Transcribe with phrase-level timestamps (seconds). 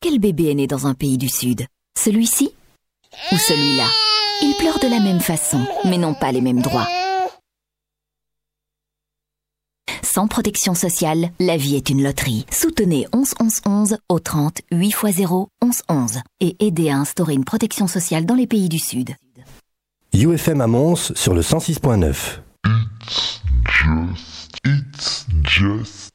[0.00, 1.66] Quel bébé est né dans un pays du Sud?
[1.96, 2.50] Celui-ci
[3.30, 3.86] Ou celui-là?
[4.42, 6.88] Ils pleurent de la même façon, mais n'ont pas les mêmes droits.
[10.02, 12.44] Sans protection sociale, la vie est une loterie.
[12.50, 17.34] Soutenez 11 11 11 au 30 8 x 0 11 11 et aidez à instaurer
[17.34, 19.14] une protection sociale dans les pays du Sud.
[20.12, 22.40] UFM à Mons sur le 106.9.
[24.64, 26.12] It's just,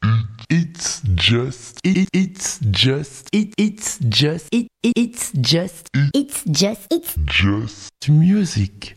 [0.49, 8.09] it's just, it, it's just, it, it's just, it, it's just, It's just, it's just
[8.09, 8.95] music.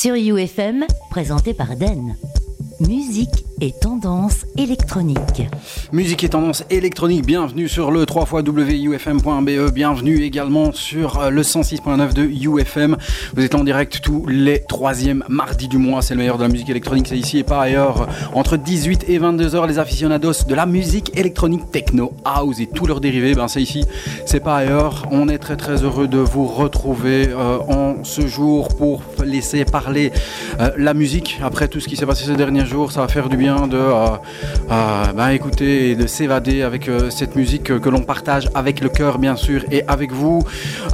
[0.00, 2.16] Sur UFM, présenté par Den.
[2.80, 4.79] Musique et tendance électronique.
[5.92, 12.12] Musique et tendance électronique, bienvenue sur le 3 wufm.be, bienvenue également sur euh, le 106.9
[12.12, 12.96] de UFM.
[13.36, 16.48] Vous êtes en direct tous les troisièmes mardis du mois, c'est le meilleur de la
[16.48, 18.08] musique électronique, c'est ici et pas ailleurs.
[18.34, 22.86] Entre 18 et 22 heures, les aficionados de la musique électronique techno, house et tous
[22.86, 23.84] leurs dérivés, ben c'est ici,
[24.26, 25.06] c'est pas ailleurs.
[25.12, 30.10] On est très très heureux de vous retrouver euh, en ce jour pour laisser parler
[30.58, 31.38] euh, la musique.
[31.44, 33.78] Après tout ce qui s'est passé ces derniers jours, ça va faire du bien de
[34.80, 38.80] euh, ben, écouter et de s'évader avec euh, cette musique que, que l'on partage avec
[38.80, 40.42] le cœur bien sûr et avec vous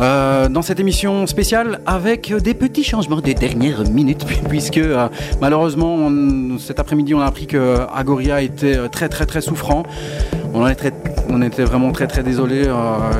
[0.00, 5.08] euh, dans cette émission spéciale avec des petits changements des dernières minutes puisque euh,
[5.40, 6.10] malheureusement
[6.58, 9.84] cet après-midi on a appris que Agoria était euh, très très très souffrant.
[10.52, 10.74] On en est
[11.28, 12.68] on était vraiment très très désolé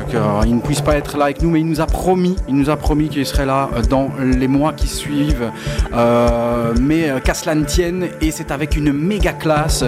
[0.09, 2.69] qu'il ne puisse pas être là avec nous, mais il nous a promis, il nous
[2.69, 5.51] a promis qu'il serait là euh, dans les mois qui suivent.
[5.93, 9.83] Euh, mais euh, qu'à cela ne tienne, et c'est avec une méga classe,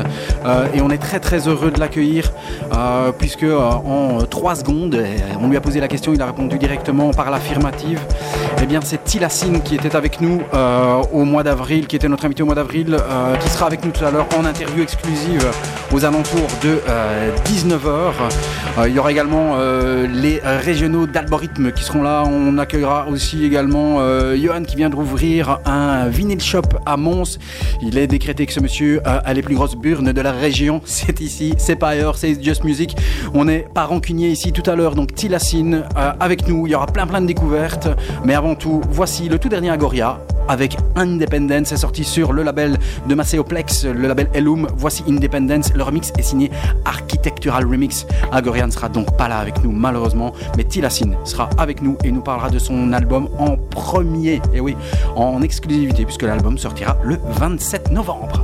[0.45, 2.31] euh, et on est très très heureux de l'accueillir,
[2.75, 6.25] euh, puisque euh, en trois secondes, euh, on lui a posé la question, il a
[6.25, 7.99] répondu directement par l'affirmative.
[8.61, 12.25] Eh bien, c'est Tilassine qui était avec nous euh, au mois d'avril, qui était notre
[12.25, 15.45] invité au mois d'avril, euh, qui sera avec nous tout à l'heure en interview exclusive
[15.93, 16.79] aux alentours de
[17.45, 18.11] 19h.
[18.87, 22.23] Il y aura également euh, les euh, régionaux d'Algorithme qui seront là.
[22.25, 27.37] On accueillera aussi également euh, Johan qui vient d'ouvrir un vinyl shop à Mons.
[27.81, 30.81] Il est décrété que ce monsieur euh, a les plus grosses burnes de la région.
[30.85, 32.95] C'est ici, c'est pas ailleurs, c'est Just Music.
[33.33, 36.67] On est pas rancunier ici tout à l'heure, donc Tilassine euh, avec nous.
[36.67, 37.87] Il y aura plein plein de découvertes.
[38.25, 41.73] Mais avant tout, voici le tout dernier Agoria avec Independence.
[41.75, 44.67] Sorti sur le label de Maceoplex, le label Elum.
[44.75, 45.73] Voici Independence.
[45.73, 46.51] Le remix est signé
[46.83, 48.05] Architectural Remix.
[48.33, 50.33] Agoria ne sera donc pas là avec nous, malheureusement.
[50.57, 54.41] Mais Tilassine sera avec nous et nous parlera de son album en premier.
[54.53, 54.75] Et oui,
[55.15, 58.43] en exclusivité, puisque l'album sortira le 27 novembre.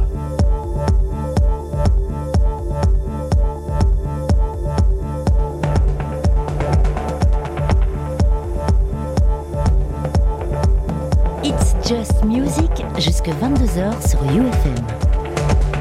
[11.88, 15.75] Just Music jusque 22h sur UFM.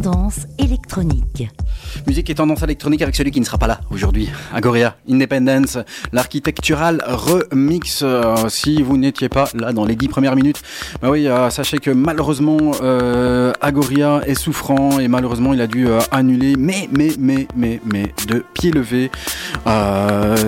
[0.00, 1.48] Tendance électronique.
[2.06, 4.28] Musique et tendance électronique avec celui qui ne sera pas là aujourd'hui.
[4.54, 5.78] Agoria, Independence,
[6.12, 8.00] l'architectural remix.
[8.02, 10.62] Euh, si vous n'étiez pas là dans les dix premières minutes,
[11.02, 15.88] bah oui, euh, sachez que malheureusement euh, Agoria est souffrant et malheureusement il a dû
[16.12, 16.54] annuler.
[16.56, 19.10] Mais, mais, mais, mais, mais, de pied levé,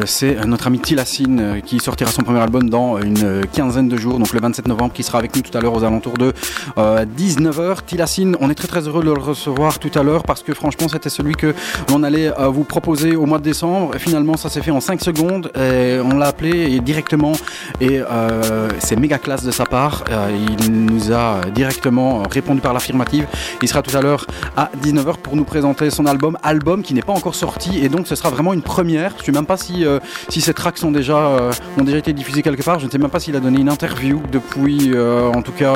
[0.07, 4.19] c'est notre ami Tilassine euh, qui sortira son premier album dans une quinzaine de jours,
[4.19, 6.33] donc le 27 novembre, qui sera avec nous tout à l'heure aux alentours de
[6.79, 7.85] euh, 19h.
[7.87, 10.88] Tilassine, on est très très heureux de le recevoir tout à l'heure parce que franchement
[10.88, 11.55] c'était celui que
[11.88, 13.97] l'on allait euh, vous proposer au mois de décembre.
[13.99, 15.50] Finalement ça s'est fait en 5 secondes.
[15.57, 17.33] Et on l'a appelé directement
[17.81, 20.05] et euh, c'est méga classe de sa part.
[20.11, 23.26] Euh, il nous a directement répondu par l'affirmative.
[23.62, 24.26] Il sera tout à l'heure
[24.57, 28.07] à 19h pour nous présenter son album, album qui n'est pas encore sorti et donc
[28.07, 29.10] ce sera vraiment une première.
[29.19, 29.99] Je sais même pas si euh,
[30.29, 32.79] ces tracks euh, ont déjà été diffusés quelque part.
[32.79, 35.75] Je ne sais même pas s'il a donné une interview depuis euh, en tout cas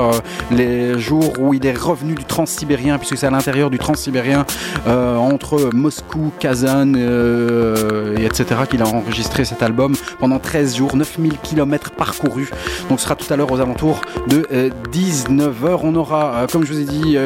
[0.51, 4.45] les jours où il est revenu du transsibérien puisque c'est à l'intérieur du transsibérien
[4.87, 11.91] entre Moscou, Kazan et etc qu'il a enregistré cet album pendant 13 jours, 9000 km
[11.93, 12.51] parcourus.
[12.89, 14.47] Donc ce sera tout à l'heure aux alentours de
[14.93, 15.81] 19h.
[15.83, 17.17] On aura, comme je vous ai dit,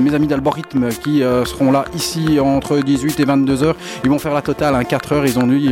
[0.00, 3.74] mes amis d'Algorithme qui seront là ici entre 18 et 22h.
[4.04, 5.26] Ils vont faire la totale, hein, 4 heures.
[5.26, 5.70] Ils ont dit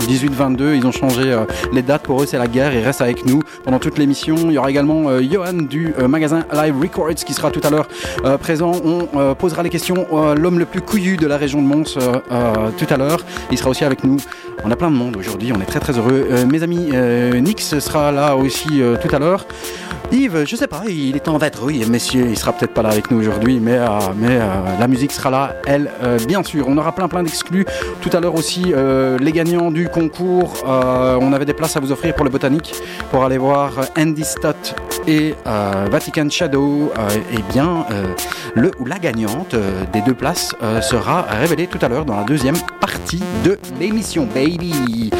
[0.00, 0.76] 18-22.
[0.76, 2.02] Ils ont changé euh, les dates.
[2.02, 2.74] Pour eux, c'est la guerre.
[2.74, 4.36] Ils restent avec nous pendant toute l'émission.
[4.36, 7.70] Il y aura également euh, Johan du euh, magasin Live Records qui sera tout à
[7.70, 7.88] l'heure
[8.24, 8.72] euh, présent.
[8.84, 11.96] On euh, posera les questions à l'homme le plus couillu de la région de Mons
[11.96, 13.24] euh, euh, tout à l'heure.
[13.50, 14.16] Il sera aussi avec nous.
[14.64, 15.52] On a plein de monde aujourd'hui.
[15.54, 16.26] On est très très heureux.
[16.30, 19.46] Euh, mes amis, euh, Nix sera là aussi euh, tout à l'heure.
[20.12, 23.10] Yves, je sais pas, il est en oui, messieurs, il sera peut-être pas là avec
[23.10, 26.66] nous aujourd'hui, mais, euh, mais euh, la musique sera là, elle, euh, bien sûr.
[26.68, 27.64] On aura plein plein d'exclus.
[28.02, 31.80] Tout à l'heure aussi, euh, les gagnants du concours, euh, on avait des places à
[31.80, 32.74] vous offrir pour le botanique,
[33.10, 34.74] pour aller voir Andy Stott
[35.06, 36.92] et euh, Vatican Shadow.
[36.98, 38.14] Euh, eh bien, euh,
[38.54, 42.16] le ou la gagnante euh, des deux places euh, sera révélée tout à l'heure dans
[42.16, 45.10] la deuxième partie de l'émission, baby.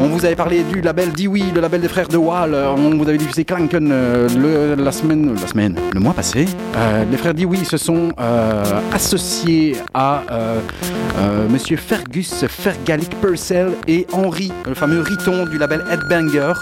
[0.00, 2.54] On vous avait parlé du label Dewey, le label des frères de Wall.
[2.54, 6.46] Euh, On vous avait diffusé Clanken euh, la semaine, la semaine, le mois passé.
[6.76, 8.10] Euh, les frères Dewey se sont
[8.92, 10.22] associés à
[11.50, 16.54] Monsieur Fergus Fergalic Purcell et Henry, le fameux Riton du label Headbanger,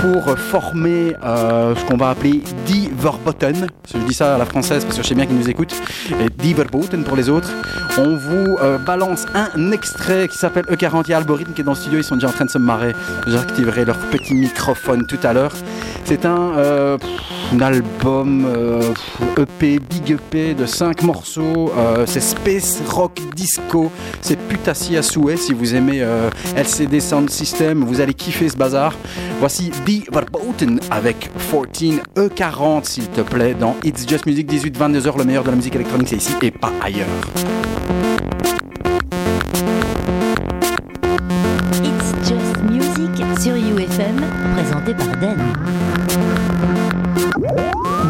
[0.00, 3.68] pour former ce qu'on va appeler Die Verboten.
[3.92, 5.74] Je dis ça à la française parce que je sais bien qu'ils nous écoutent.
[6.20, 6.28] Et
[7.04, 7.50] pour les autres.
[7.98, 11.04] On vous balance un extrait qui s'appelle E40.
[11.06, 11.98] Il y a Algorithme qui est dans le studio.
[11.98, 12.92] Ils sont déjà en train de se marrer.
[13.26, 15.54] J'activerai leur petit microphone tout à l'heure.
[16.04, 16.98] C'est un, euh,
[17.60, 21.72] album euh, pff, EP, big EP de 5 morceaux.
[21.76, 23.90] Euh, c'est Space Rock Disco.
[24.20, 25.36] C'est putassier à souhait.
[25.36, 28.94] Si vous aimez euh, LCD Sound System, vous allez kiffer ce bazar.
[29.38, 35.18] Voici Die Verboten avec 14 E40, s'il te plaît, dans It's Just Music 18-22h.
[35.18, 37.06] Le meilleur de la musique électronique, c'est ici et pas ailleurs.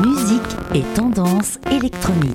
[0.02, 2.32] Musique et tendance électronique.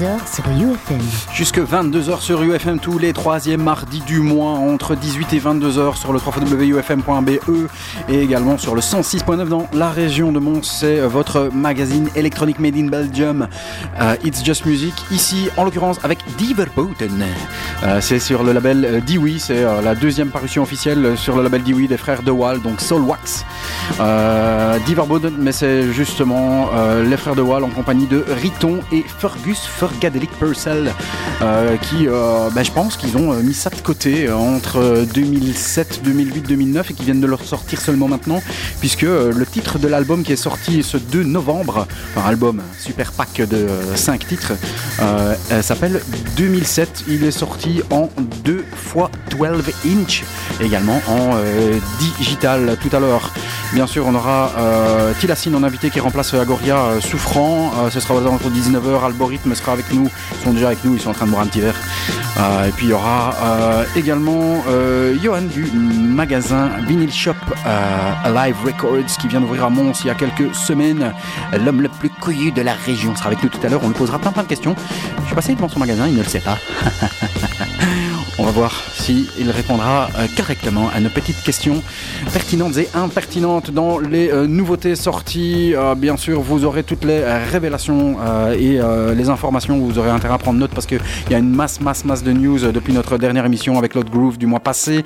[0.00, 1.00] 22h sur UFM.
[1.34, 6.14] Jusque 22h sur UFM tous les troisièmes mardis du mois entre 18 et 22h sur
[6.14, 7.68] le 3wufm.be
[8.08, 10.62] et également sur le 106.9 dans la région de Mons.
[10.62, 13.46] C'est votre magazine électronique made in Belgium.
[14.00, 14.94] Euh, It's Just Music.
[15.10, 17.24] Ici, en l'occurrence, avec Diverboten.
[17.82, 19.38] Euh, c'est sur le label euh, Dewey.
[19.38, 22.80] C'est euh, la deuxième parution officielle sur le label Dewey des frères De Wall, donc
[22.80, 23.44] Soul Wax.
[24.86, 26.70] Diverboten, mais c'est justement
[27.04, 30.92] les frères De Wall en compagnie de Riton et Fergus Fergadelic Purcell
[31.82, 36.94] qui, ben, je pense qu'ils ont mis ça de côté entre 2007, 2008, 2009 et
[36.94, 38.42] qui viennent de le sortir seulement maintenant
[38.78, 41.86] puisque le titre de l'album qui est sorti ce 2 novembre,
[42.16, 44.52] un album super pack de 5 titres,
[45.00, 46.00] euh, euh, s'appelle
[46.36, 47.04] 2007.
[47.08, 48.08] Il est sorti en
[48.44, 50.24] 2 fois 12 inch,
[50.60, 51.78] également en euh,
[52.18, 53.32] digital tout à l'heure.
[53.72, 57.72] Bien sûr, on aura euh, Tilassine en invité qui remplace Agoria souffrant.
[57.90, 59.04] Ce sera aux alentours de 19h.
[59.04, 60.08] Algorithme sera avec nous.
[60.32, 60.94] Ils sont déjà avec nous.
[60.94, 61.76] Ils sont en train de boire un petit verre.
[62.66, 63.34] Et puis il y aura
[63.96, 64.64] également
[65.22, 67.34] Johan du magasin Vinyl Shop
[68.24, 71.12] Alive Records qui vient d'ouvrir à Mons il y a quelques semaines.
[71.64, 73.79] L'homme le plus couillu de la région sera avec nous tout à l'heure.
[73.82, 74.74] On lui posera plein plein de questions.
[75.20, 76.06] Je suis passé devant son magasin.
[76.06, 76.58] Il ne le sait pas.
[78.40, 81.82] On va voir si il répondra euh, correctement à nos petites questions
[82.32, 85.74] pertinentes et impertinentes dans les euh, nouveautés sorties.
[85.74, 88.16] Euh, bien sûr, vous aurez toutes les révélations
[88.58, 88.78] et
[89.14, 89.78] les informations.
[89.78, 92.32] Vous aurez intérêt à prendre note parce qu'il y a une masse, masse, masse de
[92.32, 95.04] news depuis notre dernière émission avec l'autre groove du mois passé.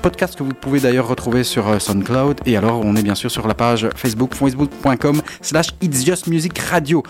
[0.00, 2.40] Podcast que vous pouvez d'ailleurs retrouver sur SoundCloud.
[2.46, 6.58] Et alors, on est bien sûr sur la page Facebook, facebook.com slash It's Just Music
[6.58, 7.02] Radio.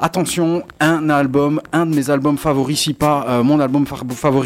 [0.00, 3.96] Attention, un album, un de mes albums favoris, si pas mon album fa-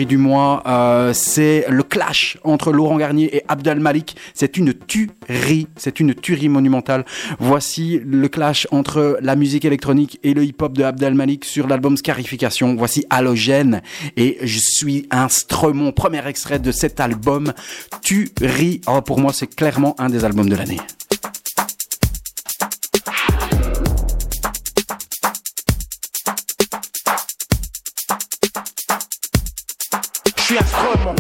[0.04, 4.16] du mois, euh, c'est le clash entre Laurent Garnier et Abdel Malik.
[4.34, 7.04] C'est une tuerie, c'est une tuerie monumentale.
[7.38, 11.96] Voici le clash entre la musique électronique et le hip-hop de Abdel Malik sur l'album
[11.96, 12.74] Scarification.
[12.76, 13.82] Voici Halogène
[14.16, 17.52] et je suis un Stremont, premier extrait de cet album.
[18.02, 20.80] Tuerie, oh, pour moi c'est clairement un des albums de l'année.
[30.24, 31.14] Je suis affrement.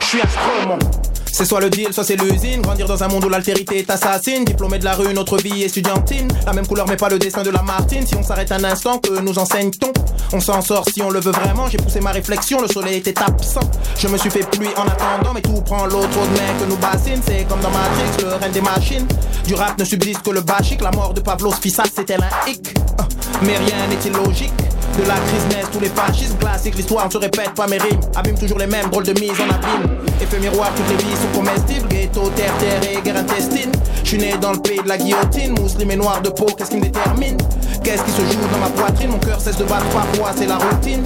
[0.00, 1.01] Je suis affrement.
[1.32, 2.60] C'est soit le deal, soit c'est l'usine.
[2.60, 4.44] Grandir dans un monde où l'altérité est assassine.
[4.44, 6.28] Diplômé de la rue, notre vie estudiantine.
[6.44, 8.06] La même couleur, mais pas le dessin de la Martine.
[8.06, 9.92] Si on s'arrête un instant, que nous enseigne-t-on?
[10.34, 11.68] On s'en sort si on le veut vraiment.
[11.68, 13.60] J'ai poussé ma réflexion, le soleil était absent.
[13.98, 16.06] Je me suis fait pluie en attendant, mais tout prend l'eau.
[16.12, 17.20] Trop de mecs que nous bassine.
[17.26, 19.06] C'est comme dans Matrix, le règne des machines.
[19.46, 20.82] Du rap ne subsiste que le basique.
[20.82, 22.74] La mort de Pavlos Fissas, c'était un hic.
[22.98, 23.08] Ah,
[23.42, 24.52] Mais rien n'est illogique.
[24.98, 26.76] De la crise naissent tous les fascismes classiques.
[26.76, 29.44] L'histoire ne se répète pas, mes rimes abîment toujours les mêmes drôles de mise en
[29.44, 29.98] abîme.
[30.20, 31.88] Effet miroir, toutes les vies sont comestibles.
[31.88, 33.72] Ghetto, terre, terre et guerre intestine.
[34.04, 35.54] Je suis né dans le pays de la guillotine.
[35.60, 37.38] Musulman et noir de peau, qu'est-ce qui me détermine?
[37.82, 39.10] Qu'est-ce qui se joue dans ma poitrine?
[39.10, 41.02] Mon cœur cesse de battre parfois, c'est la routine.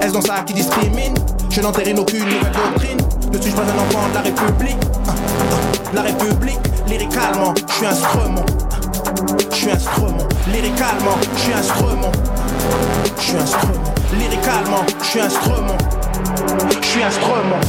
[0.00, 1.14] Est-ce dans ça qui discrimine?
[1.50, 2.98] Je n'entérine aucune nouvelle doctrine.
[3.32, 4.78] Ne suis-je pas un enfant de la République?
[5.06, 8.46] Ah, ah, La République, lyricalement, je suis instrument.
[9.50, 12.12] Je suis instrument, lyricalement, je suis instrument.
[13.16, 15.78] Je suis instrument, lyricalement, je suis instrument.
[16.80, 17.60] Je suis instrument.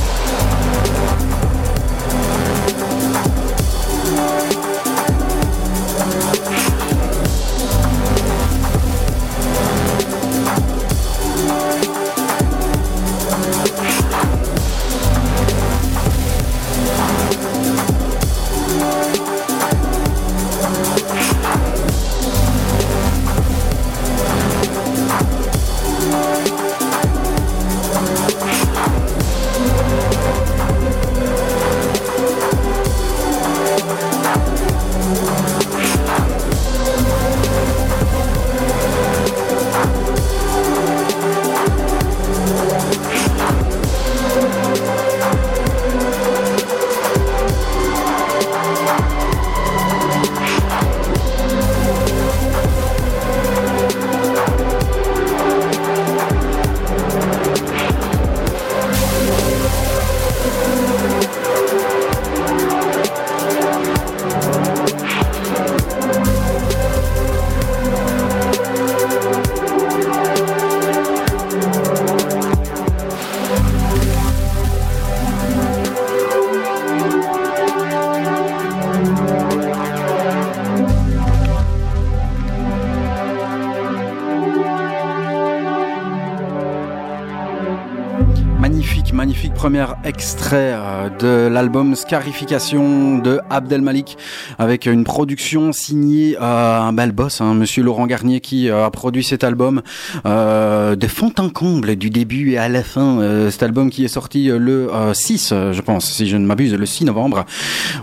[90.21, 94.17] Premier euh, de l'album Scarification de Abdel Malik
[94.59, 98.91] avec une production signée euh, un bel boss, hein, Monsieur Laurent Garnier qui euh, a
[98.91, 99.81] produit cet album
[100.25, 103.19] euh, de fond en comble du début et à la fin.
[103.49, 107.05] Cet album qui est sorti le 6, je pense, si je ne m'abuse, le 6
[107.05, 107.45] novembre.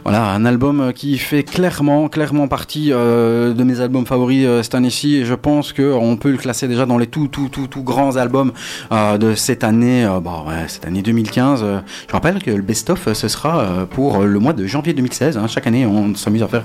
[0.05, 5.25] Voilà, un album qui fait clairement, clairement partie de mes albums favoris cette année-ci et
[5.25, 8.53] je pense qu'on peut le classer déjà dans les tout, tout, tout, tout grands albums
[8.91, 11.65] de cette année, ouais, cette année 2015.
[12.07, 15.37] je rappelle que le best-of, ce sera pour le mois de janvier 2016.
[15.37, 15.47] Hein.
[15.47, 16.65] Chaque année, on s'amuse à faire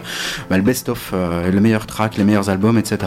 [0.49, 2.97] bah, le best-of, le meilleur track, les meilleurs albums, etc.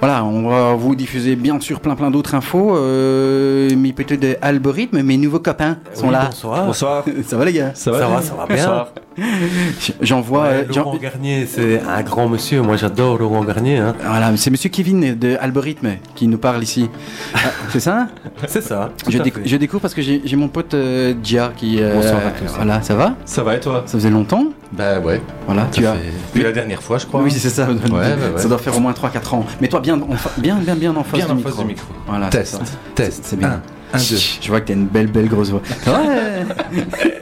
[0.00, 2.76] Voilà, on va vous diffuser bien sûr plein plein d'autres infos.
[2.76, 6.26] Euh, mes petits algorithmes, mes nouveaux copains sont là.
[6.26, 6.66] Bonsoir.
[6.66, 7.04] Bonsoir.
[7.26, 7.72] Ça va les gars?
[7.74, 8.86] Ça, va, ça va bien.
[10.00, 10.42] J'en vois.
[10.42, 12.62] Ouais, Laurent Garnier, c'est un grand monsieur.
[12.62, 13.78] Moi, j'adore Laurent Garnier.
[13.78, 13.94] Hein.
[14.04, 16.88] Voilà, c'est Monsieur Kevin de Algorithme qui nous parle ici.
[17.32, 18.08] Ah, c'est ça
[18.48, 18.90] C'est ça.
[19.08, 21.80] Je, je, découvre parce que j'ai mon pote euh, Dia qui.
[21.80, 22.52] Euh, Bonsoir à tous.
[22.54, 23.84] Voilà, ça va Ça va et toi?
[23.86, 25.22] Ça faisait longtemps Bah ouais.
[25.46, 25.94] Voilà, tu as.
[25.94, 27.22] Depuis la dernière fois, je crois.
[27.22, 27.68] Oui, c'est ça.
[27.68, 28.08] Ouais, ouais, ouais.
[28.36, 29.46] Ça doit faire au moins 3-4 ans.
[29.60, 29.98] Mais toi, bien,
[30.38, 31.50] bien, bien, bien en face, bien du, en micro.
[31.50, 31.86] face du micro.
[32.06, 32.60] Voilà, test,
[32.94, 33.60] test, c'est bien.
[33.92, 34.16] Un, un, deux.
[34.40, 35.62] Je vois que t'as une belle, belle grosse voix.
[35.86, 37.19] Ouais.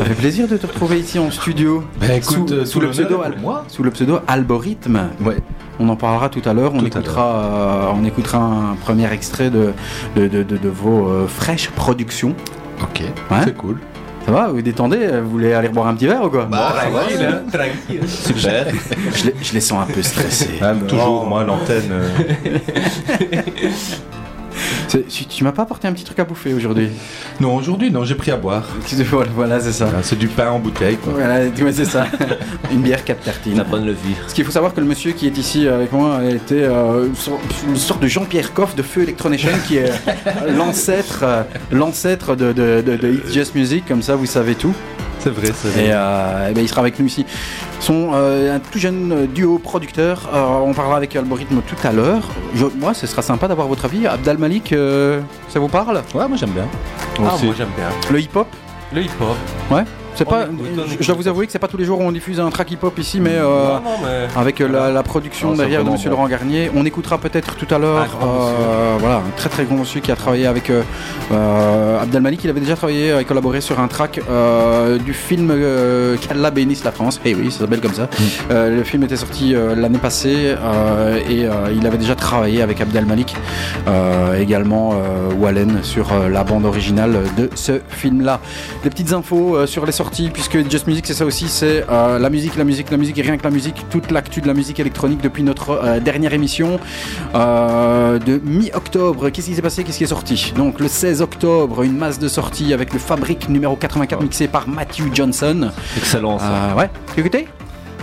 [0.00, 1.84] Ça fait plaisir de te retrouver ici en studio.
[2.00, 3.66] Ben écoute, sous, euh, sous, le pseudo, moi.
[3.68, 5.10] sous le pseudo Algorithme.
[5.20, 5.36] Ouais.
[5.78, 6.72] On en parlera tout à l'heure.
[6.74, 9.74] On, écoutera, euh, on écoutera un premier extrait de,
[10.16, 12.34] de, de, de, de vos euh, fraîches productions.
[12.82, 13.36] Ok, Ouais.
[13.44, 13.76] c'est cool.
[14.24, 16.46] Ça va Vous vous détendez Vous voulez aller boire un petit verre ou quoi?
[16.46, 18.08] Bah, tranquille, hein, tranquille.
[18.08, 18.68] Super.
[19.14, 20.60] je, les, je les sens un peu stressés.
[20.62, 21.92] Ah, toujours, moi, l'antenne.
[25.08, 26.88] Tu, tu m'as pas apporté un petit truc à bouffer aujourd'hui
[27.40, 28.64] Non, aujourd'hui, non, j'ai pris à boire.
[29.10, 29.88] Voilà, voilà, c'est ça.
[29.94, 31.12] Ah, C'est du pain en bouteille, quoi.
[31.14, 32.06] Voilà, ouais, c'est ça.
[32.72, 33.56] Une bière 4 tartines.
[33.56, 34.16] La bonne levure.
[34.20, 37.06] Parce qu'il faut savoir que le monsieur qui est ici avec moi était euh,
[37.68, 42.52] une sorte- de Jean-Pierre Coff de Feu Electronation qui est euh, l'ancêtre euh, l'ancêtre de,
[42.52, 44.74] de, de, de It's Just Music, comme ça vous savez tout.
[45.22, 45.84] C'est vrai, c'est vrai.
[45.86, 47.26] Et, euh, eh ben, il sera avec nous ici.
[47.80, 50.28] Ils sont euh, un tout jeune euh, duo producteur.
[50.32, 52.22] Euh, on parlera avec Algorithme tout à l'heure.
[52.54, 54.06] Je- Moi, ce sera sympa d'avoir votre avis.
[54.06, 55.96] Abdal Malik, euh, ça vous parle?
[56.14, 56.66] Ouais, moi, j'aime bien.
[57.18, 57.46] Ah, Aussi.
[57.46, 57.88] moi, j'aime bien.
[58.10, 58.46] Le hip-hop?
[58.94, 59.36] Le hip-hop.
[59.70, 59.84] Ouais.
[60.20, 60.46] C'est pas.
[61.00, 62.70] je- dois vous avouer que c'est pas tous les jours où on diffuse un track
[62.72, 63.30] hip-hop ici, mais.
[63.36, 63.42] euh,
[63.76, 64.28] non, non, mais.
[64.38, 66.16] avec euh, la, la production Non, c'est derrière de Monsieur bon.
[66.16, 66.70] Laurent Garnier.
[66.76, 70.16] On écoutera peut-être tout à l'heure, euh, voilà, un très très grand monsieur qui a
[70.16, 72.44] travaillé avec euh, Abdelmalik.
[72.44, 76.84] Il avait déjà travaillé et collaboré sur un track euh, du film euh, Qu'Allah bénisse
[76.84, 77.18] la France.
[77.24, 78.04] Eh oui, ça s'appelle comme ça.
[78.04, 78.24] Mm.
[78.50, 82.60] Euh, le film était sorti euh, l'année passée euh, et euh, il avait déjà travaillé
[82.60, 83.34] avec Abdelmalik,
[83.88, 88.40] euh, également euh, Wallen sur euh, la bande originale de ce film-là.
[88.82, 92.18] Des petites infos euh, sur les sorties, puisque Just Music, c'est ça aussi, c'est euh,
[92.18, 94.54] la musique, la musique, la musique, et rien que la musique, toute l'actu de la
[94.54, 96.78] musique électronique depuis notre euh, dernière émission
[97.34, 99.30] euh, de mi-octobre.
[99.30, 99.84] Qu'est-ce qui s'est passé?
[99.84, 100.52] Qu'est-ce qui est sorti?
[100.56, 104.68] Donc le 16 octobre, une masse de sorties avec le Fabrique numéro 84 mixé par
[104.68, 105.70] Matthew Johnson.
[105.96, 106.46] Excellent, ça.
[106.46, 107.48] Euh, ouais, tu écouté?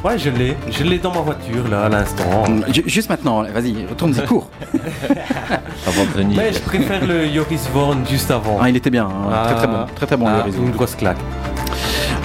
[0.04, 0.56] Ouais, je l'ai.
[0.72, 2.46] Je l'ai dans ma voiture, là, à l'instant.
[2.72, 4.48] Ju- Juste maintenant, vas-y, retourne-y, cours.
[5.88, 6.38] Avant de venir.
[6.38, 8.60] Mais je préfère le Joris Vorn juste avant.
[8.62, 9.43] Ah, il était bien, hein.
[9.46, 10.26] très très bon, très très bon.
[10.28, 10.62] Ah, le réseau.
[10.63, 11.17] une grosse claque.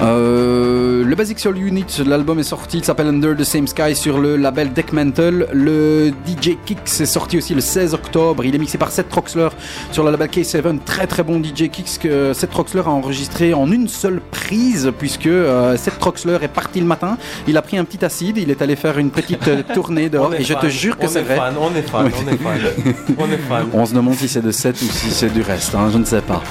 [0.01, 4.19] Euh, le Basic Soul Unit, l'album est sorti, il s'appelle Under the Same Sky sur
[4.19, 5.47] le label Deckmantle.
[5.53, 8.43] Le DJ Kicks est sorti aussi le 16 octobre.
[8.43, 9.49] Il est mixé par Seth Troxler
[9.91, 10.79] sur le label K7.
[10.85, 15.27] Très très bon DJ Kicks que Seth Troxler a enregistré en une seule prise puisque
[15.27, 17.17] euh, Seth Troxler est parti le matin.
[17.47, 20.33] Il a pris un petit acide, il est allé faire une petite euh, tournée dehors
[20.33, 21.35] et je te jure que c'est est vrai.
[21.37, 22.93] fan, on est fan, on est fan.
[23.17, 23.67] On est fan.
[23.73, 26.05] On se demande si c'est de 7 ou si c'est du reste, hein, je ne
[26.05, 26.41] sais pas.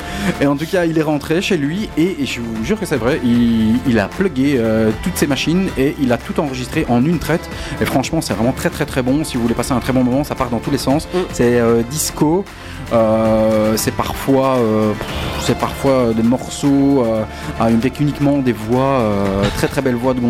[0.40, 2.86] Et en tout cas, il est rentré chez lui et, et je vous jure que
[2.92, 6.84] c'est vrai, il, il a plugué euh, toutes ses machines et il a tout enregistré
[6.90, 7.48] en une traite.
[7.80, 9.24] Et franchement, c'est vraiment très très très bon.
[9.24, 11.08] Si vous voulez passer un très bon moment, ça part dans tous les sens.
[11.32, 12.44] C'est euh, disco.
[12.92, 14.92] Euh, c'est parfois, euh,
[15.40, 17.22] c'est parfois des morceaux euh,
[17.60, 20.20] avec uniquement des voix, euh, très très belles voix de.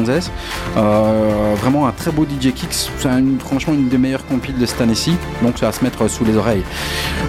[0.77, 2.91] Euh, vraiment un très beau DJ Kicks.
[2.99, 3.09] C'est
[3.41, 5.15] franchement une des meilleures compiles de cette année-ci.
[5.43, 6.63] Donc ça va se mettre sous les oreilles.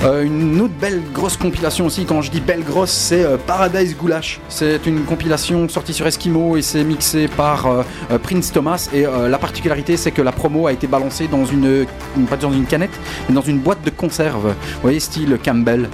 [0.04, 3.96] Euh, une autre belle grosse compilation aussi, quand je dis belle grosse, c'est euh, Paradise
[3.98, 4.40] Goulash.
[4.50, 8.90] C'est une compilation sortie sur Eskimo et c'est mixé par euh, euh, Prince Thomas.
[8.94, 11.86] Et euh, la particularité, c'est que la promo a été balancée dans une-
[12.30, 12.98] pas dans une canette,
[13.30, 14.48] mais dans une boîte de conserve.
[14.48, 15.90] Vous voyez, style Campbell.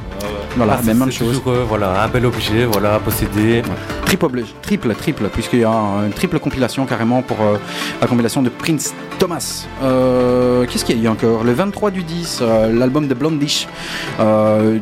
[0.57, 1.27] Voilà, Ah, même, chose.
[1.37, 3.61] toujours, euh, voilà, un bel objet, voilà, à posséder.
[4.05, 7.57] Triple, triple, triple, puisqu'il y a un- une triple compilation carrément pour euh,
[8.01, 9.67] la compilation de Prince Thomas.
[9.83, 11.43] Euh, qu'est-ce qu'il y a eu encore?
[11.43, 12.41] Le 23 du 10,
[12.73, 13.67] l'album de Blondish,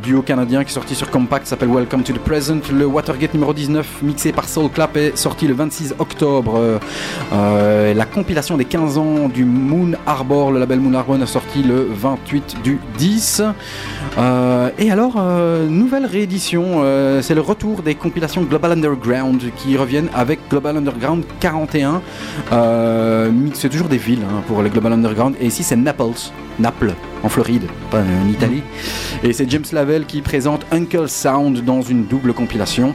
[0.02, 2.62] duo canadien qui est sorti sur Compact, s'appelle Welcome to the Present.
[2.74, 6.80] Le Watergate numéro 19, mixé par Soul Clap, est sorti le 26 octobre.
[7.32, 11.88] la compilation des 15 ans du Moon Arbor, le label Moon Arbor, est sorti le
[11.92, 13.42] 28 du 10.
[14.78, 15.20] Et alors,
[15.70, 16.84] nouvelle réédition,
[17.22, 22.02] c'est le retour des compilations Global Underground qui reviennent avec Global Underground 41.
[23.54, 25.36] c'est toujours des villes hein, pour les Global Underground.
[25.40, 28.64] Et ici, c'est Naples, Naples, en Floride, pas en Italie.
[29.24, 32.94] Et c'est James Lavelle qui présente Uncle Sound dans une double compilation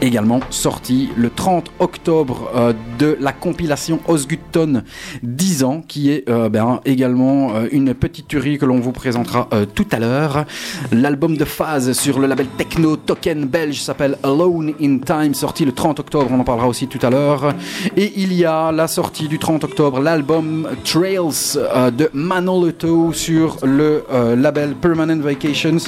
[0.00, 4.82] également sorti le 30 octobre euh, de la compilation Osgutton
[5.22, 9.48] 10 ans, qui est euh, ben, également euh, une petite tuerie que l'on vous présentera
[9.74, 10.44] tout à l'heure.
[10.92, 15.72] L'album de phase sur le label techno token belge s'appelle Alone in Time, sorti le
[15.72, 17.54] 30 octobre, on en parlera aussi tout à l'heure.
[17.96, 21.58] Et il y a la sortie du 30 octobre, l'album Trails
[21.96, 24.04] de Manolito sur le
[24.36, 25.78] label Permanent Vacations.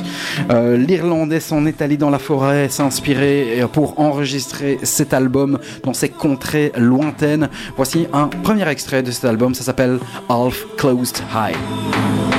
[0.51, 6.72] L'Irlandais s'en est allé dans la forêt s'inspirer pour enregistrer cet album dans ces contrées
[6.76, 7.48] lointaines.
[7.76, 12.30] Voici un premier extrait de cet album, ça s'appelle Half Closed High.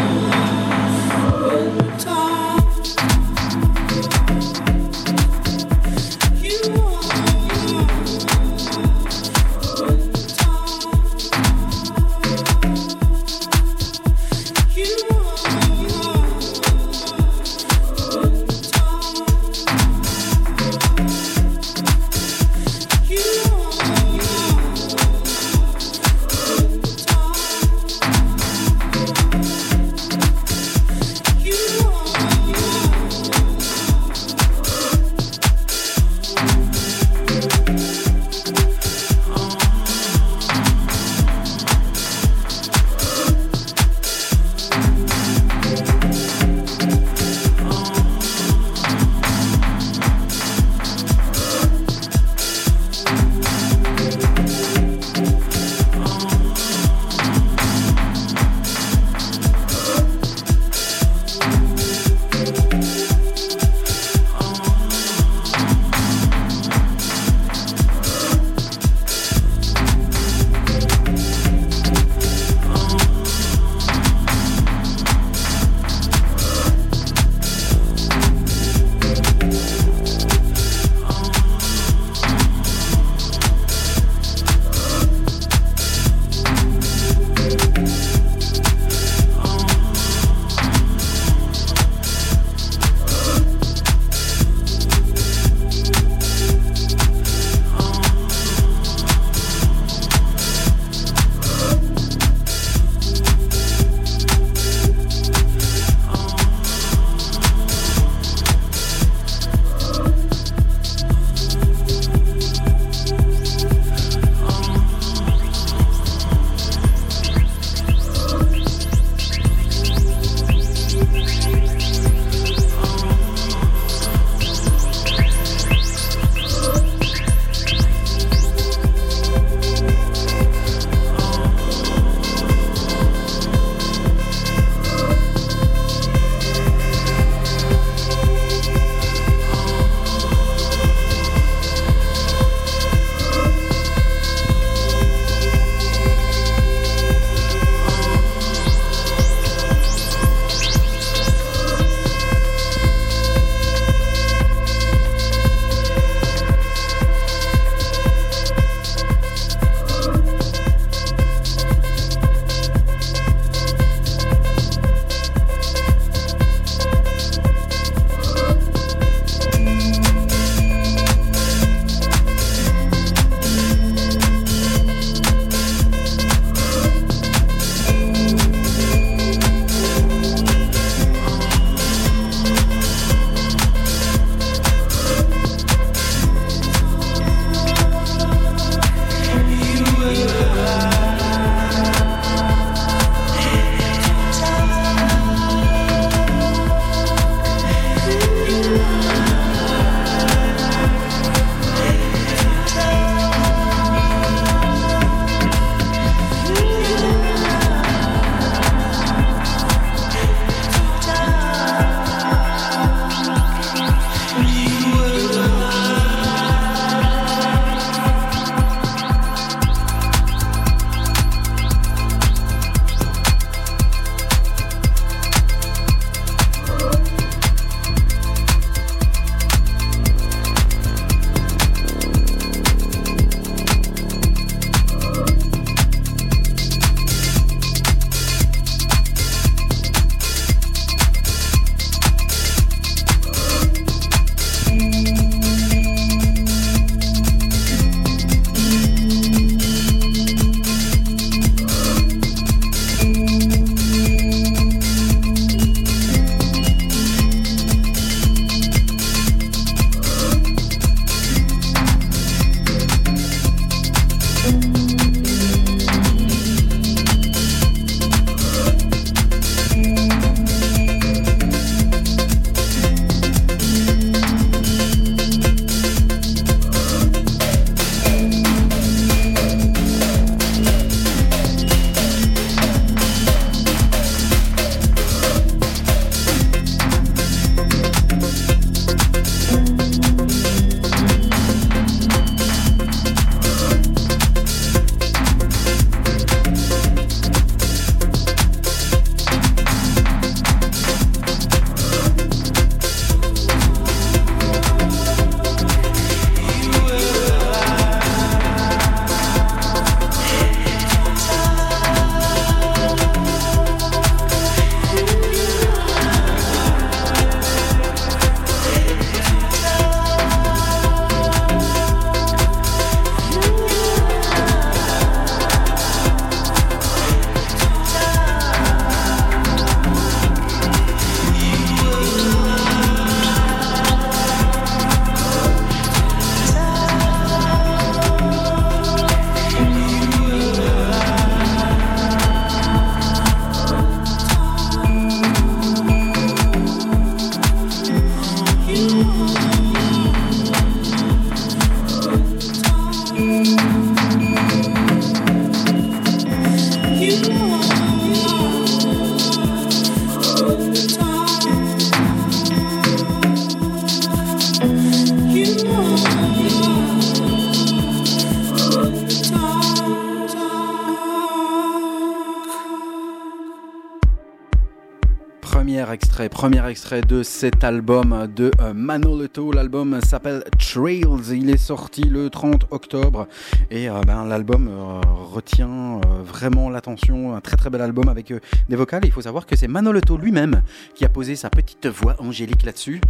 [376.42, 379.52] Premier extrait de cet album de euh, Manolito.
[379.52, 381.06] L'album s'appelle Trails.
[381.32, 383.28] Il est sorti le 30 octobre
[383.70, 385.01] et euh, ben, l'album euh,
[385.32, 387.36] retient vraiment l'attention.
[387.36, 388.34] Un très très bel album avec
[388.70, 389.02] des vocales.
[389.06, 390.62] il faut savoir que c'est Manolito lui-même
[390.96, 393.02] qui a posé sa petite voix angélique là-dessus.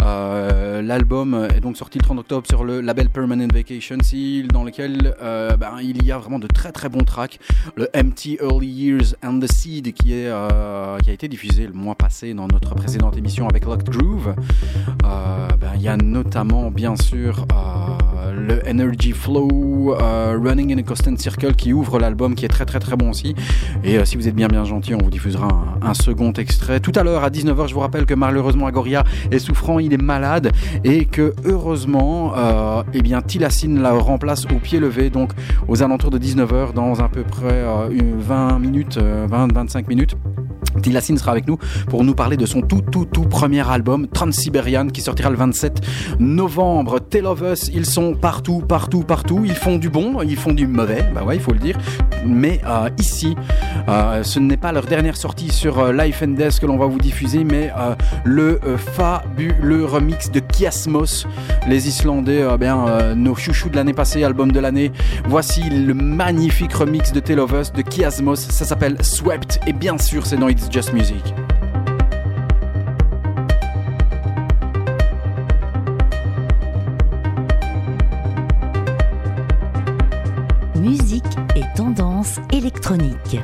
[0.00, 5.14] l'album est donc sorti le 30 octobre sur le label Permanent Vacation Seal dans lequel
[5.20, 7.38] ben, il y a vraiment de très très bons tracks.
[7.76, 10.30] Le Empty Early Years and the Seed qui, est,
[11.02, 14.34] qui a été diffusé le mois passé dans notre précédente émission avec Locked Groove.
[15.04, 20.78] Euh, ben, il y a notamment, bien sûr, euh, le Energy Flow euh, Running in
[20.78, 23.34] a Constant Circle qui ouvre l'album, qui est très très très bon aussi.
[23.84, 25.48] Et si vous êtes bien bien gentil, on vous diffusera
[25.82, 26.80] un, second extrait.
[26.80, 30.02] Tout à l'heure, à 19h, je vous rappelle que malheureusement Agoria est souffrant, il est
[30.02, 30.52] malade
[30.84, 32.32] et que heureusement,
[32.92, 35.32] eh bien, Tilassine la remplace au pied levé, donc
[35.66, 40.16] aux alentours de 19h, dans à peu près 20 minutes, 20-25 minutes.
[40.80, 41.58] Tilassine sera avec nous
[41.88, 45.80] pour nous parler de son tout tout tout premier album Trans-Siberian qui sortira le 27
[46.18, 47.00] novembre.
[47.00, 49.42] Tell of Us, ils sont partout, partout, partout.
[49.44, 51.78] Ils font du bon, ils font du mauvais, bah ouais, il faut le dire.
[52.26, 53.36] Mais euh, ici,
[53.88, 56.86] euh, ce n'est pas leur dernière sortie sur euh, Life and Death que l'on va
[56.86, 57.70] vous diffuser, mais
[58.24, 61.26] le fabuleux remix de Kiasmos,
[61.68, 64.92] les Islandais, bien nos chouchous de l'année passée, album de l'année.
[65.26, 68.36] Voici le magnifique remix de Tell of Us de Kiasmos.
[68.36, 71.34] Ça s'appelle Swept et bien sûr c'est dans It's Just Music.
[80.76, 81.24] Musique
[81.56, 83.40] et tendance électronique.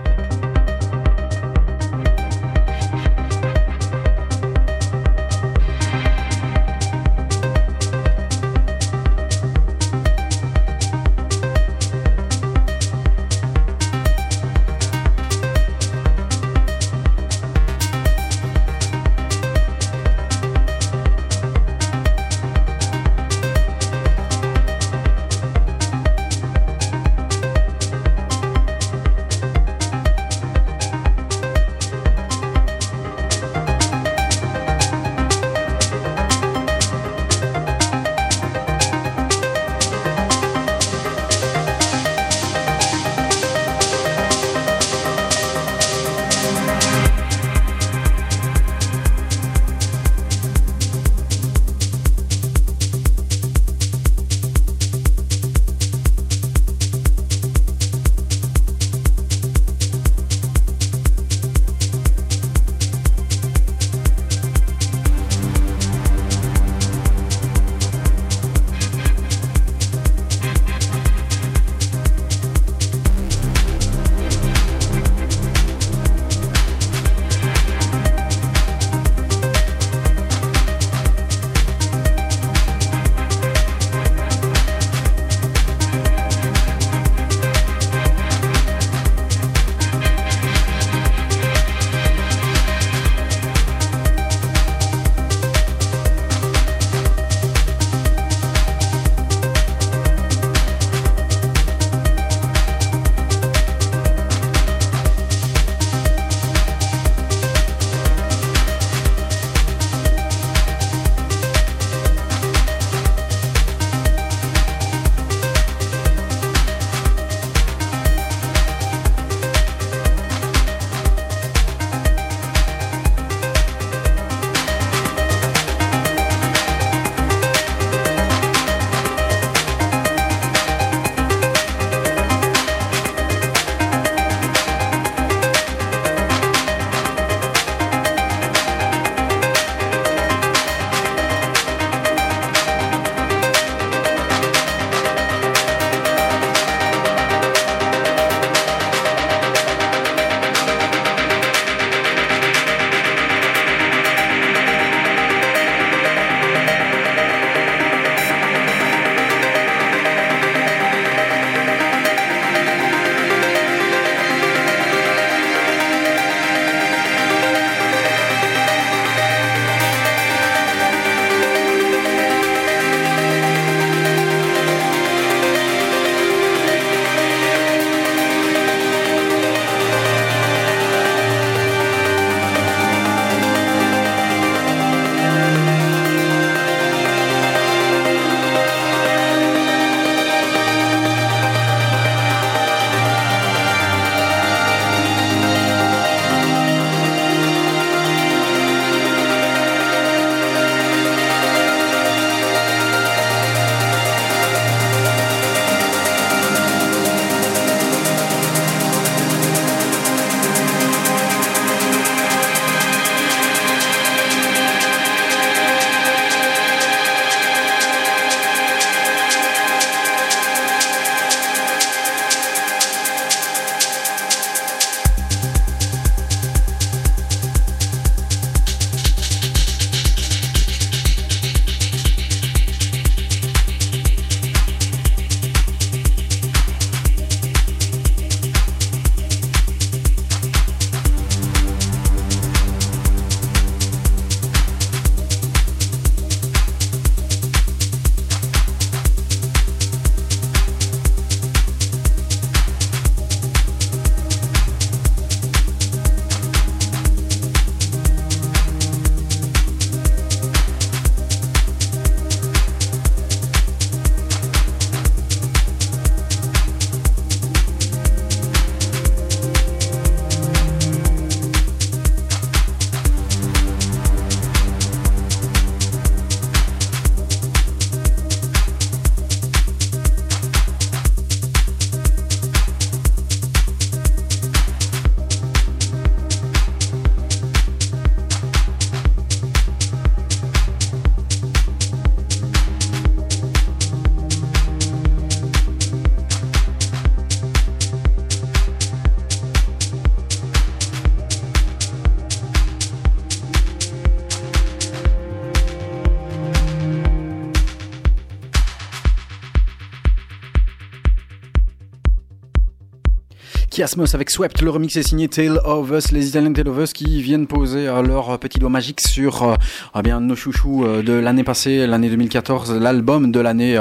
[313.75, 314.63] Kiasmos avec Swept.
[314.63, 317.89] Le remix est signé Tale of Us, les Italiens Tale of Us qui viennent poser
[317.89, 319.55] euh, leur petit doigt magique sur euh,
[319.99, 323.77] eh bien nos chouchous euh, de l'année passée, l'année 2014, l'album de l'année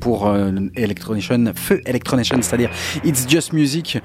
[0.00, 0.34] pour
[0.74, 2.70] Electronation, Feu Electronation, c'est-à-dire
[3.04, 3.98] It's Just Music.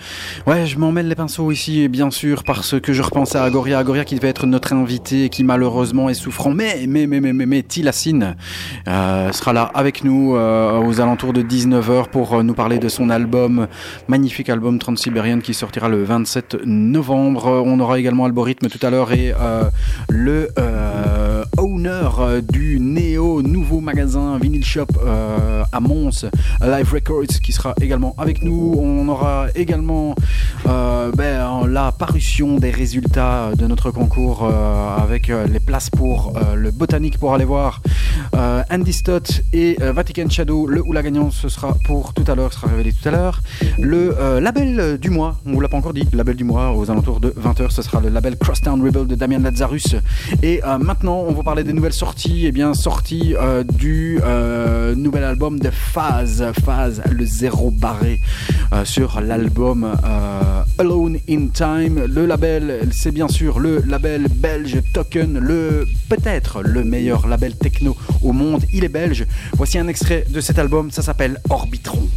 [0.48, 4.04] Ouais, je m'en les pinceaux ici, bien sûr, parce que je repensais à Agoria, Agoria
[4.04, 7.64] qui devait être notre invité, qui malheureusement est souffrant, mais mais mais mais mais, mais
[7.64, 8.36] Tilassine
[8.86, 13.68] sera là avec nous aux alentours de 19h pour nous parler de son album,
[14.10, 14.78] magnifique album
[15.22, 17.62] Qui sortira le 27 novembre.
[17.64, 19.66] On aura également Algorithme tout à l'heure et euh,
[20.10, 22.10] le euh, owner
[22.52, 26.26] du Néo nouveau magasin Vinyl Shop euh, à Mons,
[26.62, 28.76] Live Records, qui sera également avec nous.
[28.80, 30.16] On aura également
[30.66, 34.52] ben, la parution des résultats de notre concours
[34.98, 37.82] avec les places pour le botanique pour aller voir
[38.70, 40.68] Andy Stott et Vatican Shadow.
[40.68, 43.42] Le ou la gagnante, ce sera pour tout à l'heure, sera révélé tout à l'heure.
[43.80, 47.20] Le label du mois, on vous l'a pas encore dit, label du mois aux alentours
[47.20, 49.96] de 20h, ce sera le label Crosstown Rebel de Damien Lazarus.
[50.42, 54.20] Et euh, maintenant, on va parler des nouvelles sorties, et eh bien sorties euh, du
[54.24, 58.20] euh, nouvel album de Phase, Phase, le zéro barré
[58.84, 59.92] sur l'album
[60.78, 62.06] Alone in Time.
[62.08, 67.96] Le label, c'est bien sûr le label belge Token, le peut-être le meilleur label techno
[68.22, 68.64] au monde.
[68.74, 69.26] Il est belge.
[69.54, 72.08] Voici un extrait de cet album, ça s'appelle Orbitron.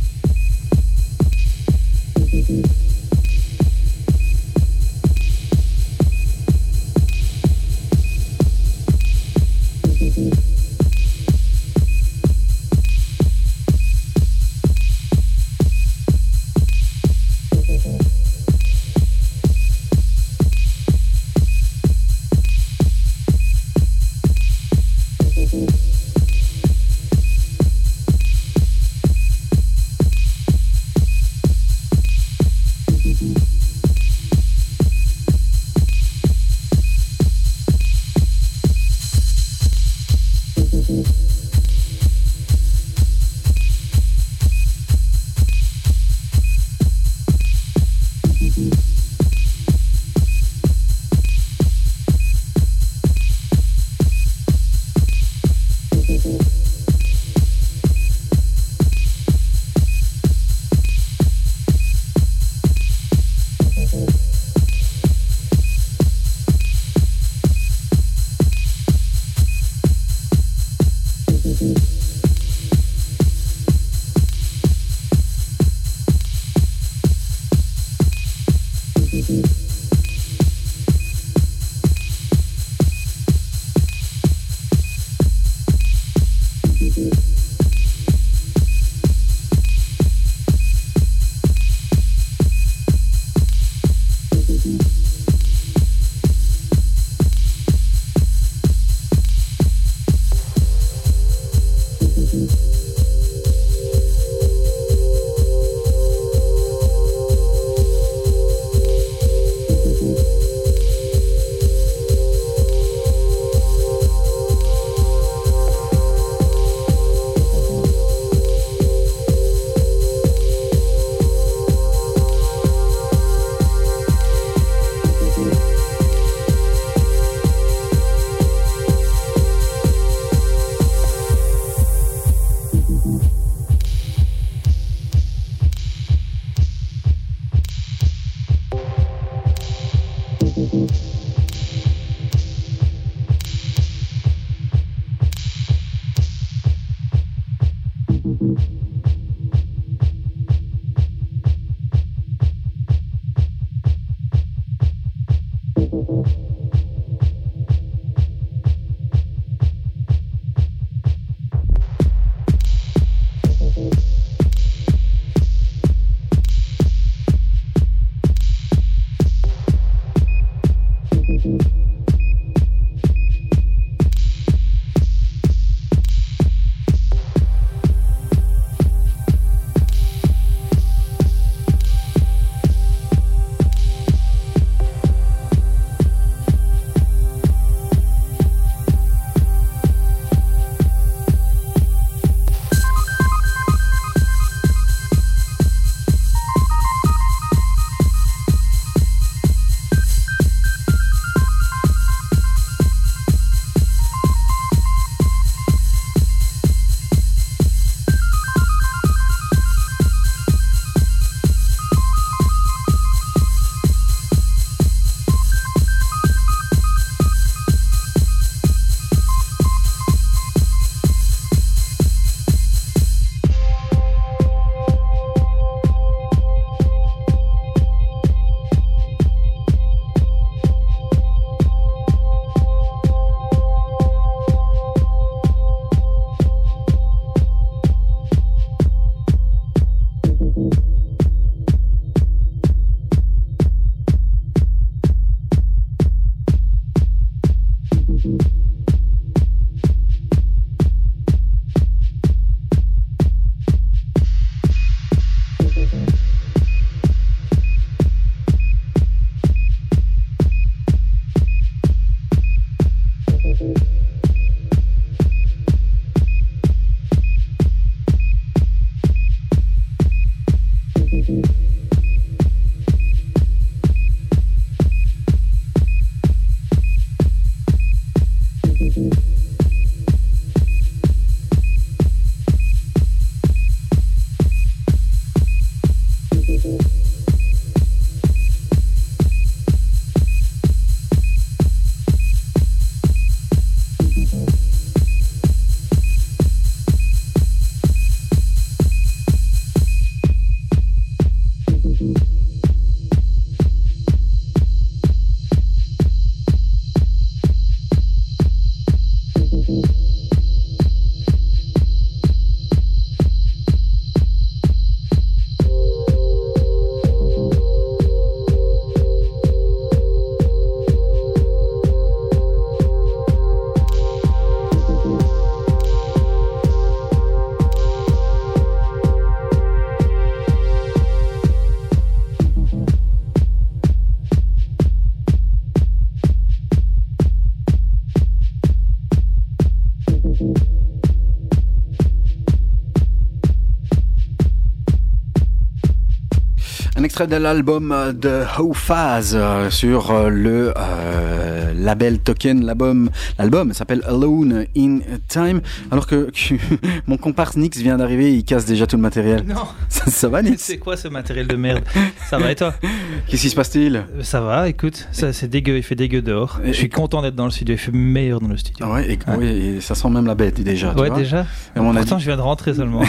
[347.15, 352.67] Extrait de l'album de Hofaz euh, sur euh, le euh, label Token.
[352.67, 353.09] L'album,
[353.39, 354.99] l'album s'appelle Alone in
[355.29, 355.61] Time.
[355.93, 356.33] Alors que,
[357.07, 359.45] mon comparse Nix vient d'arriver, il casse déjà tout le matériel.
[359.47, 359.63] Non.
[359.89, 360.61] Ça, va, Nix?
[360.61, 361.85] C'est quoi ce matériel de merde?
[362.29, 362.75] Ça va et toi?
[363.29, 364.07] Qu'est-ce qui se passe-t-il?
[364.23, 366.59] Ça va, écoute, ça c'est dégueu, il fait dégueu dehors.
[366.65, 368.87] Je suis content d'être dans le studio, il fait meilleur dans le studio.
[368.89, 370.93] Ouais, et, Oui, et ça sent même la bête déjà.
[370.95, 371.47] Ouais, déjà.
[371.77, 373.03] Et on Pourtant, je viens de rentrer seulement.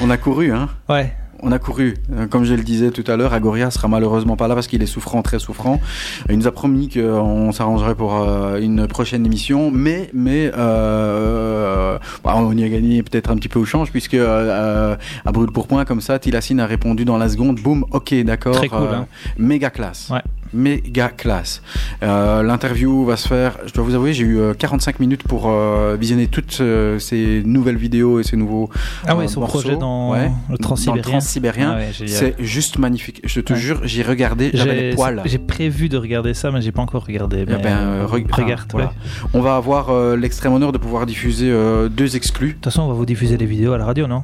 [0.00, 1.12] on a couru, hein Ouais.
[1.42, 1.94] On a couru.
[2.12, 4.82] Euh, comme je le disais tout à l'heure, Agoria sera malheureusement pas là parce qu'il
[4.82, 5.80] est souffrant, très souffrant.
[6.28, 12.34] Il nous a promis qu'on s'arrangerait pour euh, une prochaine émission, mais mais euh, bah,
[12.36, 14.96] on y a gagné peut-être un petit peu au change puisque à
[15.32, 17.60] brûle pour point comme ça, Tilassine a répondu dans la seconde.
[17.60, 18.56] Boum, ok, d'accord.
[18.56, 18.88] Très cool.
[18.92, 19.06] Hein.
[19.38, 20.10] Méga classe.
[20.10, 20.22] Ouais
[20.52, 21.62] méga classe.
[22.02, 25.48] Euh, L'interview va se faire, je dois vous avouer, j'ai eu 45 euh, minutes pour
[25.48, 28.70] euh, visionner toutes euh, ces nouvelles vidéos et ces nouveaux
[29.06, 31.76] Ah ouais, son projet dans le Transsibérien.
[31.78, 33.20] Ah c'est juste magnifique.
[33.24, 35.22] Je te jure, j'ai regardé, j'avais les poils.
[35.24, 37.44] J'ai prévu de regarder ça, mais j'ai pas encore regardé.
[37.48, 38.70] Eh ben, regarde.
[38.72, 38.92] Voilà.
[39.32, 41.52] On va avoir l'extrême honneur de pouvoir diffuser
[41.90, 42.48] deux exclus.
[42.48, 44.22] De toute façon, on va vous diffuser les vidéos à la radio, non?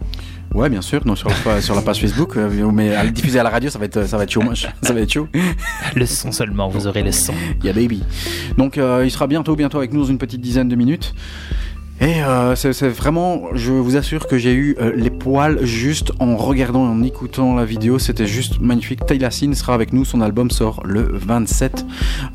[0.54, 1.30] Ouais, bien sûr, non, sur,
[1.60, 4.16] sur la page Facebook, mais à le diffuser à la radio, ça va être, ça
[4.18, 4.42] va être chaud,
[4.82, 5.28] ça va être chaud.
[5.96, 7.32] Le son seulement, vous aurez le son.
[7.64, 8.02] Yeah, baby.
[8.58, 11.14] Donc, euh, il sera bientôt, bientôt avec nous dans une petite dizaine de minutes.
[12.02, 16.36] Et euh, c'est vraiment, je vous assure que j'ai eu euh, les poils juste en
[16.36, 18.00] regardant et en écoutant la vidéo.
[18.00, 19.06] C'était juste magnifique.
[19.06, 20.04] Taylor sera avec nous.
[20.04, 21.86] Son album sort le 27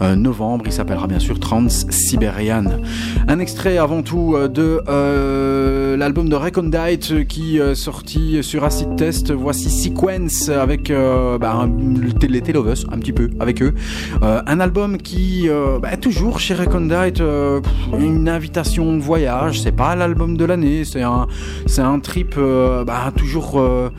[0.01, 0.63] euh, novembre.
[0.67, 2.79] Il s'appellera bien sûr Trans-Siberian.
[3.27, 4.81] Un extrait avant tout de
[5.97, 9.33] l'album de Recondite qui est sorti sur Acid Test.
[9.33, 11.67] Voici Sequence avec bah,
[12.29, 13.73] les Telovus, un petit peu avec eux.
[14.21, 15.49] un album qui,
[15.81, 17.21] bah, toujours chez Recondite,
[17.99, 21.27] une invitation de voyage c'est pas l'album de l'année, c'est un,
[21.65, 23.89] c'est un trip euh, bah, toujours euh,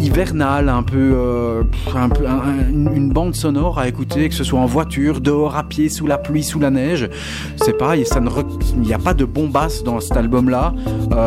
[0.00, 1.62] hivernal, un peu, euh,
[1.94, 2.24] un peu
[2.70, 6.18] une bande sonore à écouter, que ce soit en voiture, dehors à pied, sous la
[6.18, 7.08] pluie, sous la neige.
[7.56, 8.30] C'est pas, ça ne,
[8.74, 10.74] il n'y a pas de bombasse dans cet album-là.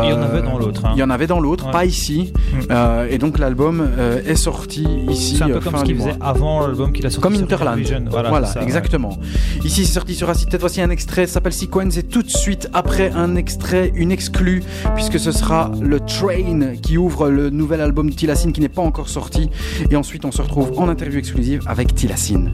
[0.04, 0.84] il y en avait dans l'autre.
[0.84, 0.92] Hein.
[0.94, 2.32] Il y en avait dans l'autre, pas ici.
[2.52, 2.74] Mm.
[3.10, 3.88] et donc l'album
[4.26, 5.36] est sorti ici.
[5.36, 7.22] C'est un peu comme ce qu'il faisait avant l'album qu'il a sorti.
[7.22, 7.80] Comme Interland.
[8.10, 9.18] Voilà, voilà exactement.
[9.64, 13.10] Ici, c'est sorti sur Acid Voici un extrait, s'appelle Sequence, et tout de suite après
[13.10, 13.55] un extrait
[13.94, 14.62] une exclue,
[14.94, 19.08] puisque ce sera le Train qui ouvre le nouvel album Tilassine qui n'est pas encore
[19.08, 19.50] sorti.
[19.90, 22.52] Et ensuite, on se retrouve en interview exclusive avec Tilassine.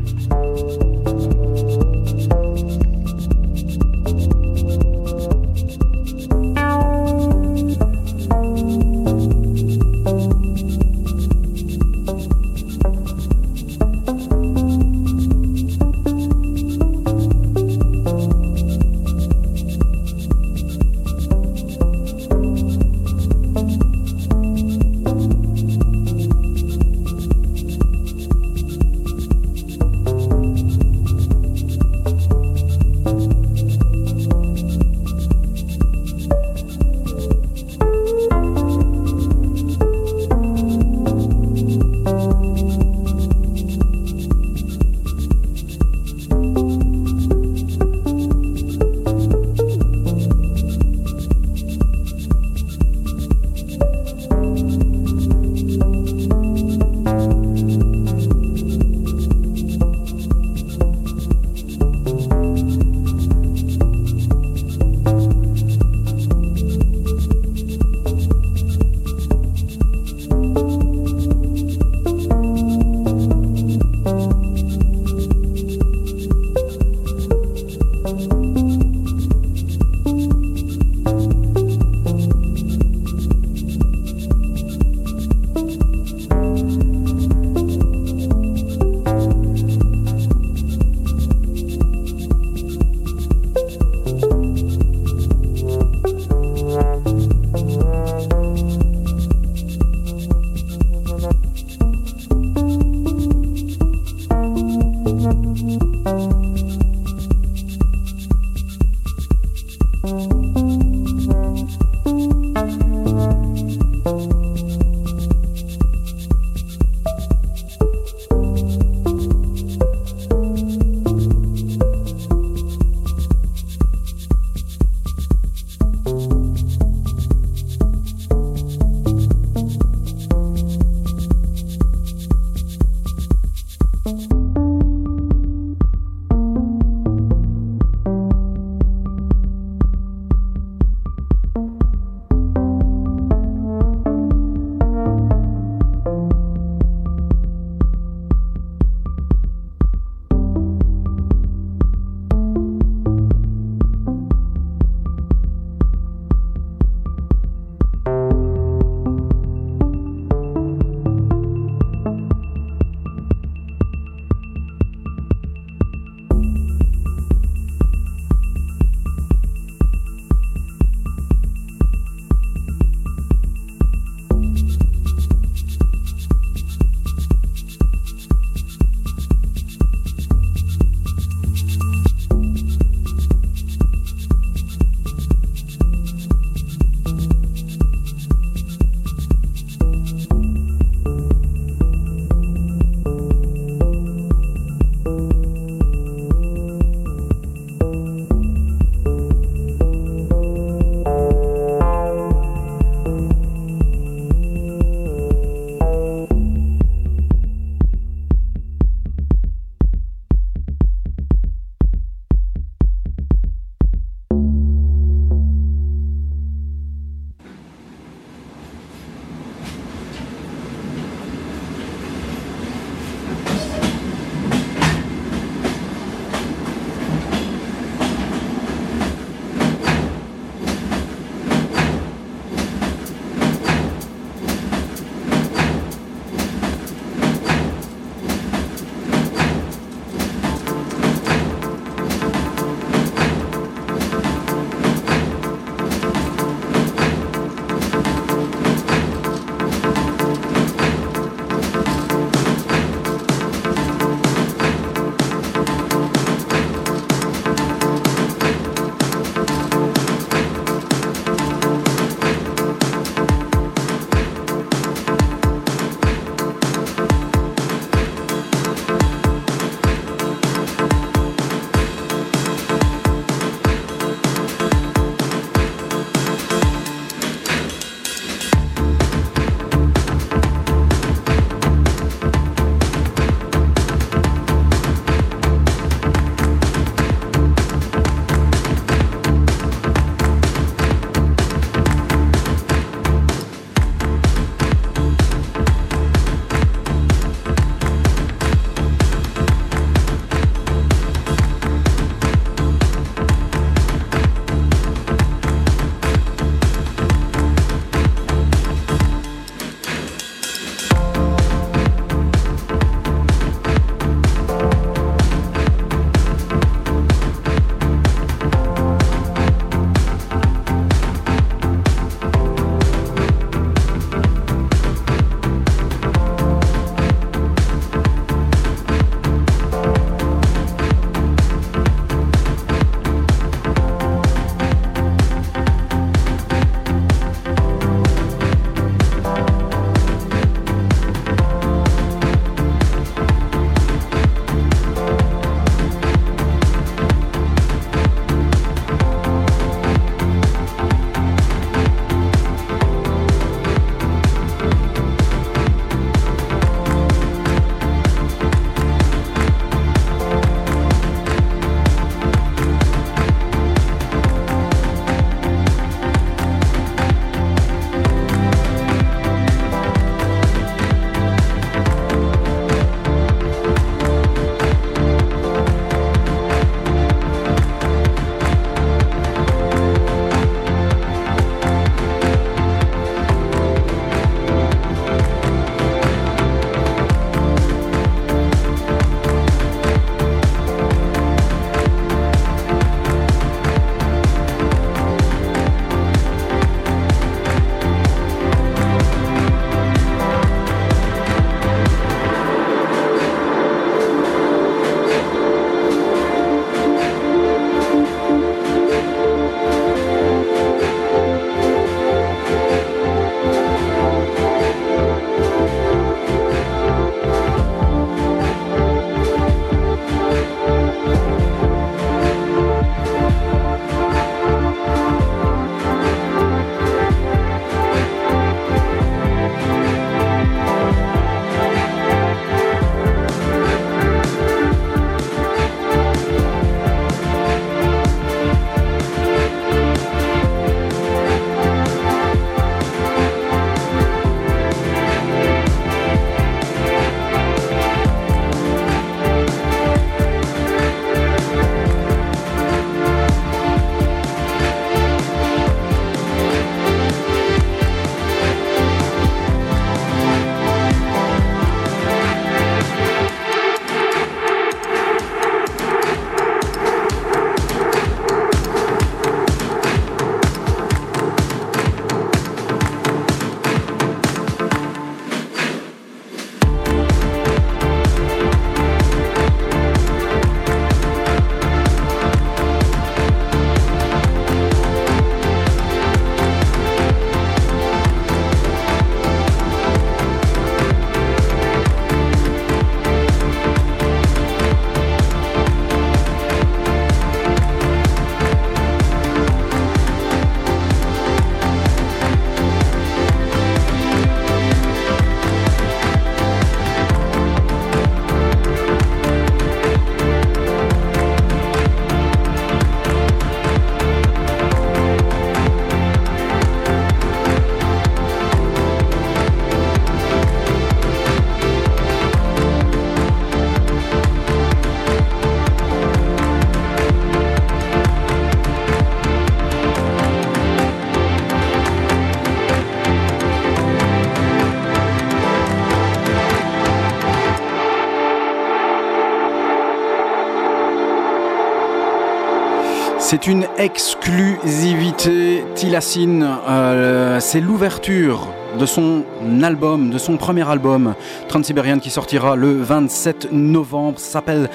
[543.32, 546.46] C'est une exclusivité Tilacine.
[546.68, 548.46] Euh, c'est l'ouverture
[548.78, 549.24] de son
[549.62, 551.14] album, de son premier album,
[551.48, 554.18] Transsibérienne, qui sortira le 27 novembre.
[554.18, 554.68] s'appelle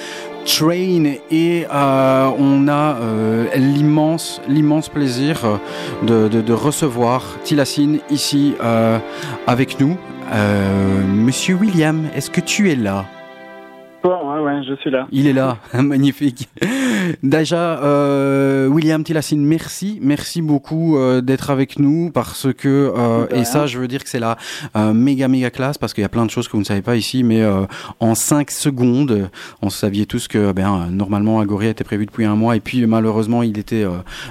[0.43, 5.59] Train et euh, on a euh, l'immense, l'immense plaisir
[6.01, 8.55] de, recevoir Tilacine ici
[9.45, 9.95] avec nous.
[11.05, 13.05] Monsieur William, est-ce que tu es là?
[14.03, 15.07] Ouais, ouais, je suis là.
[15.11, 16.47] Il est là, magnifique.
[17.23, 17.79] Déjà,
[18.77, 23.79] William Tilassine, merci, merci beaucoup euh, d'être avec nous parce que euh, et ça, je
[23.79, 24.37] veux dire que c'est la
[24.75, 26.83] euh, méga méga classe parce qu'il y a plein de choses que vous ne savez
[26.83, 27.43] pas ici, mais
[27.99, 29.31] en 5 secondes,
[29.63, 33.41] on saviez tous que ben normalement Agori était prévu depuis un mois et puis malheureusement
[33.41, 33.83] il était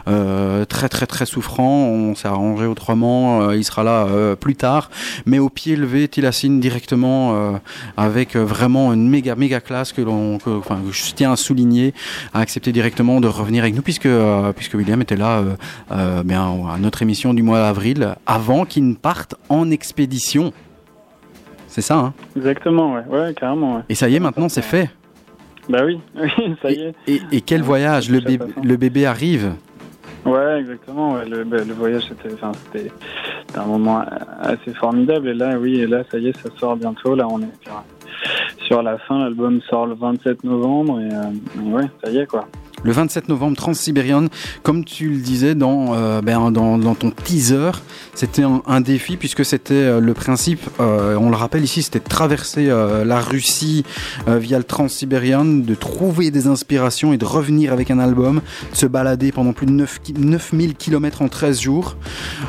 [0.05, 1.89] très très très souffrant.
[1.89, 4.91] On s'est arrangé autrement, il sera là plus tard,
[5.25, 7.59] mais au pied levé, Tilassine directement
[7.97, 11.95] avec vraiment une méga méga classe que l'on, enfin, je tiens à souligner,
[12.33, 14.07] a accepté directement de revenir avec nous puisque
[14.37, 15.57] euh, puisque William était là euh,
[15.93, 20.53] euh, bien à notre émission du mois d'avril avant qu'il ne parte en expédition.
[21.69, 22.15] C'est ça, hein?
[22.37, 23.83] Exactement, ouais, ouais carrément.
[23.89, 24.91] Et ça y est, maintenant, c'est fait.
[25.69, 26.01] Bah oui,
[26.63, 26.95] ça y est.
[27.33, 29.53] Et, quel voyage le, bébé, le bébé arrive?
[30.25, 31.17] Ouais, exactement.
[31.17, 32.35] Le, bah, le, voyage, c'était
[33.57, 34.05] un moment
[34.41, 35.29] assez formidable.
[35.29, 37.15] Et là, oui, et là, ça y est, ça sort bientôt.
[37.15, 37.51] Là, on est
[38.67, 39.19] sur la fin.
[39.19, 42.47] L'album sort le 27 novembre et, euh, ouais, ça y est quoi
[42.87, 44.29] le 27 novembre, Transsibérienne.
[44.63, 47.73] Comme tu le disais dans, euh, ben, ton teaser,
[48.15, 52.05] c'était un, défi puisque c'était euh, le principe, euh, on le rappelle ici, c'était de
[52.05, 53.85] traverser la Russie
[54.29, 58.87] via le Transsibérienne, de trouver des inspirations et de revenir avec un album, de se
[58.87, 61.97] balader pendant plus de 9, 9000 km en 13 jours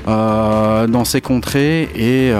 [0.05, 2.33] dans ces contrées et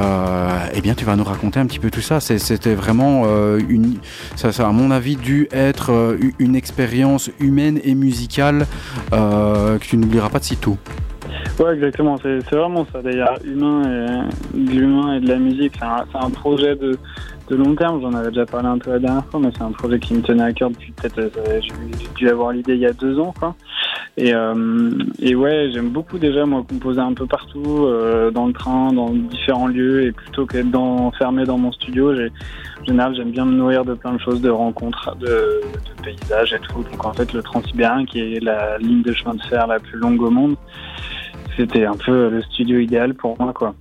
[0.74, 2.20] eh bien tu vas nous raconter un petit peu tout ça.
[2.20, 3.26] C'était vraiment
[3.58, 3.96] une,
[4.36, 8.66] ça, ça, à mon avis, dû être une expérience humaine musicale
[9.14, 10.78] euh, que tu n'oublieras pas de sitôt.
[11.60, 12.18] Ouais, exactement.
[12.22, 13.02] C'est vraiment ça.
[13.02, 13.82] D'ailleurs, humain
[14.54, 16.98] et de l'humain et de la musique, c'est un, projet de,
[17.48, 18.02] de long terme.
[18.02, 20.22] J'en avais déjà parlé un peu la dernière fois, mais c'est un projet qui me
[20.22, 21.20] tenait à cœur depuis peut-être.
[21.20, 23.56] Euh, j'ai dû avoir l'idée il y a deux ans, quoi.
[24.18, 24.90] Et, euh,
[25.20, 29.10] et ouais, j'aime beaucoup déjà moi composer un peu partout, euh, dans le train, dans
[29.10, 32.32] différents lieux, et plutôt qu'être dans, enfermé dans mon studio, j'ai,
[32.82, 36.54] en général j'aime bien me nourrir de plein de choses, de rencontres, de, de paysages
[36.54, 36.84] et tout.
[36.84, 40.00] Donc en fait le Transsibérien, qui est la ligne de chemin de fer la plus
[40.00, 40.56] longue au monde,
[41.56, 43.76] c'était un peu le studio idéal pour moi, quoi.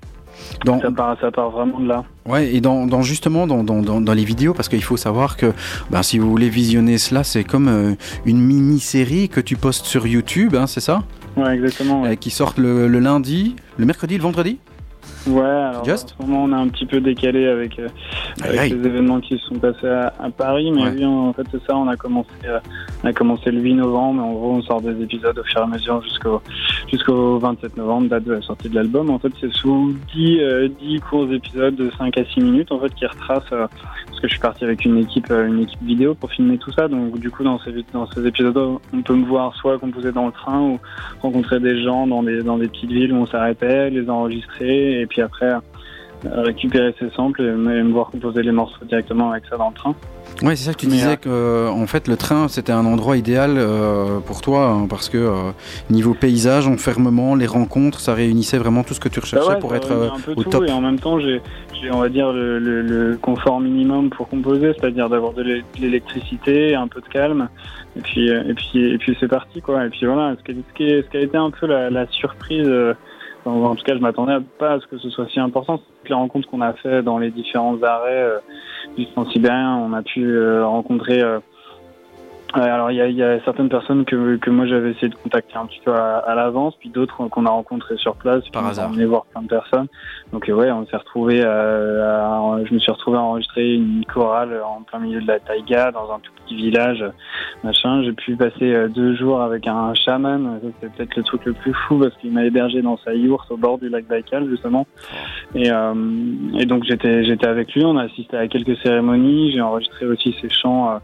[0.64, 2.04] Donc, ça, part, ça part vraiment de là.
[2.26, 5.52] Ouais, et dans, dans justement dans, dans, dans, les vidéos, parce qu'il faut savoir que
[5.90, 7.94] ben, si vous voulez visionner cela, c'est comme euh,
[8.24, 11.02] une mini-série que tu postes sur YouTube, hein, c'est ça?
[11.36, 12.04] Ouais, exactement.
[12.04, 14.58] Euh, qui sortent le, le lundi, le mercredi, le vendredi?
[15.26, 17.88] Ouais, alors Just en ce moment on a un petit peu décalé avec, euh,
[18.42, 21.76] avec les événements qui se sont passés à, Paris, mais oui, en fait c'est ça,
[21.76, 22.60] on a commencé euh,
[23.02, 25.64] on a commencé le 8 novembre, en gros on sort des épisodes au fur et
[25.64, 26.40] à mesure jusqu'au
[26.88, 29.10] jusqu'au 27 novembre, date de la sortie de l'album.
[29.10, 30.68] En fait c'est sous 10, 10 euh,
[31.10, 34.40] courts épisodes de 5 à 6 minutes en fait qui retracent parce que je suis
[34.40, 37.58] parti avec une équipe une équipe vidéo pour filmer tout ça, donc du coup dans
[37.60, 40.78] ces dans ces épisodes on peut me voir soit composer dans le train ou
[41.20, 45.06] rencontrer des gens dans des dans des petites villes où on s'arrêtait, les enregistrer et
[45.06, 45.52] puis après
[46.24, 49.74] euh, récupérer ses samples et me voir composer les morceaux directement avec ça dans le
[49.74, 49.94] train.
[50.42, 52.86] Oui, c'est ça que tu disais euh, que euh, en fait le train c'était un
[52.86, 53.58] endroit idéal
[54.24, 55.30] pour toi hein, parce que
[55.90, 59.74] niveau paysage, enfermement, les rencontres, ça réunissait vraiment tout ce que tu recherchais bah pour
[59.74, 59.92] être
[60.34, 60.64] au tout, top.
[60.66, 61.42] Et en même temps, j'ai
[61.92, 67.08] on va dire le, confort minimum pour composer, c'est-à-dire d'avoir de l'électricité, un peu de
[67.08, 67.48] calme,
[67.96, 69.84] et puis et puis et puis c'est parti quoi.
[69.84, 72.68] Et puis voilà, ce qui, ce qui a été un peu la, la surprise
[73.46, 75.80] en tout cas, je m'attendais pas à ce que ce soit si important.
[76.08, 78.38] Les rencontres qu'on a fait dans les différents arrêts euh,
[78.96, 81.38] du Transsibérien, on a pu euh, rencontrer euh,
[82.52, 85.80] alors il y a, certaines personnes que, que moi j'avais essayé de contacter un petit
[85.84, 88.48] peu à, l'avance, puis d'autres qu'on a rencontrées sur place.
[88.50, 88.90] Par hasard.
[88.92, 89.88] On est voir plein de personnes.
[90.32, 91.42] Donc ouais, on s'est retrouvé.
[91.44, 95.90] Euh, je me suis retrouvé à enregistrer une chorale en plein milieu de la taïga
[95.90, 97.04] dans un tout petit village,
[97.64, 98.02] machin.
[98.02, 100.60] J'ai pu passer euh, deux jours avec un chaman.
[100.80, 103.56] C'est peut-être le truc le plus fou parce qu'il m'a hébergé dans sa yourte au
[103.56, 104.86] bord du lac Baïkal justement.
[105.54, 105.94] Et, euh,
[106.58, 107.84] et donc j'étais j'étais avec lui.
[107.84, 109.52] On a assisté à quelques cérémonies.
[109.52, 110.90] J'ai enregistré aussi ses chants.
[110.90, 110.98] Euh,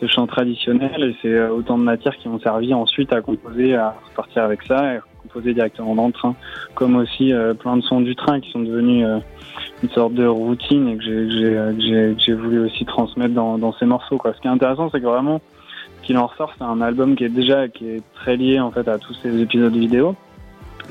[0.00, 3.74] ce chant traditionnel et c'est euh, autant de matières qui m'ont servi ensuite à composer,
[3.74, 6.34] à repartir avec ça et composer directement dans le train,
[6.74, 9.18] comme aussi euh, plein de sons du train qui sont devenus euh,
[9.82, 14.16] une sorte de routine et que j'ai voulu aussi transmettre dans, dans ces morceaux.
[14.16, 14.32] Quoi.
[14.34, 15.40] Ce qui est intéressant, c'est que vraiment,
[16.00, 18.70] ce qu'il en ressort, c'est un album qui est déjà qui est très lié en
[18.70, 20.16] fait à tous ces épisodes vidéo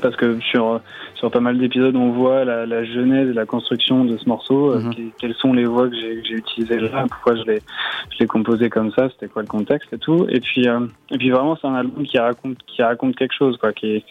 [0.00, 0.80] parce que sur
[1.14, 4.72] sur pas mal d'épisodes, on voit la, la, genèse et la construction de ce morceau.
[4.72, 5.10] Euh, mhm.
[5.18, 9.28] quelles sont les voix que j'ai utilisées là Pourquoi je l'ai composé comme ça C'était
[9.28, 10.80] quoi le contexte et tout Et puis euh,
[11.10, 14.04] et puis vraiment, c'est un album qui raconte qui raconte quelque chose, quoi, qui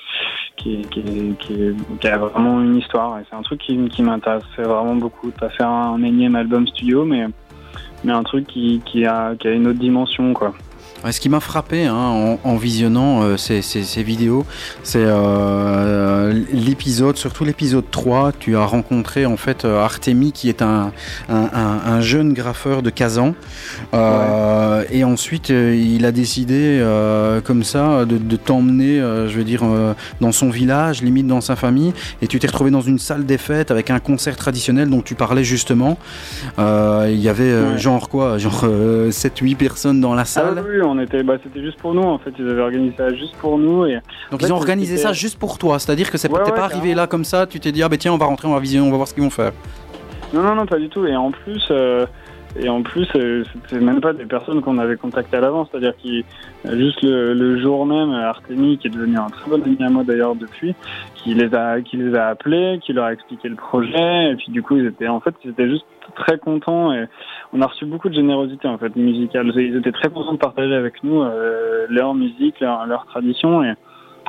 [0.58, 3.20] qui qui, qui, qui a vraiment une histoire.
[3.20, 5.32] Et c'est un truc qui, qui m'intéresse vraiment beaucoup.
[5.32, 7.26] Pas faire un, énième album studio, mais
[8.04, 10.54] mais un truc qui, qui a qui a une autre dimension, quoi
[11.12, 14.46] ce qui m'a frappé hein, en, visionnant euh, ces, vidéos,
[14.84, 20.62] c'est euh, l'épisode, surtout l'épisode 3, tu as rencontré en fait euh, Artemi qui est
[20.62, 20.92] un,
[22.02, 23.34] jeune graffeur de Kazan.
[24.92, 26.84] Et ensuite, il a décidé
[27.44, 29.64] comme ça de, t'emmener, je veux dire,
[30.22, 31.94] dans son village, limite dans sa famille.
[32.22, 35.16] Et tu t'es retrouvé dans une salle des fêtes avec un concert traditionnel dont tu
[35.16, 35.98] parlais justement.
[36.58, 41.38] il y avait genre quoi Genre 7-8 personnes dans la ah salle on était, bah,
[41.44, 42.32] c'était juste pour nous en fait.
[42.38, 44.00] Ils avaient organisé ça juste pour nous et.
[44.32, 47.24] Donc ils ont organisé ça juste pour toi, c'est-à-dire que c'est pas arrivé là comme
[47.24, 47.48] ça.
[47.48, 49.08] Tu t'es dit ah ben tiens on va rentrer, on va visionner, on va voir
[49.08, 49.52] ce qu'ils vont faire.
[50.34, 51.06] Non non non pas du tout.
[51.06, 51.68] Et en plus.
[51.72, 52.06] Euh,
[52.56, 55.96] et en plus, euh, c'était même pas des personnes qu'on avait contactées à l'avance, c'est-à-dire
[55.98, 56.26] qui
[56.72, 60.36] juste le, jour même, Artemi, qui est devenu un très bon ami à moi d'ailleurs
[60.36, 60.74] depuis,
[61.16, 64.52] qui les a, qui les a appelés, qui leur a expliqué le projet, et puis
[64.52, 65.86] du coup ils étaient, en fait, ils étaient juste
[66.20, 67.06] très contents et
[67.54, 69.52] on a reçu beaucoup de générosité en fait musicale.
[69.56, 73.74] Ils étaient très contents de partager avec nous euh, leur musique, leur, tradition et,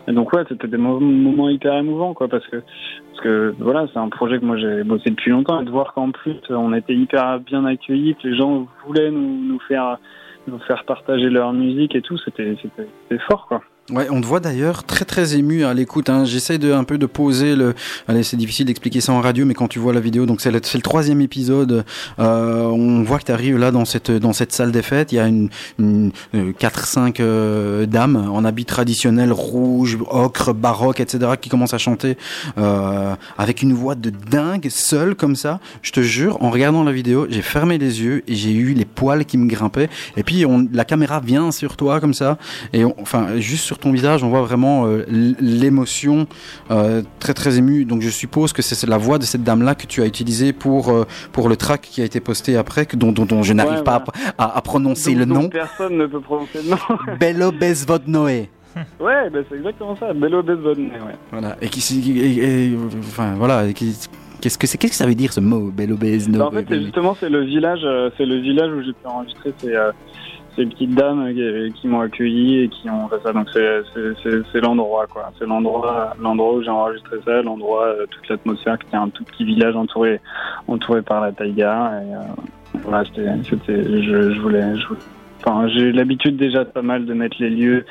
[0.08, 4.08] donc ouais, c'était des moments hyper émouvants quoi parce que parce que voilà, c'est un
[4.08, 7.40] projet que moi j'ai bossé depuis longtemps et de voir qu'en plus on était hyper
[7.40, 9.98] bien accueillis, que les gens voulaient nous, nous faire
[10.46, 13.60] nous faire partager leur musique et tout, c'était c'était fort quoi.
[13.92, 16.08] Ouais, on te voit d'ailleurs très très ému à l'écoute.
[16.08, 16.24] Hein.
[16.24, 17.74] J'essaie de un peu de poser le.
[18.08, 20.50] Allez, c'est difficile d'expliquer ça en radio, mais quand tu vois la vidéo, donc c'est
[20.50, 21.84] le, le, troisième épisode.
[22.18, 25.12] Euh, on voit que tu arrives là dans cette dans cette salle des fêtes.
[25.12, 25.48] Il y a une,
[25.78, 31.32] une euh, quatre cinq euh, dames en habit traditionnel rouge, ocre, baroque, etc.
[31.40, 32.16] qui commencent à chanter
[32.58, 35.60] euh, avec une voix de dingue, seule comme ça.
[35.82, 38.84] Je te jure, en regardant la vidéo, j'ai fermé les yeux et j'ai eu les
[38.84, 39.88] poils qui me grimpaient.
[40.16, 42.38] Et puis on, la caméra vient sur toi comme ça
[42.72, 46.26] et enfin juste sur ton visage, on voit vraiment euh, l'émotion
[46.70, 47.84] euh, très très émue.
[47.84, 50.90] Donc je suppose que c'est la voix de cette dame-là que tu as utilisée pour,
[50.90, 54.04] euh, pour le track qui a été posté après, dont, dont, je n'arrive pas
[54.38, 55.48] à, prononcer le nom.
[55.48, 56.76] Personne ne peut prononcer le nom.
[57.20, 58.50] Bello Bezvodnoé.
[59.00, 61.16] Ouais, ben c'est exactement ça, Bello Bezvodnoé, ouais.
[61.32, 63.64] Voilà, et qui, enfin voilà,
[64.40, 66.66] Qu'est-ce que c'est Qu'est-ce que ça veut dire ce mot, Bello Beznoé bah, En fait,
[66.70, 67.80] justement, c'est le village,
[68.16, 69.52] c'est le village où j'ai pu enregistrer.
[69.58, 69.74] C'est
[70.56, 71.32] ces petites dames
[71.74, 73.32] qui, m'ont accueilli et qui ont fait ça.
[73.32, 75.30] Donc c'est l'endroit quoi.
[75.38, 79.24] C'est l'endroit l'endroit où j'ai enregistré ça, l'endroit euh, toute l'atmosphère qui était un tout
[79.24, 80.20] petit village entouré
[80.68, 82.02] entouré par la taïga.
[82.02, 84.86] Et, euh, voilà, c'était je, je voulais, je
[85.42, 87.86] Enfin, j'ai l'habitude déjà pas mal de mettre les lieux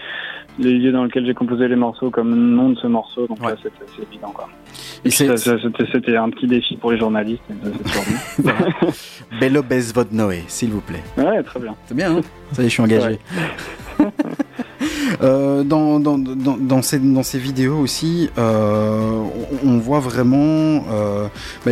[0.60, 3.56] les lieux dans lesquels j'ai composé les morceaux comme nom de ce morceau, donc là
[3.61, 4.49] c'était évident quoi.
[5.06, 7.41] C'était un petit défi pour les journalistes.
[9.40, 9.64] Bello
[10.11, 11.03] Noé, s'il vous plaît.
[11.18, 11.76] Ouais, très bien.
[11.86, 12.22] C'est bien, hein?
[12.52, 13.19] Ça y est, je suis engagé.
[15.22, 19.23] Euh, dans, ces, vidéos aussi, euh,
[19.65, 21.27] on, voit vraiment euh,
[21.65, 21.72] bah,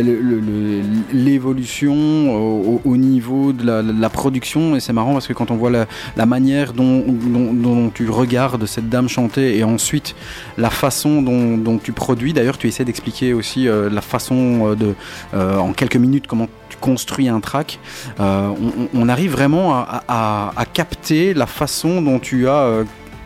[1.12, 4.76] l'évolution au, au, niveau de la, production.
[4.76, 9.08] Et c'est marrant parce que quand on voit la, manière dont, tu regardes cette dame
[9.08, 10.14] chanter et ensuite
[10.56, 14.94] la façon dont, tu produis, d'ailleurs tu essaies d'expliquer aussi la façon de,
[15.34, 17.78] en quelques minutes, comment tu construis un track,
[18.18, 22.77] on, arrive vraiment à, capter la façon dont tu as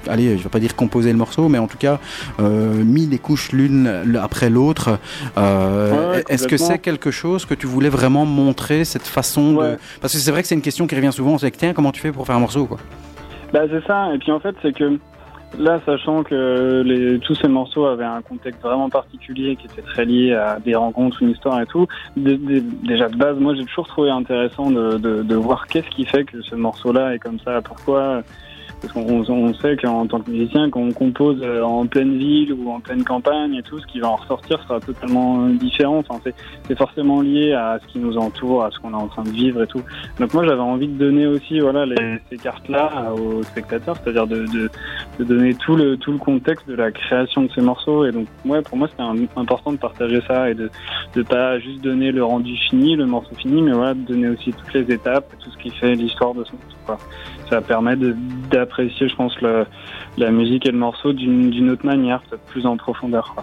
[0.09, 1.99] allez, je vais pas dire composer le morceau, mais en tout cas
[2.41, 4.99] euh, mis les couches l'une après l'autre.
[5.39, 9.79] Euh, est-ce que c'est quelque chose que tu voulais vraiment montrer cette façon de...
[10.01, 11.39] Parce que c'est vrai que c'est une question qui revient souvent.
[11.39, 12.79] C'est tiens, comment tu fais pour faire un morceau, quoi?
[13.53, 14.15] Bah c'est ça.
[14.15, 14.99] Et puis en fait, c'est que
[15.59, 20.05] là, sachant que les, tous ces morceaux avaient un contexte vraiment particulier qui était très
[20.05, 24.11] lié à des rencontres, une histoire et tout, déjà de base, moi j'ai toujours trouvé
[24.11, 28.23] intéressant de voir qu'est-ce qui fait que ce morceau-là est comme ça, pourquoi
[28.83, 32.53] parce qu'on on sait qu'en tant que musicien, quand on compose euh, en pleine ville
[32.53, 35.99] ou en pleine campagne et tout, ce qui va en ressortir sera totalement différent.
[35.99, 36.21] Enfin,
[36.67, 39.31] c'est forcément lié à ce qui nous entoure, à ce qu'on est en train de
[39.31, 39.83] vivre et tout.
[40.19, 44.47] Donc moi, j'avais envie de donner aussi voilà les, ces cartes-là aux spectateurs, c'est-à-dire de,
[44.47, 44.71] de,
[45.21, 48.05] de, donner tout le tout le contexte de la création de ces morceaux.
[48.05, 49.05] Et donc, ouais, pour moi, c'était
[49.37, 50.69] important de partager ça et de
[51.15, 54.53] de pas juste donner le rendu fini, le morceau fini, mais voilà, de donner aussi
[54.53, 56.77] toutes les étapes, tout ce qui fait l'histoire de ce morceau.
[56.85, 56.99] Quoi
[57.49, 57.97] ça permet
[58.51, 63.35] d'apprécier, je pense, la musique et le morceau d'une autre manière, peut-être plus en profondeur.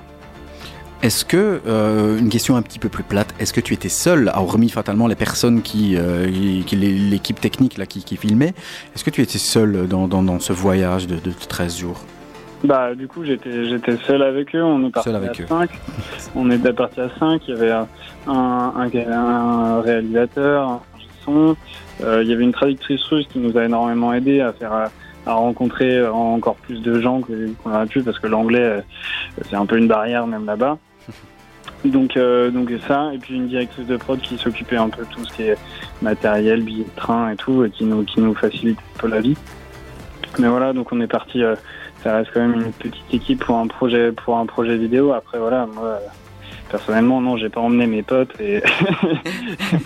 [1.01, 4.29] Est-ce que, euh, une question un petit peu plus plate, est-ce que tu étais seul,
[4.35, 8.53] hormis fatalement les personnes qui, euh, l'équipe technique là, qui, qui filmait,
[8.93, 12.01] est-ce que tu étais seul dans, dans, ce voyage de, de 13 jours?
[12.65, 14.61] Bah, du coup, j'étais, j'étais seul avec eux.
[14.61, 15.69] On est parti à 5.
[16.35, 17.41] On est parti à 5.
[17.47, 17.87] Il y avait un,
[18.27, 20.81] un, un réalisateur, un
[21.23, 21.55] son.
[22.03, 24.89] Euh, il y avait une traductrice russe qui nous a énormément aidé à faire
[25.25, 28.81] à rencontrer encore plus de gens qu'on aurait pu parce que l'anglais euh,
[29.49, 30.77] c'est un peu une barrière même là-bas.
[31.85, 35.09] Donc, euh, donc ça, et puis une directrice de prod qui s'occupait un peu de
[35.09, 35.57] tout ce qui est
[36.01, 39.21] matériel, billets de train et tout, et qui nous, qui nous facilite un peu la
[39.21, 39.37] vie.
[40.39, 41.41] Mais voilà, donc on est parti.
[41.41, 41.55] Euh,
[42.03, 45.13] ça reste quand même une petite équipe pour un projet, pour un projet vidéo.
[45.13, 45.99] Après voilà, moi
[46.69, 48.61] personnellement non, j'ai pas emmené mes potes et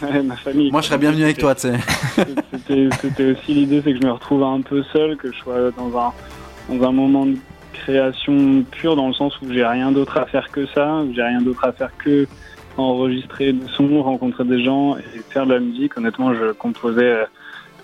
[0.24, 0.72] ma famille.
[0.72, 2.90] Moi, je serais bienvenu avec toi, tu sais.
[3.02, 5.98] C'était aussi l'idée, c'est que je me retrouve un peu seul, que je sois dans
[5.98, 6.14] un
[6.70, 7.36] dans un moment de
[7.74, 11.24] création pure dans le sens où j'ai rien d'autre à faire que ça, où j'ai
[11.24, 12.28] rien d'autre à faire que
[12.78, 15.98] enregistrer des sons, rencontrer des gens et faire de la musique.
[15.98, 17.26] Honnêtement, je composais euh,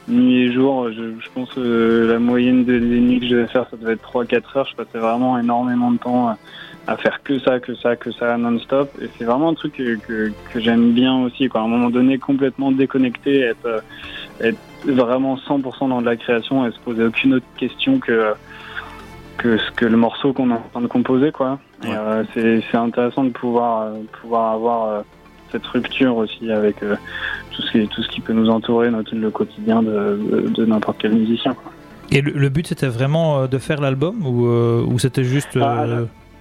[0.08, 0.90] nuit et jour.
[0.92, 4.12] Je, pense que euh, la moyenne des, nuits que je devais faire, ça devait être
[4.12, 4.68] 3-4 heures.
[4.68, 6.36] Je passais vraiment énormément de temps
[6.90, 8.90] à faire que ça, que ça, que ça non-stop.
[9.00, 11.48] Et c'est vraiment un truc que, que, j'aime bien aussi.
[11.48, 11.62] Quoi.
[11.62, 13.80] À un moment donné, complètement déconnecté, être, euh,
[14.42, 18.34] être vraiment 100% dans de la création et se poser aucune autre question que
[19.38, 21.60] que ce que le morceau qu'on est en train de composer quoi.
[21.86, 25.02] Euh, c'est intéressant de pouvoir euh, pouvoir avoir euh,
[25.52, 29.32] cette rupture aussi avec tout ce qui tout ce qui peut nous entourer notre le
[29.32, 31.72] quotidien de, de, n'importe quel musicien quoi.
[32.12, 35.86] Et le, but c'était vraiment de faire l'album ou, ou c'était juste ah,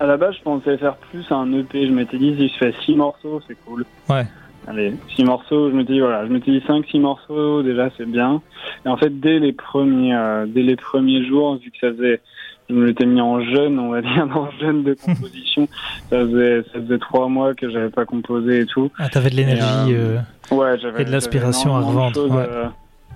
[0.00, 2.74] à, la, base je pensais faire plus un EP je m'étais dit si je fais
[2.84, 4.26] six morceaux c'est cool ouais
[4.66, 8.08] allez six morceaux je me dis voilà je m'étais dit cinq six morceaux déjà c'est
[8.08, 8.42] bien
[8.84, 12.20] et en fait dès les premiers dès les premiers jours vu que ça faisait
[12.68, 15.68] je me l'étais mis en jeune, on va dire, en jeune de composition.
[16.10, 18.90] ça, faisait, ça faisait trois mois que j'avais pas composé et tout.
[18.98, 20.18] Ah, t'avais de l'énergie euh,
[20.52, 22.28] euh, ouais, j'avais, et de l'inspiration à revendre.
[22.28, 22.46] Ouais.
[22.48, 22.66] Euh,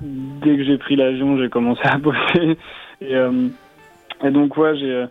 [0.00, 2.56] dès que j'ai pris l'avion, j'ai commencé à bosser.
[3.00, 3.14] Et,
[4.24, 5.06] et donc, ouais, j'ai,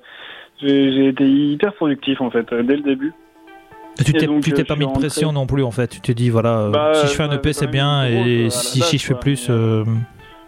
[0.61, 3.13] j'ai, été hyper productif, en fait, dès le début.
[4.03, 5.87] Tu t'es, tu t'es pas mis de pression non plus en fait.
[5.87, 8.97] Tu t'es dit voilà, bah, si je fais un EP c'est bien et si, si
[8.97, 9.51] je fais plus.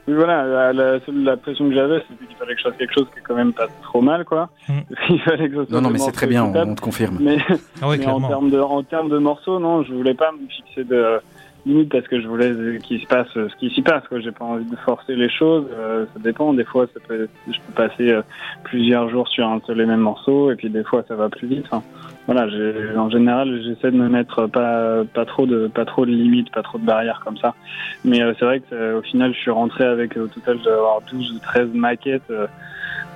[0.06, 3.08] Oui, voilà, la, la, pression que j'avais, c'était qu'il fallait que je fasse quelque chose
[3.14, 4.50] qui est quand même pas trop mal, quoi.
[4.68, 4.80] Mm.
[5.10, 7.20] Il fallait que non, non, mais c'est très bien, on, te confirme.
[7.22, 7.38] Mais,
[7.82, 11.22] ah en, termes de, en termes de morceaux, non, je voulais pas me fixer de
[11.66, 14.20] limite parce que je voulais qu'il se passe ce qui s'y passe, quoi.
[14.20, 16.54] J'ai pas envie de forcer les choses, euh, ça dépend.
[16.54, 18.22] Des fois, ça peut, je peux passer euh,
[18.64, 21.48] plusieurs jours sur un seul et même morceau, et puis des fois, ça va plus
[21.48, 21.66] vite.
[21.72, 21.84] Hein
[22.26, 22.48] voilà,
[22.98, 26.62] en général, j'essaie de me mettre pas pas trop de pas trop de limites, pas
[26.62, 27.54] trop de barrières comme ça.
[28.06, 31.02] Mais euh, c'est vrai que euh, au final, je suis rentré avec au total d'avoir
[31.12, 32.32] 12 ou 13 maquettes,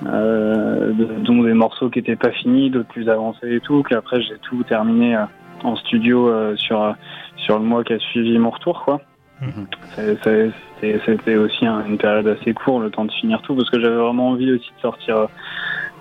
[0.06, 0.91] euh,
[1.22, 3.82] dont des morceaux qui étaient pas finis, d'autres plus avancés et tout.
[3.84, 5.18] Qu'après, j'ai tout terminé
[5.64, 6.94] en studio sur
[7.48, 8.99] sur le mois qui a suivi mon retour, quoi.
[9.41, 9.68] Mhm.
[11.06, 14.30] C'était aussi une période assez courte, le temps de finir tout, parce que j'avais vraiment
[14.30, 15.28] envie aussi de sortir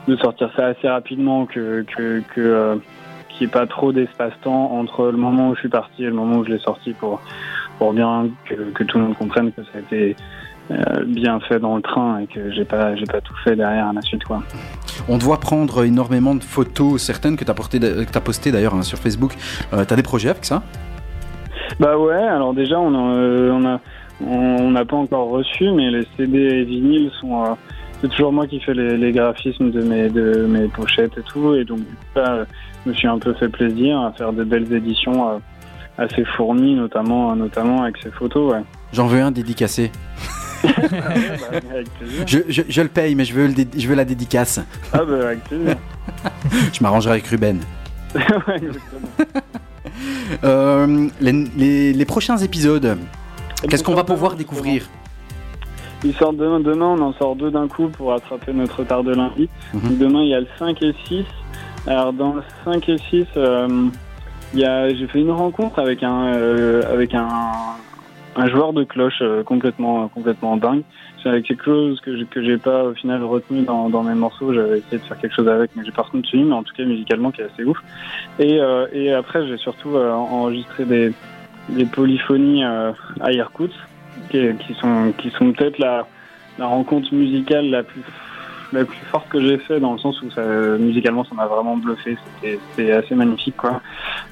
[0.08, 2.80] de sortir ça assez rapidement, que que, que
[3.28, 6.14] qu'il n'y ait pas trop d'espace-temps entre le moment où je suis parti et le
[6.14, 7.20] moment où je l'ai sorti pour,
[7.78, 10.16] pour bien que, que, tout le monde comprenne que ça a été
[10.70, 13.88] euh, bien fait dans le train et que j'ai pas, j'ai pas tout fait derrière
[13.88, 14.24] à la suite.
[14.24, 14.42] Quoi.
[15.08, 18.98] On doit prendre énormément de photos, certaines que tu as, as postées d'ailleurs hein, sur
[18.98, 19.34] Facebook.
[19.74, 20.62] Euh, tu as des projets avec ça?
[21.80, 23.80] Bah ouais, alors déjà on euh, on a
[24.26, 27.56] on n'a pas encore reçu, mais les CD et vinyles sont
[28.00, 31.54] c'est toujours moi qui fais les, graphismes de mes, de mes pochettes et tout.
[31.54, 31.80] Et donc,
[32.14, 32.44] là,
[32.84, 35.38] je me suis un peu fait plaisir à faire de belles éditions euh,
[35.96, 38.52] assez fournies, notamment, notamment avec ces photos.
[38.52, 38.62] Ouais.
[38.92, 39.90] J'en veux un dédicacé.
[42.26, 44.58] Je, je, le paye, mais je veux, le je veux la dédicace.
[44.92, 45.76] Ah bah avec plaisir.
[46.72, 47.60] je m'arrangerai avec Ruben.
[48.14, 48.60] ouais,
[50.44, 52.98] euh, les, les, prochains épisodes,
[53.68, 54.88] qu'est-ce qu'on va pouvoir découvrir
[56.02, 59.48] demain, demain, on en sort deux d'un coup pour attraper notre retard de lundi.
[59.74, 59.98] Mhm.
[59.98, 61.24] Demain, il y a le 5 et 6.
[61.86, 63.88] Alors, dans le 5 et 6, euh,
[64.54, 67.28] j'ai fait une rencontre avec un, euh, avec un,
[68.36, 70.82] un, joueur de cloche complètement, complètement dingue.
[71.32, 74.52] C'est quelque chose que j'ai, que pas au final retenu dans, dans mes morceaux.
[74.52, 76.84] J'avais essayé de faire quelque chose avec, mais j'ai pas retenu mais en tout cas
[76.84, 77.78] musicalement qui est assez ouf.
[78.38, 78.60] Et,
[78.92, 81.12] et après, j'ai surtout enregistré des,
[81.68, 83.74] des polyphonies à Irkutsk
[84.30, 86.06] qui, sont, qui sont peut-être la,
[86.58, 88.02] la rencontre musicale la plus
[88.72, 90.42] la plus forte que j'ai fait dans le sens où ça,
[90.78, 92.16] musicalement ça m'a vraiment bluffé
[92.74, 93.80] c'était assez magnifique quoi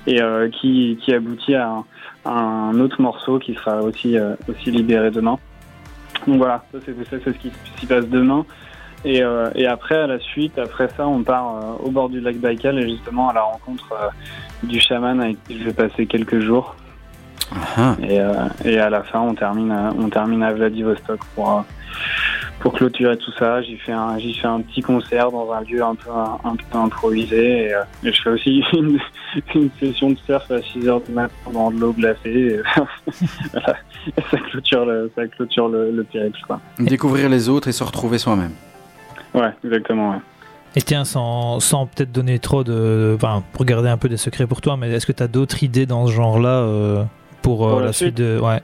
[0.08, 1.84] et euh, qui, qui aboutit à
[2.24, 5.38] un, autre morceau qui sera aussi euh, aussi libéré demain
[6.26, 8.44] donc voilà ça c'est ce qui s'y passe demain.
[9.06, 12.36] Et, euh, et, après à la suite après ça on part au bord du lac
[12.36, 13.92] Baïkal et justement à la rencontre
[14.62, 16.74] du chaman avec qui je vais passer quelques jours.
[18.02, 18.32] Et, euh,
[18.64, 21.62] et, à la fin, on termine, à, on termine à Vladivostok pour, euh,
[22.60, 25.82] pour clôturer tout ça, j'ai fait un j'ai fait un petit concert dans un lieu
[25.82, 28.98] un peu un, peu improvisé et, je fais aussi une,
[29.54, 32.60] une, session de surf à 6 h du matin dans de l'eau glacée.
[33.54, 36.60] ça clôture le ça clôture le, le périple quoi.
[36.78, 38.52] Découvrir les autres et se retrouver soi-même.
[39.34, 40.12] Ouais, exactement.
[40.12, 40.18] Ouais.
[40.76, 43.12] Et tiens, sans, sans peut-être donner trop de.
[43.14, 45.62] Enfin, pour garder un peu des secrets pour toi, mais est-ce que tu as d'autres
[45.62, 47.04] idées dans ce genre-là euh,
[47.42, 48.40] pour, euh, la, suite, de.
[48.40, 48.60] Ouais.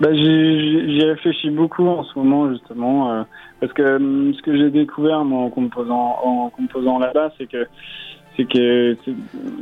[0.00, 3.22] Bah, J'y réfléchis beaucoup en ce moment, justement, euh,
[3.60, 7.66] parce que hum, ce que j'ai découvert, moi, en composant, en composant là-bas, c'est que
[8.36, 8.96] c'est que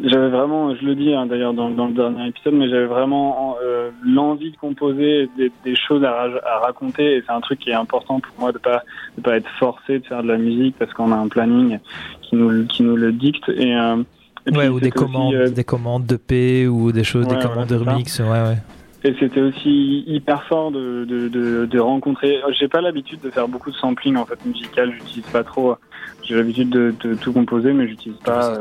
[0.05, 3.57] j'avais vraiment, je le dis hein, d'ailleurs dans, dans, le dernier épisode, mais j'avais vraiment
[3.65, 7.71] euh, l'envie de composer des, des choses à, à, raconter et c'est un truc qui
[7.71, 8.83] est important pour moi de pas
[9.17, 11.79] de pas être forcé de faire de la musique parce qu'on a un planning
[12.23, 13.97] qui nous qui nous le dicte et, euh,
[14.53, 17.77] ouais, ou des commandes, euh, des commandes de P ou des choses, des commandes de
[17.77, 18.59] remix, ouais, ouais.
[19.09, 22.43] Et c'était aussi hyper fort de, de, de, de rencontrer.
[22.51, 24.93] J'ai pas l'habitude de faire beaucoup de sampling en fait musical.
[24.93, 25.77] J'utilise pas trop.
[26.23, 28.59] J'ai l'habitude de, de, tout composer, mais j'utilise pas.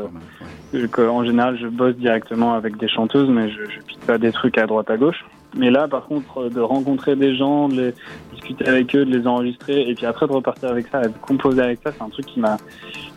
[0.72, 4.32] Euh, en général, je bosse directement avec des chanteuses, mais je, je pique pas des
[4.32, 5.22] trucs à droite à gauche.
[5.54, 7.94] Mais là, par contre, de rencontrer des gens, de les
[8.32, 11.18] discuter avec eux, de les enregistrer, et puis après de repartir avec ça, et de
[11.20, 12.56] composer avec ça, c'est un truc qui m'a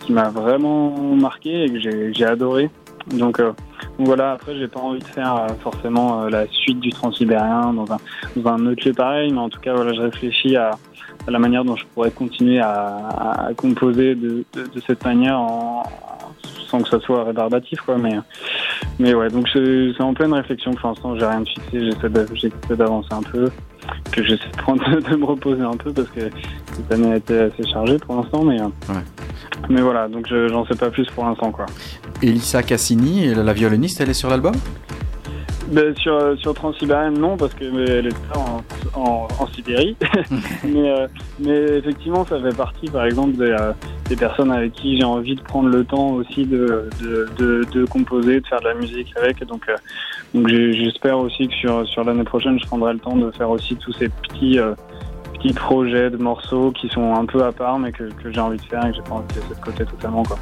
[0.02, 2.70] qui m'a vraiment marqué et que j'ai adoré.
[3.07, 3.52] Donc, euh,
[3.98, 7.91] voilà, après j'ai pas envie de faire euh, forcément euh, la suite du Transsibérien dans
[7.91, 7.98] un,
[8.36, 10.72] dans un autre lieu pareil, mais en tout cas voilà, je réfléchis à,
[11.28, 15.40] à la manière dont je pourrais continuer à, à composer de, de, de, cette manière
[15.40, 15.84] en,
[16.68, 17.98] sans que ça soit rébarbatif quoi.
[17.98, 18.18] Mais,
[18.99, 21.90] mais ouais, donc c'est en pleine réflexion pour l'instant, j'ai rien de fixé,
[22.34, 23.49] j'essaie d'avancer un peu,
[24.12, 26.22] que j'essaie de, prendre, de me reposer un peu parce que
[26.74, 29.03] cette année a été assez chargée pour l'instant, mais, ouais.
[29.70, 31.66] mais voilà, donc j'en sais pas plus pour l'instant quoi.
[32.22, 34.53] Elisa Cassini, la violoniste, elle est sur l'album?
[35.72, 38.62] Ben, sur, sur Transsibérien, non, parce qu'elle est en,
[38.94, 39.95] en, en Sibérie.
[40.66, 41.08] mais, euh,
[41.40, 43.72] mais effectivement, ça fait partie, par exemple, des, euh,
[44.10, 47.86] des personnes avec qui j'ai envie de prendre le temps aussi de, de, de, de,
[47.86, 49.45] composer, de faire de la musique avec.
[49.45, 49.76] Donc, euh,
[50.34, 53.76] donc j'espère aussi que sur, sur l'année prochaine, je prendrai le temps de faire aussi
[53.76, 54.60] tous ces petits,
[55.34, 58.58] petits projets de morceaux qui sont un peu à part, mais que, que j'ai envie
[58.58, 60.24] de faire et que j'ai pas envie de laisser de côté totalement.
[60.24, 60.38] Quoi.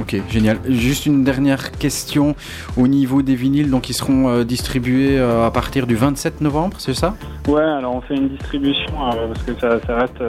[0.00, 0.58] Ok, génial.
[0.68, 2.34] Juste une dernière question
[2.76, 6.76] au niveau des vinyles, donc ils seront euh, distribués euh, à partir du 27 novembre,
[6.80, 7.14] c'est ça?
[7.46, 10.22] Ouais, alors on fait une distribution euh, parce que ça, ça reste.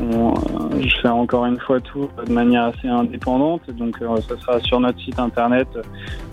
[0.00, 4.98] je fais encore une fois tout de manière assez indépendante, donc ça sera sur notre
[5.00, 5.68] site internet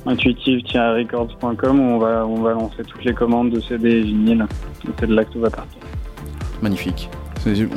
[0.05, 4.45] intuitive-records.com où on va, on va lancer toutes les commandes de CD et vinyles.
[4.99, 5.79] C'est de là que tout va partir.
[6.61, 7.09] Magnifique.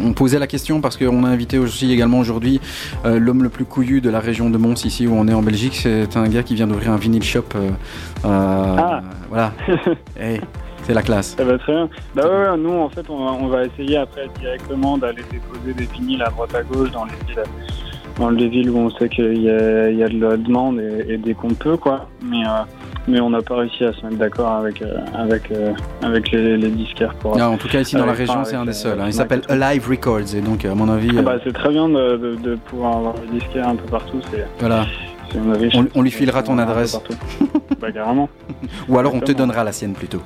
[0.03, 2.61] On posait la question parce qu'on a invité aussi également aujourd'hui
[3.05, 5.43] euh, l'homme le plus couillu de la région de Mons, ici où on est en
[5.43, 5.75] Belgique.
[5.75, 7.45] C'est un gars qui vient d'ouvrir un vinyle shop.
[7.55, 7.71] Euh,
[8.25, 9.01] euh ah.
[9.29, 9.53] Voilà.
[10.19, 10.41] hey,
[10.83, 11.35] c'est la classe.
[11.37, 11.89] Ça va très bien.
[12.15, 16.31] Bah ouais, nous en fait on va, essayer après directement d'aller déposer des vinyles à
[16.31, 17.43] droite à gauche dans les villes,
[18.19, 21.35] dans les villes où on sait qu'il y, a, de la demande et, et dès
[21.35, 22.09] qu'on peut quoi.
[22.23, 22.43] Mais
[23.07, 25.73] mais on n'a pas réussi à se mettre d'accord avec, euh, avec, euh,
[26.03, 27.15] avec les, les, disquaires.
[27.15, 29.01] Pour, non, en tout cas, ici dans la région, c'est un des seuls.
[29.01, 29.07] Hein.
[29.07, 31.11] Il s'appelle Alive Records, et donc, à mon avis.
[31.19, 34.21] Ah bah, c'est très bien de, de, de, pouvoir avoir des disquaires un peu partout.
[34.59, 34.87] Voilà.
[35.75, 36.99] On, on, lui filera ton adresse.
[37.81, 38.29] bah, carrément.
[38.89, 40.23] Ou alors on te donnera la sienne plutôt.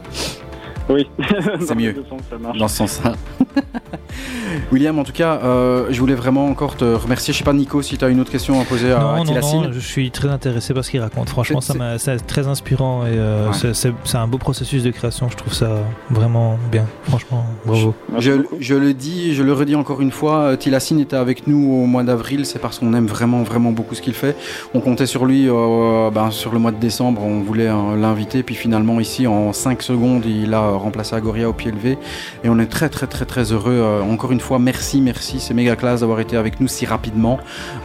[0.89, 1.07] Oui,
[1.61, 1.95] c'est mieux.
[2.59, 3.13] Dans ce sens-là.
[4.73, 7.33] William, en tout cas, euh, je voulais vraiment encore te remercier.
[7.33, 9.35] Je sais pas, Nico, si tu as une autre question à poser à, non, non,
[9.35, 11.29] non, je suis très intéressé par ce qu'il raconte.
[11.29, 15.29] Franchement, ça c'est très inspirant et euh, c'est un beau processus de création.
[15.29, 15.79] Je trouve ça
[16.11, 16.87] vraiment bien.
[17.05, 17.95] Franchement, bravo.
[18.19, 20.39] Je, je, le dis, je le redis encore une fois.
[20.39, 22.47] Euh, Tilassine était avec nous au mois d'avril.
[22.47, 24.37] C'est parce qu'on aime vraiment, vraiment beaucoup ce qu'il fait.
[24.75, 27.23] On comptait sur lui euh, ben, sur le mois de décembre.
[27.23, 28.43] On voulait l'inviter.
[28.43, 31.99] Puis finalement, ici, en 5 secondes, il a remplacé Agoria au pied levé.
[32.45, 34.03] Et on est très, très, très, très heureux.
[34.03, 35.41] encore une fois, merci, merci.
[35.41, 37.39] C'est méga classe d'avoir été avec nous si rapidement.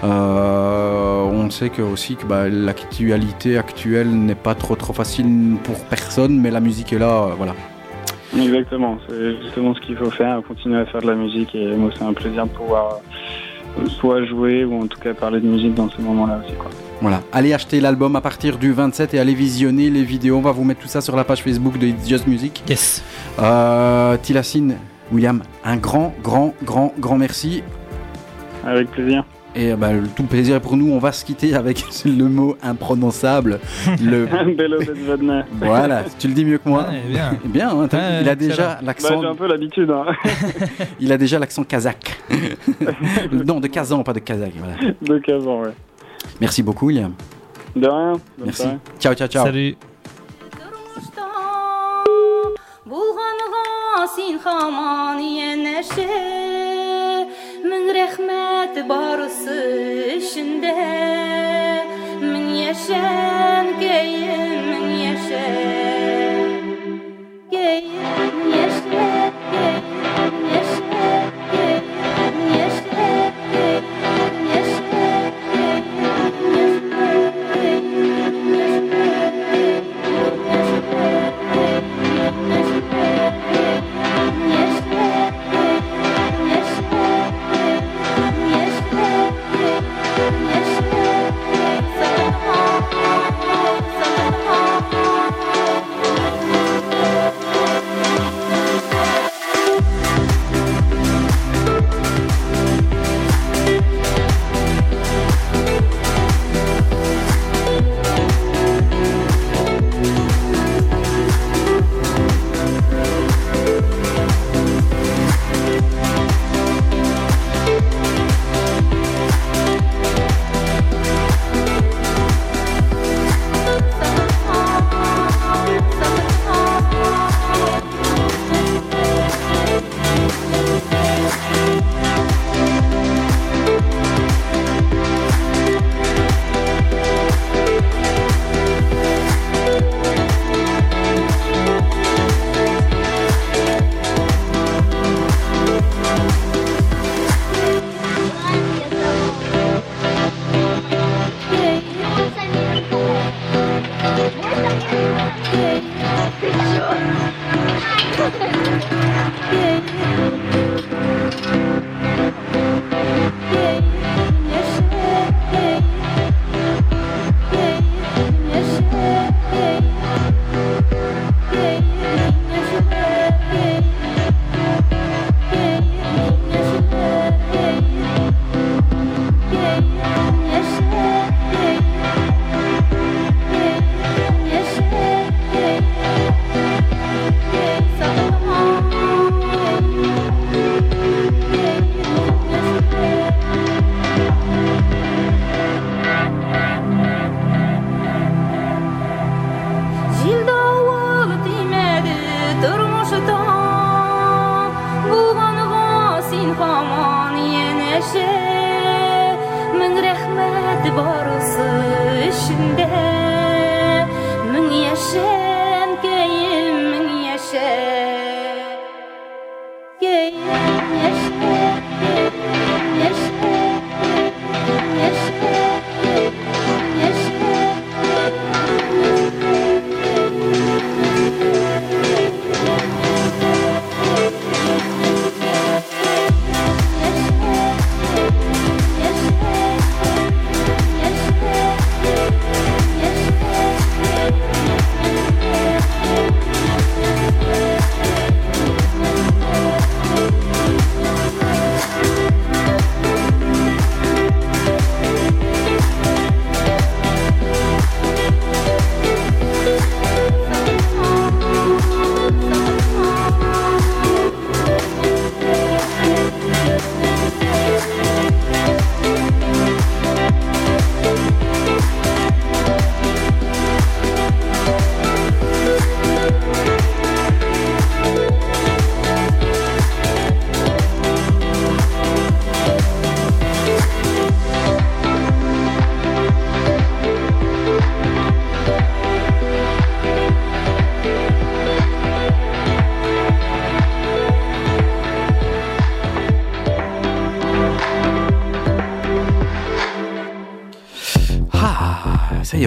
[0.03, 5.79] Euh, on sait que aussi que bah, l'actualité actuelle n'est pas trop trop facile pour
[5.85, 7.53] personne, mais la musique est là, euh, voilà.
[8.35, 11.91] Exactement, c'est justement ce qu'il faut faire, continuer à faire de la musique et moi
[11.95, 12.99] c'est un plaisir de pouvoir
[13.79, 16.55] euh, soit jouer ou en tout cas parler de musique dans ce moment-là aussi.
[17.03, 20.37] Voilà, allez acheter l'album à partir du 27 et allez visionner les vidéos.
[20.37, 22.63] On va vous mettre tout ça sur la page Facebook de It's Just Music.
[22.69, 23.03] Yes.
[23.39, 24.77] Euh, Tilassine,
[25.11, 27.61] William, un grand, grand, grand, grand merci.
[28.65, 29.25] Avec plaisir.
[29.53, 30.93] Et bah, tout le plaisir est pour nous.
[30.93, 33.59] On va se quitter avec le mot imprononçable.
[34.01, 34.25] Le...
[35.59, 36.87] voilà, tu le dis mieux que moi.
[37.09, 37.37] bien.
[37.43, 37.87] bien hein,
[38.21, 39.15] il a déjà l'accent.
[39.15, 39.91] Bah, J'ai un peu l'habitude.
[39.91, 40.05] Hein.
[41.01, 42.17] il a déjà l'accent kazakh.
[43.45, 44.53] non, de Kazan, pas de kazakh.
[44.55, 44.93] Voilà.
[45.01, 45.73] De Kazan, ouais.
[46.41, 47.13] Merci beaucoup, William.
[47.75, 48.13] De rien.
[48.37, 48.67] Merci.
[48.99, 49.45] Ciao, ciao, ciao.
[49.45, 49.75] Salut.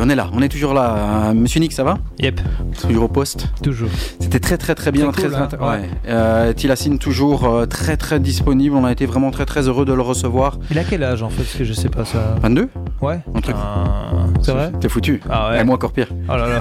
[0.06, 1.30] On est là, on est toujours là.
[1.30, 1.98] Euh, Monsieur Nick, ça va?
[2.20, 2.40] Yep.
[2.80, 3.48] Toujours au poste?
[3.60, 3.88] Toujours.
[4.20, 5.66] C'était très très très bien, Très très, cool, hein, ouais.
[5.66, 5.88] ouais.
[6.06, 8.76] Euh, Tilassine toujours euh, très très disponible.
[8.76, 10.60] On a été vraiment très très heureux de le recevoir.
[10.70, 11.42] Il a quel âge en fait?
[11.42, 12.36] Parce que je sais pas ça.
[12.40, 12.68] 22
[13.02, 13.20] Ouais.
[13.42, 13.54] Truc.
[13.58, 15.20] Ah, c'est vrai T'es foutu.
[15.28, 15.60] Ah ouais.
[15.60, 16.08] Et moi encore pire.
[16.28, 16.60] Oh là là.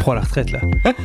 [0.00, 0.58] Prends la retraite là.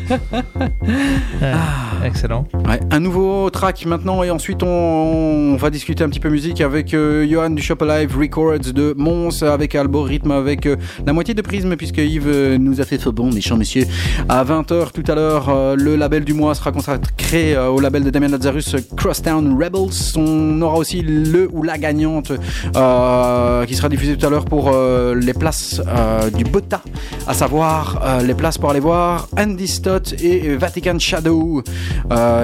[1.41, 2.45] Ouais, Excellent.
[2.67, 6.61] Ouais, un nouveau track maintenant et ensuite on, on va discuter un petit peu musique
[6.61, 10.75] avec euh, Johan du Shop Alive Records de Mons avec Algorithme avec euh,
[11.05, 13.85] la moitié de Prisme puisque Yves euh, nous a fait faux bon méchant monsieur
[14.29, 18.03] à 20h tout à l'heure euh, le label du mois sera consacré euh, au label
[18.03, 22.31] de Damien Lazarus euh, Crosstown Rebels on aura aussi le ou la gagnante
[22.75, 26.81] euh, qui sera diffusée tout à l'heure pour euh, les places euh, du Bota,
[27.27, 31.63] à savoir euh, les places pour aller voir Andy Stott et Vatican Shadow,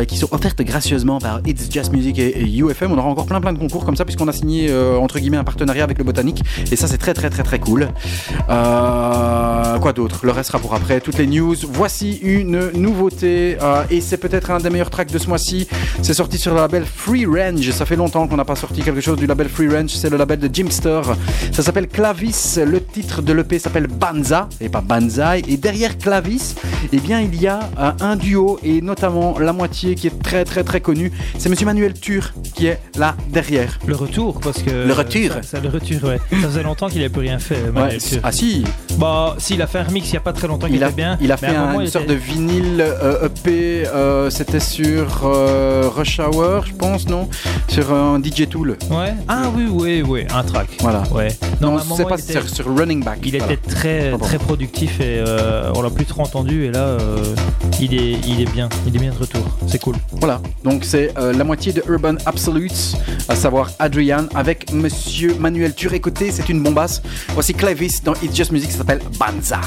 [0.08, 2.91] qui sont offertes gracieusement par It's Just Music et, UFM.
[2.91, 5.44] On aura encore plein plein de concours comme ça puisqu'on a signé entre guillemets un
[5.44, 6.41] partenariat avec le Botanique
[6.72, 7.88] et ça c'est très très très très cool.
[8.48, 10.26] Quoi d'autre?
[10.26, 11.02] Le reste sera pour après.
[11.02, 11.56] Toutes les news.
[11.70, 13.58] Voici une nouveauté
[13.90, 15.68] et c'est peut-être un des meilleurs tracks de ce mois-ci.
[16.02, 17.70] C'est sorti sur le label Free Range.
[17.72, 19.90] Ça fait longtemps qu'on n'a pas sorti quelque chose du label Free Range.
[19.90, 21.02] C'est le label de Jimster.
[21.52, 21.88] Ça s'appelle
[22.22, 22.60] Clavis.
[22.65, 25.44] Le titre de l'EP s'appelle Banza et pas Banzai.
[25.48, 26.56] Et derrière Clavis,
[26.91, 30.44] eh bien il y a euh, un duo et notamment la moitié qui est très
[30.44, 31.11] très très connu.
[31.38, 33.77] C'est Monsieur Manuel Tur qui est là derrière.
[33.85, 34.72] Le retour, parce que.
[34.72, 35.31] Le retour.
[35.34, 36.19] Ça, ça, le retour, ouais.
[36.31, 37.72] Ça faisait longtemps qu'il n'avait plus rien fait.
[37.72, 38.64] Manuel Ouais, ah si,
[38.98, 40.89] Bah, s'il a fait un remix il n'y a pas très longtemps, il, il a,
[40.89, 41.18] bien.
[41.22, 43.88] il a fait un moment, une il sorte était- de vinyle euh, EP.
[43.88, 47.30] euh, C'était sur euh, Rush Hour, je pense, non?
[47.68, 48.77] Sur un DJ Tool.
[48.89, 49.14] Ouais.
[49.27, 50.69] Ah oui, oui, oui, un track.
[50.80, 51.03] Voilà.
[51.11, 51.27] Ouais.
[51.61, 51.77] Non,
[52.10, 53.20] pas il était- sur, sur Running Back.
[53.24, 53.54] Il Voilà.
[53.54, 54.26] était très Pardon.
[54.26, 57.18] très productif et euh, on l'a plus trop entendu et là euh,
[57.80, 61.14] il est il est bien il est bien de retour c'est cool Voilà, donc c'est
[61.18, 62.96] euh, la moitié de Urban Absolutes,
[63.30, 65.94] à savoir Adrian, avec Monsieur Manuel Tur.
[65.94, 67.02] Écoutez, c'est une bombasse.
[67.34, 69.02] Voici Clavis dans It's Just Music, ça s'appelle.
[69.20, 69.60] Banza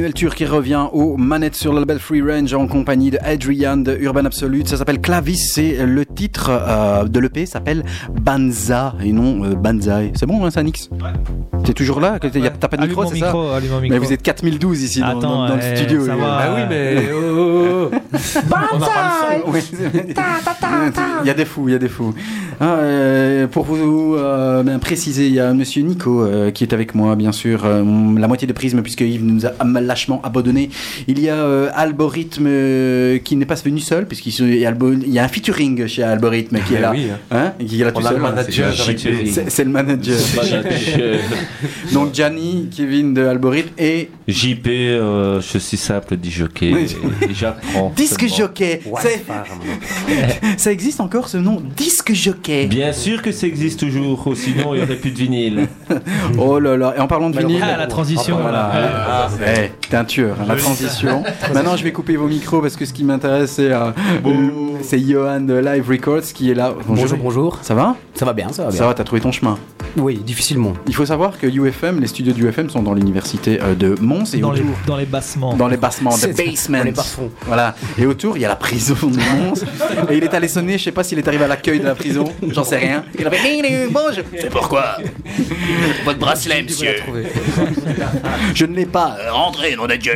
[0.00, 3.76] Manuel Tur qui revient aux manettes sur le label Free Range en compagnie de Adrian
[3.76, 4.66] de Urban Absolute.
[4.66, 10.12] Ça s'appelle Clavis, c'est le titre euh, de l'EP s'appelle Banza et non euh, Banzai.
[10.14, 10.88] C'est bon, hein, ça, Nix
[11.64, 12.18] T'es toujours là?
[12.18, 12.50] T'as ouais.
[12.50, 13.26] pas de micro, c'est ça?
[13.26, 13.80] micro, micro.
[13.90, 16.06] Mais vous êtes 4012 ici Attends, dans, dans, dans eh, le studio.
[16.06, 16.24] ça va.
[16.24, 17.10] Bah oui, mais.
[21.22, 22.14] Il y a des fous, il y a des fous.
[22.60, 26.72] Ah, euh, pour vous euh, ben, préciser, il y a Monsieur Nico euh, qui est
[26.72, 27.82] avec moi, bien sûr, euh,
[28.18, 30.70] la moitié de Prisme, puisque Yves nous a lâchement abandonné.
[31.08, 35.18] Il y a euh, Algorithme euh, qui n'est pas venu seul, puisqu'il y a y
[35.18, 36.90] un featuring chez Algorithme qui est Eh là.
[36.92, 37.52] oui, Hein?
[37.66, 38.16] Qui est là On tout a seul.
[38.18, 38.72] le manager
[39.48, 40.16] c'est le manager.
[41.92, 46.72] Donc Gianni, Kevin de Algorithme et JP, euh, je suis simple dit jockey.
[47.32, 47.92] J'apprends.
[48.26, 48.38] Disque.
[48.38, 48.80] Jockey.
[50.56, 52.66] Ça existe encore ce nom, Disque Jockey.
[52.66, 55.68] Bien sûr que ça existe toujours, ou sinon il n'y aurait plus de vinyle.
[56.38, 57.62] Oh là là, et en parlant de vinyle.
[57.62, 58.38] Ah, la transition.
[58.40, 58.70] Voilà.
[58.72, 59.28] Ah,
[59.88, 61.22] t'es un tueur, hein, la transition.
[61.54, 63.90] Maintenant, je vais couper vos micros parce que ce qui m'intéresse, c'est euh,
[64.82, 66.74] c'est Johan de Live Records qui est là.
[66.86, 67.58] Bonjour, bonjour.
[67.62, 67.96] Ça va?
[68.14, 68.78] Ça va bien, ça va bien.
[68.78, 69.58] Ça va, t'as trouvé ton chemin?
[69.96, 70.72] Oui, difficilement.
[70.86, 74.34] Il faut savoir que UFM, les studios du UFM sont dans l'université euh, de Mons
[74.34, 74.74] et dans, les, autour.
[74.86, 75.54] dans les bassements.
[75.54, 76.78] Dans les bassements, the basement.
[76.78, 77.30] dans les bas-fonds.
[77.46, 77.74] Voilà.
[77.98, 79.64] Et autour, il y a la prison de Mons.
[80.10, 81.94] Et il est allé sonner, je sais pas s'il est arrivé à l'accueil de la
[81.96, 83.04] prison, j'en sais rien.
[83.18, 84.24] Il a fait Bonjour.
[84.38, 84.96] C'est pourquoi?
[86.04, 86.94] Votre bracelet, monsieur.
[88.54, 89.16] Je ne l'ai pas.
[89.30, 90.12] Rentrez, nom de Dieu.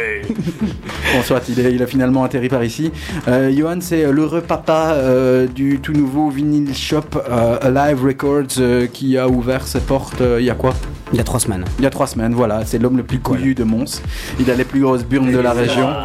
[1.14, 2.90] Bon, soit, il, est- il a finalement atterri par ici.
[3.28, 8.86] Euh, Johan, c'est l'heureux papa euh, du tout nouveau vinyl shop euh, Alive Records euh,
[8.86, 10.74] qui a ouvert ses portes euh, il y a quoi?
[11.12, 11.64] Il y a trois semaines.
[11.78, 12.64] Il y a trois semaines, voilà.
[12.64, 14.00] C'est l'homme le plus couillu de Mons.
[14.38, 15.88] Il a les plus grosses burnes de la région.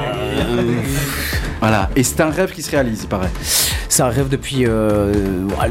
[1.61, 1.89] Voilà.
[1.97, 3.29] Et c'est un rêve qui se réalise, il paraît.
[3.89, 5.13] C'est un rêve depuis, euh,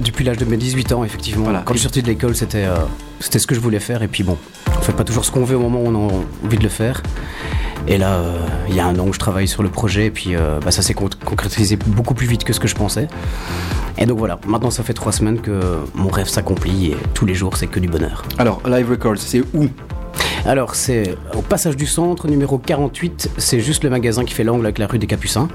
[0.05, 1.44] depuis l'âge de mes 18 ans, effectivement.
[1.44, 1.62] Voilà.
[1.64, 2.76] Quand je suis sorti de l'école, c'était euh,
[3.20, 4.02] c'était ce que je voulais faire.
[4.02, 4.36] Et puis bon,
[4.76, 6.12] on fait pas toujours ce qu'on veut au moment où on a
[6.44, 7.02] envie de le faire.
[7.86, 8.36] Et là, euh,
[8.68, 10.06] il y a un an que je travaille sur le projet.
[10.06, 12.74] Et puis euh, bah, ça s'est con- concrétisé beaucoup plus vite que ce que je
[12.74, 13.09] pensais.
[13.96, 16.88] Et donc voilà, maintenant ça fait trois semaines que mon rêve s'accomplit.
[16.92, 18.22] Et tous les jours, c'est que du bonheur.
[18.38, 19.66] Alors, Live Records, c'est où?
[20.48, 23.32] Alors, c'est au passage du centre, numéro 48.
[23.36, 25.46] C'est juste le magasin qui fait l'angle avec la rue des Capucins.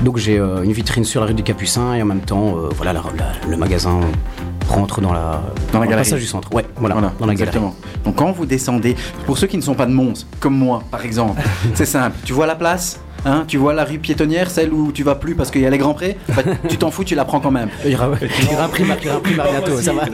[0.00, 2.70] Donc, j'ai euh, une vitrine sur la rue des Capucins et en même temps, euh,
[2.74, 4.00] voilà, la- la- le magasin
[4.66, 5.42] rentre dans la,
[5.72, 6.04] Dans la le galerie.
[6.06, 6.48] passage du centre.
[6.54, 7.48] Ouais, voilà, Voilà, dans la galerie.
[7.48, 7.74] exactement.
[8.06, 8.96] Donc quand vous descendez,
[9.26, 11.42] pour ceux qui ne sont pas de Mons, comme moi par exemple,
[11.74, 12.16] c'est simple.
[12.24, 12.98] Tu vois la place?
[13.26, 15.70] Hein, tu vois la rue piétonnière, celle où tu vas plus parce qu'il y a
[15.70, 17.68] les grands prés, bah, tu t'en fous, tu la prends quand même.
[17.86, 17.96] Il
[18.70, 20.04] primaire bientôt, ça va.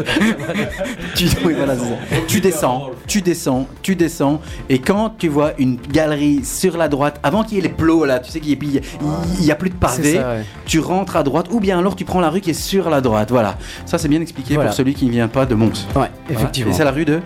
[1.16, 1.84] tu, oui, voilà, ça.
[2.28, 7.18] tu descends, tu descends, tu descends, et quand tu vois une galerie sur la droite,
[7.22, 10.16] avant qu'il y ait les plots là, tu sais qu'il n'y a, plus de pavés,
[10.16, 10.44] ça, ouais.
[10.66, 13.00] tu rentres à droite, ou bien alors tu prends la rue qui est sur la
[13.00, 13.30] droite.
[13.30, 13.56] Voilà,
[13.86, 14.70] ça c'est bien expliqué Voilà.
[14.70, 15.66] pour celui qui ne vient pas de Mons.
[15.68, 16.10] Ouais, Voilà.
[16.30, 16.72] effectivement.
[16.72, 17.20] Et c'est la rue de?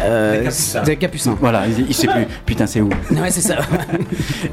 [0.00, 0.48] Euh,
[0.84, 1.36] des Capucins.
[1.40, 2.26] Voilà, il, il sait plus.
[2.46, 2.88] Putain, c'est où?
[3.10, 3.56] Ouais, c'est ça.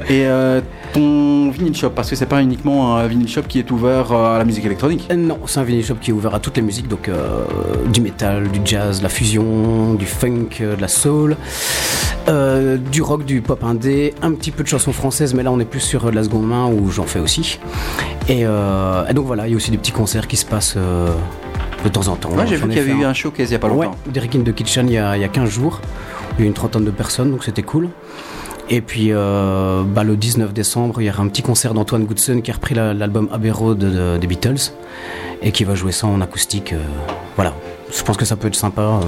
[0.09, 0.55] Et euh,
[0.94, 4.36] ton vinyl shop, parce que c'est pas uniquement un vinyl shop qui est ouvert euh,
[4.36, 5.07] à la musique électronique.
[5.11, 7.44] Euh, Non, c'est un vinyle shop qui est ouvert à toutes les musiques, donc euh,
[7.94, 11.36] du métal, du jazz, de la fusion, du funk, de la soul,
[12.27, 15.60] euh, du rock, du pop indé, un petit peu de chansons françaises, mais là on
[15.60, 17.60] est plus sur de la seconde main où j'en fais aussi.
[18.27, 21.90] Et, et donc voilà, il y a aussi des petits concerts qui se passent de
[21.90, 22.30] temps en temps.
[22.32, 23.68] Ouais, j'ai vu qu'il y avait fait eu un- un showcase il y a pas
[23.68, 23.91] longtemps.
[23.91, 25.82] Ouais, Derek in the Kitchen il y, a, il y a 15 jours.
[26.38, 27.90] Il y a eu une trentaine de personnes, donc c'était cool.
[28.69, 32.41] Et puis euh, bah, le 19 décembre, il y aura un petit concert d'Antoine Goodson
[32.41, 34.71] qui a repris la- l'album Abbey Road de- de- des Beatles
[35.43, 36.73] et qui va jouer ça en acoustique.
[36.73, 36.79] euh,
[37.35, 37.53] voilà,
[37.95, 38.99] je pense que ça peut être sympa, euh,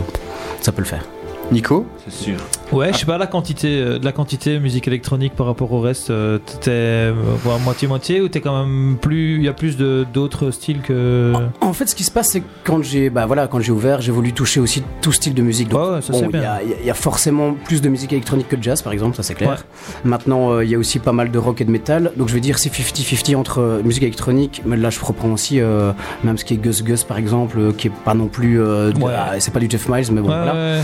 [0.62, 1.04] ça peut le faire.
[1.52, 1.86] Nico?
[2.06, 2.38] C'est sûr.
[2.72, 5.80] Ouais, je sais pas la quantité, euh, de la quantité musique électronique par rapport au
[5.80, 6.10] reste.
[6.10, 7.14] euh, T'es euh,
[7.44, 9.36] voilà, moitié-moitié ou t'es quand même plus.
[9.38, 11.34] Il y a plus de- d'autres styles que.
[11.62, 14.02] En fait, ce qui se passe, c'est que quand j'ai bah, voilà, quand j'ai ouvert,
[14.02, 15.70] j'ai voulu toucher aussi tout style de musique.
[15.70, 18.12] Donc, Ouais, ouais, ça, bon, il y, a- il y a forcément plus de musique
[18.12, 19.66] électronique que de jazz, par exemple, ça c'est clair.
[20.04, 22.12] Maintenant, euh, il y a aussi pas mal de rock et de métal.
[22.18, 25.62] Donc, je vais dire c'est 50-50 entre euh, musique électronique, mais là, je reprends aussi
[25.62, 28.62] euh, même ce qui est Gus Gus, par exemple, qui est pas non plus.
[28.62, 28.92] Ouais.
[29.16, 30.82] ah, c'est pas du Jeff Miles, mais bon, voilà.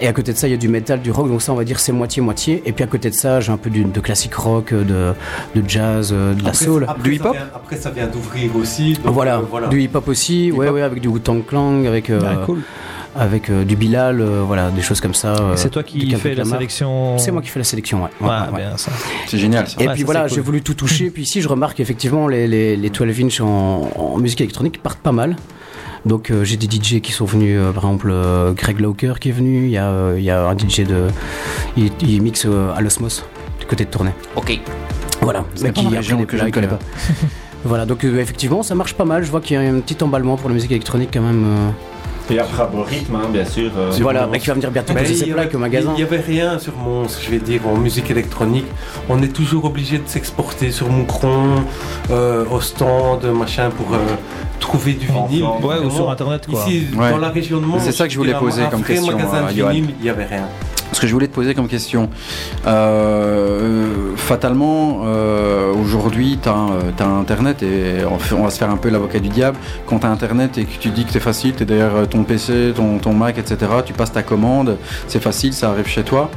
[0.00, 1.56] et à côté de ça, il y a du métal, du rock, donc ça, on
[1.56, 2.62] va dire c'est moitié-moitié.
[2.66, 5.14] Et puis à côté de ça, j'ai un peu du- de classique rock, euh,
[5.54, 6.84] de, de jazz, euh, de la Après, soul.
[6.88, 8.94] après, ça vient- Après, ça vient d'ouvrir aussi.
[8.94, 12.44] donc, Voilà, euh, du hip-hop aussi, ouais, ouais, avec du Wu-Tang Clan, avec, euh, Ah,
[12.46, 12.60] cool.
[13.14, 15.34] avec euh, du Bilal, euh, voilà, des choses comme ça.
[15.34, 18.08] euh, C'est toi qui du fais la sélection C'est moi qui fais la sélection, ouais.
[18.20, 18.56] Ouais, ouais.
[18.56, 18.90] bien ça.
[19.26, 19.76] C'est génial ça.
[19.80, 20.44] Et Ouais, puis ça, voilà, j'ai cool.
[20.44, 21.10] voulu tout toucher.
[21.14, 25.00] puis ici, je remarque effectivement les, les, les 12 inch en, en musique électronique partent
[25.00, 25.36] pas mal.
[26.04, 29.28] Donc euh, j'ai des DJ qui sont venus, euh, par exemple euh, Greg Loker qui
[29.28, 31.06] est venu, il y, a, euh, il y a un DJ de...
[31.76, 33.24] Il, il mixe euh, à l'Osmos,
[33.60, 34.12] du côté de Tournai.
[34.36, 34.58] Ok.
[35.20, 36.80] Voilà, C'est mais qui a des que je ne connais pas.
[37.64, 39.22] voilà, donc euh, effectivement, ça marche pas mal.
[39.22, 41.72] Je vois qu'il y a un petit emballement pour la musique électronique quand même.
[42.32, 43.70] Et après, bon rythme, hein, bien sûr.
[43.76, 45.92] euh, Voilà, bah, qui va venir bientôt Mais poser ses il au magasin.
[45.94, 48.64] N'y avait rien sur mon, je vais dire, en musique électronique.
[49.10, 51.56] On est toujours obligé de s'exporter sur Moucron,
[52.10, 53.98] euh, au stand, machin, pour euh,
[54.60, 55.44] trouver du vinyle.
[55.62, 56.60] Ouais, ou sur Internet, quoi.
[56.60, 57.10] Ici, Ouais.
[57.10, 59.50] dans la région de Mons, C'est ça que je voulais poser comme question, magasin euh,
[59.52, 59.70] de Johan.
[59.70, 60.48] vinyle, il n'y avait rien.
[60.92, 62.10] Ce que je voulais te poser comme question,
[62.66, 69.18] euh, fatalement, euh, aujourd'hui, tu as, Internet et on, va se faire un peu l'avocat
[69.18, 69.56] du diable.
[69.86, 72.06] Quand tu as Internet et que tu dis que c'est facile, tu es derrière euh,
[72.06, 74.76] ton PC, ton, ton Mac, etc., tu passes ta commande,
[75.08, 76.30] c'est facile, ça arrive chez toi.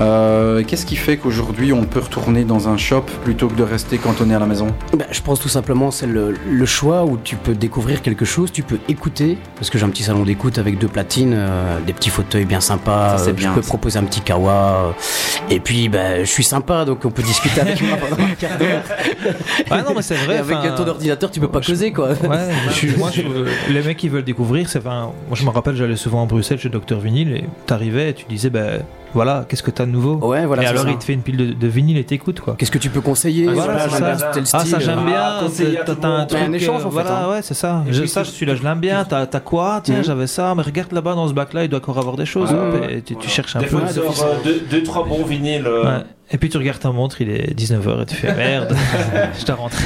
[0.00, 3.96] Euh, Qu'est-ce qui fait qu'aujourd'hui, on peut retourner dans un shop plutôt que de rester
[3.98, 4.66] cantonné à la maison?
[4.96, 8.52] Bah, je pense tout simplement c'est le, le choix où tu peux découvrir quelque chose,
[8.52, 11.92] tu peux écouter, parce que j'ai un petit salon d'écoute avec deux platines, euh, des
[11.92, 13.93] petits fauteuils bien sympas, Ça, c'est euh, bien, je peux ça.
[13.98, 14.90] Un petit kawa, euh,
[15.50, 18.58] et puis bah, je suis sympa donc on peut discuter avec moi pendant un quart
[18.58, 18.82] d'heure.
[19.70, 20.36] Ah non, mais c'est vrai.
[20.36, 22.10] Et avec enfin, ton ordinateur tu peux pas causer quoi.
[22.10, 24.84] Ouais, je suis- moi, je- les mecs qui veulent découvrir, c'est.
[24.84, 28.24] Moi, je me rappelle, j'allais souvent à Bruxelles chez Dr Vinyl et t'arrivais et tu
[28.28, 28.82] disais, ben
[29.14, 30.90] voilà, qu'est-ce que t'as de nouveau Ouais, voilà, Et alors, ça.
[30.90, 32.56] il te fait une pile de, de vinyle et t'écoutes, quoi.
[32.58, 34.58] Qu'est-ce que tu peux conseiller Voilà, Voilà, c'est j'aime ça.
[34.58, 35.14] Ah, ça j'aime bien.
[35.20, 35.40] Ah,
[35.86, 36.40] t'as- un truc.
[36.40, 37.30] un échange, euh, en fait, Voilà, hein.
[37.30, 37.82] ouais, c'est ça.
[37.88, 39.04] Je- je l'aime bien.
[39.04, 39.80] T'as quoi?
[39.82, 40.04] Tiens, Mhm.
[40.04, 40.54] j'avais ça.
[40.56, 42.50] Mais regarde là-bas dans ce bac-là, il doit encore avoir des choses.
[42.52, 43.78] Ouais, et tu, tu cherches un Des peu.
[44.44, 45.66] deux, deux, trois bons vinyles.
[45.66, 46.04] euh, Ouais.
[46.34, 48.76] Et puis tu regardes ta montre, il est 19h et tu fais merde,
[49.38, 49.84] je t'ai rentré.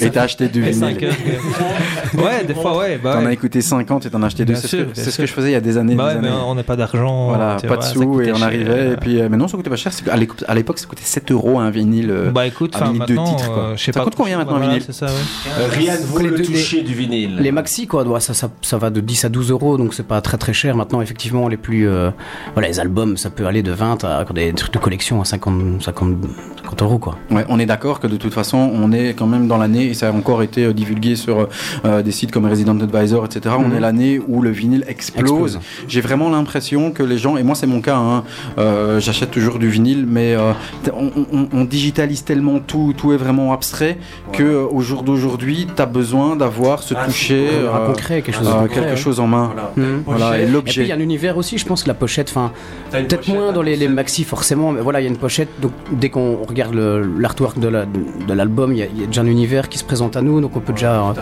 [0.00, 0.74] Et t'as acheté du vinyle.
[0.78, 3.00] 5 heures, que- Ouais, des fois, ouais.
[3.02, 3.26] Bah, T'en ouais.
[3.28, 4.54] as écouté 50 et t'en as acheté deux.
[4.54, 5.24] C'est ce, sûr, que- bien c'est ce sûr.
[5.24, 5.94] que je faisais il y a des années.
[5.94, 6.36] Bah des ouais, mais années.
[6.46, 7.28] on n'a pas d'argent.
[7.28, 8.44] Voilà, pas vois, de sous et on cher.
[8.44, 8.92] arrivait.
[8.92, 9.90] Et puis, euh, mais non, ça coûtait pas cher.
[10.10, 12.10] À l'époque, à l'époque, ça coûtait 7 euros un vinyle.
[12.10, 13.62] euh, Bah écoute, un vinyle de maintenant, titres, quoi.
[13.62, 14.04] euh, je sais Ça pas.
[14.04, 15.66] coûte combien maintenant, Voilà, vinyle C'est ça, ouais.
[15.70, 17.36] Rien ne vaut Les le toucher du vinyle.
[17.38, 20.20] Les maxi quoi, ça, ça, ça va de 10 à 12 euros, donc c'est pas
[20.20, 20.76] très très cher.
[20.76, 22.10] Maintenant, effectivement, les plus, euh,
[22.52, 25.82] voilà, les albums, ça peut aller de 20 à des trucs de collection à 50,
[25.86, 26.16] 50,
[26.64, 27.16] 50 euros quoi.
[27.30, 29.94] Ouais, on est d'accord que de toute façon, on est quand même dans l'année, et
[29.94, 31.48] ça a encore été euh, divulgué sur
[31.84, 33.54] euh, des sites comme Resident Advisor, etc.
[33.58, 33.76] On Mhm.
[33.76, 35.20] est l'année où le vinyle explose.
[35.54, 35.60] Explose.
[35.86, 38.24] J'ai vraiment l'impression que les gens, et moi c'est mon cas, hein,
[38.58, 40.52] euh, j'achète toujours du vinyle, mais euh,
[40.92, 43.98] on, on- on digitalise tellement tout, tout est vraiment abstrait,
[44.32, 48.34] que euh, au jour d'aujourd'hui, tu as besoin d'avoir ce Un toucher, euh, concret, quelque
[48.36, 48.96] chose euh, concret, quelque ouais.
[48.96, 49.52] chose en main.
[49.54, 49.72] Voilà.
[49.76, 50.02] Mhm.
[50.04, 50.32] Voilà, et Pochette.
[50.32, 50.92] Et puis il y l'objet.
[50.92, 52.50] a un univers aussi, je pense que la pochette, enfin,
[52.90, 55.65] peut-être moins un dans les, maxi forcément, mais voilà, il y a une pochette, donc
[55.92, 59.22] dès qu'on regarde l'artwork de la- de l'album, il y, a- il y a déjà
[59.22, 61.12] un univers qui se présente à nous, donc on peut déjà euh,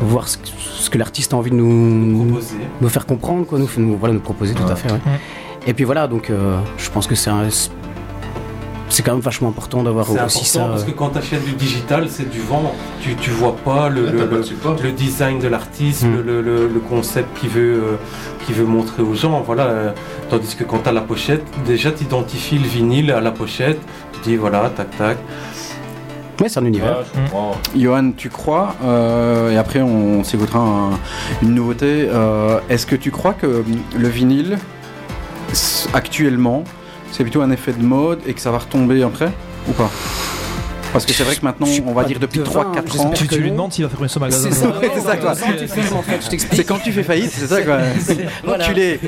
[0.00, 2.38] voir ce, que- ce que l'artiste a envie de nous,
[2.88, 4.90] faire comprendre, quoi, nous, nous- voilà, nous proposer, tout à fait.
[4.92, 4.98] Ouais.
[5.66, 7.48] Et puis voilà, donc euh, je pense que c'est un-
[8.90, 10.60] c'est quand même vachement important d'avoir aussi important ça.
[10.68, 12.72] parce euh, que quand tu achètes du digital, c'est du vent.
[13.00, 16.20] Tu, tu vois pas le, Ouais, le, pas design de l'artiste, Mm.
[16.26, 17.96] le, le- le concept qu'il veut, euh,
[18.50, 19.40] veut montrer aux gens.
[19.40, 19.64] Voilà.
[19.64, 19.90] euh,
[20.30, 23.80] tandis que quand tu as la pochette, déjà tu identifies le vinyle à la pochette.
[24.12, 25.16] Tu dis voilà, tac tac.
[26.40, 26.98] Ouais, c'est un univers.
[26.98, 27.52] Ouais, je comprends.
[27.76, 30.98] Johan, tu crois, euh, et après on s'écoutera un-
[31.42, 33.62] une nouveauté, euh, est-ce que tu crois que euh,
[33.96, 34.58] le vinyle,
[35.92, 36.64] actuellement,
[37.16, 39.30] c'est plutôt un effet de mode et que ça va retomber après
[39.68, 39.88] Ou pas?
[40.92, 43.38] Parce que c'est vrai que maintenant, on va dire depuis devin, 3-4 j'espère ans, Tu,
[43.40, 44.48] lui demandes s'il va fermer son magasin.
[44.48, 45.34] C'est ça, Ouais, c'est ça, quoi.
[45.34, 47.78] C'est quand tu fais faillite, c'est ça quoi.
[48.44, 48.64] Voilà.
[48.64, 49.00] Enculé.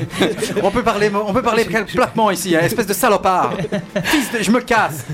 [0.63, 3.53] On peut parler, on peut parler platement ici, hein, espèce de salopard.
[4.03, 5.05] Fils de- Je me casse.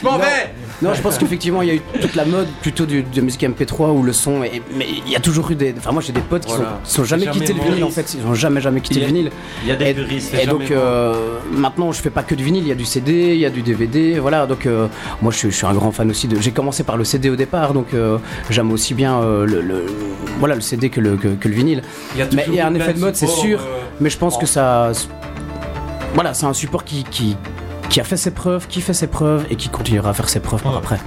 [0.00, 2.86] Je m'en vais Non, je pense qu'effectivement, il y a eu toute la mode plutôt
[2.86, 4.42] du, de musique MP3 où le son.
[4.42, 5.74] Est, mais il y a toujours eu des.
[5.76, 6.80] Enfin, moi j'ai des potes qui Voilà.
[6.84, 8.14] sont, sont jamais Jamais quitté le vinyle en fait.
[8.18, 9.30] Ils ont jamais jamais quitté le vinyle.
[9.62, 10.34] Il y a des Et- puristes.
[10.40, 12.62] Et donc euh, maintenant, je fais pas que du vinyle.
[12.64, 14.18] Il y a du CD, il y a du DVD.
[14.18, 14.46] Voilà.
[14.46, 14.86] Donc euh,
[15.20, 16.40] moi, je, suis- je suis un grand fan aussi de.
[16.40, 18.16] J'ai commencé par le CD au départ, donc euh,
[18.48, 19.84] j'aime aussi bien euh, le, le-
[20.38, 21.82] voilà le CD que le que, que le vinyle.
[22.14, 23.60] Il y a Mais il y a un effet de mode, c'est sûr.
[24.00, 24.92] Mais je pense en- que ça.
[26.14, 27.36] Voilà, c'est un support qui, qui
[27.90, 30.40] qui a fait ses preuves, qui fait ses preuves et qui continuera à faire ses
[30.40, 30.98] preuves par après.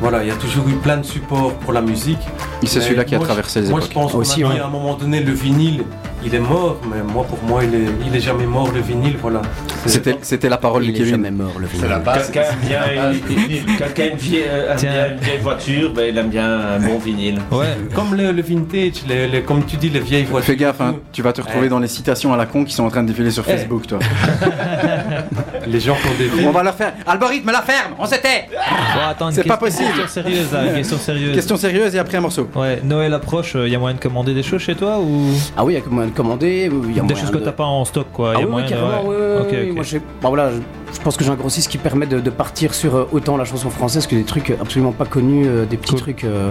[0.00, 2.20] Voilà, il y a toujours eu plein de supports pour la musique.
[2.62, 3.90] Et c'est celui-là qui a moi, traversé les Moi, époques.
[3.90, 4.60] je pense Aussi, qu'à ouais.
[4.60, 5.84] un moment donné, le vinyle,
[6.24, 6.78] il est mort.
[6.90, 9.16] Mais moi, pour moi, il est, il est jamais mort, le vinyle.
[9.20, 9.42] Voilà.
[9.86, 11.10] C'était c'était la parole de Il est Kevin.
[11.12, 12.04] jamais mort le C'est la vinyle.
[12.04, 12.30] base.
[12.30, 16.18] Quelqu'un aime bien une, quelqu'un aime vie- euh, aime bien une vieille voiture, ben, il
[16.18, 17.38] aime bien un bon vinyle.
[17.50, 17.66] Ouais.
[17.94, 20.46] Comme le, le vintage, les, les- comme tu dis, les vieilles voitures.
[20.52, 21.68] Fais gaffe, hein, tu vas te retrouver Ouais.
[21.68, 23.44] dans les citations à la con qui sont en train de défiler sur.
[23.44, 23.98] Facebook, toi.
[25.66, 26.44] Les gens qui ont des.
[26.46, 26.94] On va leur faire.
[27.06, 29.88] Algorithme, la ferme, on s'était Bon, attends, une C'est pas possible.
[29.96, 31.34] Question sérieuse, là, une question sérieuse.
[31.34, 32.48] Question sérieuse et après un morceau.
[32.54, 35.26] Ouais, Noël approche, il y a moyen de commander des choses chez toi ou?
[35.56, 36.70] Ah oui, il y a moyen de commander.
[36.88, 38.32] Il y a des choses que de- t'as pas en stock quoi.
[38.34, 39.72] Ah Il y a oui, oui, de- ouais.
[39.72, 39.84] Moi,
[40.22, 40.58] bah, voilà, je,
[40.94, 43.44] je pense que j'ai un grossiste qui permet de, de partir sur euh, autant la
[43.44, 46.00] chanson française que des trucs absolument pas connus, euh, des petits Cool.
[46.00, 46.50] trucs, euh,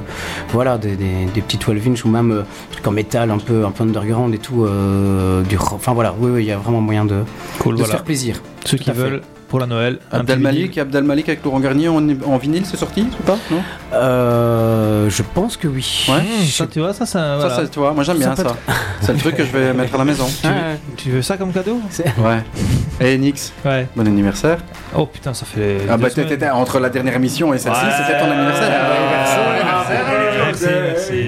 [0.52, 2.42] voilà, des, des, des petits 12 inch ou même euh,
[2.72, 4.66] trucs en métal un peu, un peu underground et tout,
[5.48, 7.24] du, enfin voilà, oui, oui, il y a vraiment moyen de,
[7.60, 8.42] Cool, se faire plaisir.
[8.66, 9.22] Ceux qui fait.
[9.50, 9.98] Pour la Noël.
[10.12, 13.24] un Abdel petit Malik, Abdel Malik avec Laurent Garnier en, en vinyle, c'est sorti ou
[13.24, 13.62] pas Non
[13.94, 16.06] Euh, je pense que oui.
[16.08, 16.20] Ouais.
[16.22, 16.48] vinyle.
[16.48, 17.20] Ça, tu vois, ça, ça.
[17.20, 17.56] Ça, voilà.
[17.56, 18.56] ça, tu vois, moi j'aime bien Ça.
[19.02, 20.26] C'est le truc que je vais mettre à la maison.
[20.42, 20.54] Tu, veux,
[20.98, 21.80] tu veux ça comme cadeau?
[22.20, 22.40] Ouais.
[23.02, 23.88] Et Nix, Ouais.
[23.96, 24.60] bon anniversaire.
[24.96, 25.78] Oh putain, ça fait.
[25.90, 27.92] Ah deux bah t'étais entre la dernière émission et celle-ci, Ouais.
[27.98, 28.70] c'était ton anniversaire.
[30.46, 30.66] Merci, merci,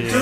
[0.07, 0.20] merci.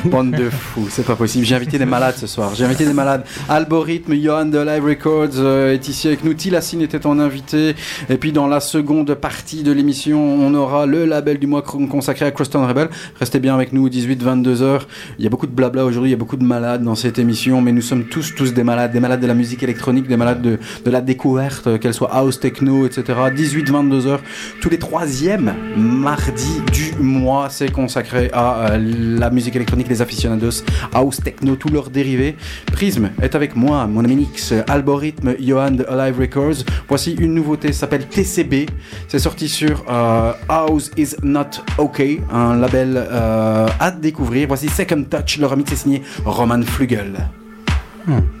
[0.04, 1.44] Bande de fous, c'est pas possible.
[1.44, 2.54] J'ai invité des malades ce soir.
[2.54, 3.22] J'ai invité des malades.
[3.48, 6.32] Algorithme, Johan de Live Records euh, est ici avec nous.
[6.32, 7.74] Tilassine était ton invité.
[8.08, 11.86] Et puis dans la seconde partie de l'émission, on aura le label du mois cr-
[11.86, 12.88] consacré à Crosstown Rebel.
[13.18, 14.88] Restez bien avec nous, 18-22 heures.
[15.18, 17.18] Il y a beaucoup de blabla aujourd'hui, il y a beaucoup de malades dans cette
[17.18, 18.92] émission, mais nous sommes tous, tous des malades.
[18.92, 22.10] Des malades de la musique électronique, des malades de, de la découverte, euh, qu'elle soit
[22.14, 23.02] house, techno, etc.
[23.36, 24.22] 18-22 heures.
[24.62, 28.78] Tous les troisièmes mardis du mois, c'est consacré à euh,
[29.18, 30.64] la musique électronique, les aficionados,
[30.94, 32.36] house, techno, tous leurs dérivés.
[32.72, 36.64] Prism est avec moi, mon ami Nix, Algorithme, Johan de Alive Records.
[36.88, 38.66] Voici une nouveauté, s'appelle TCB.
[39.08, 42.02] C'est sorti sur euh, House is Not OK,
[42.32, 44.48] un label euh, à découvrir.
[44.48, 47.28] Voici Second Touch, leur remix est signé Roman Flugel.
[48.06, 48.39] Thank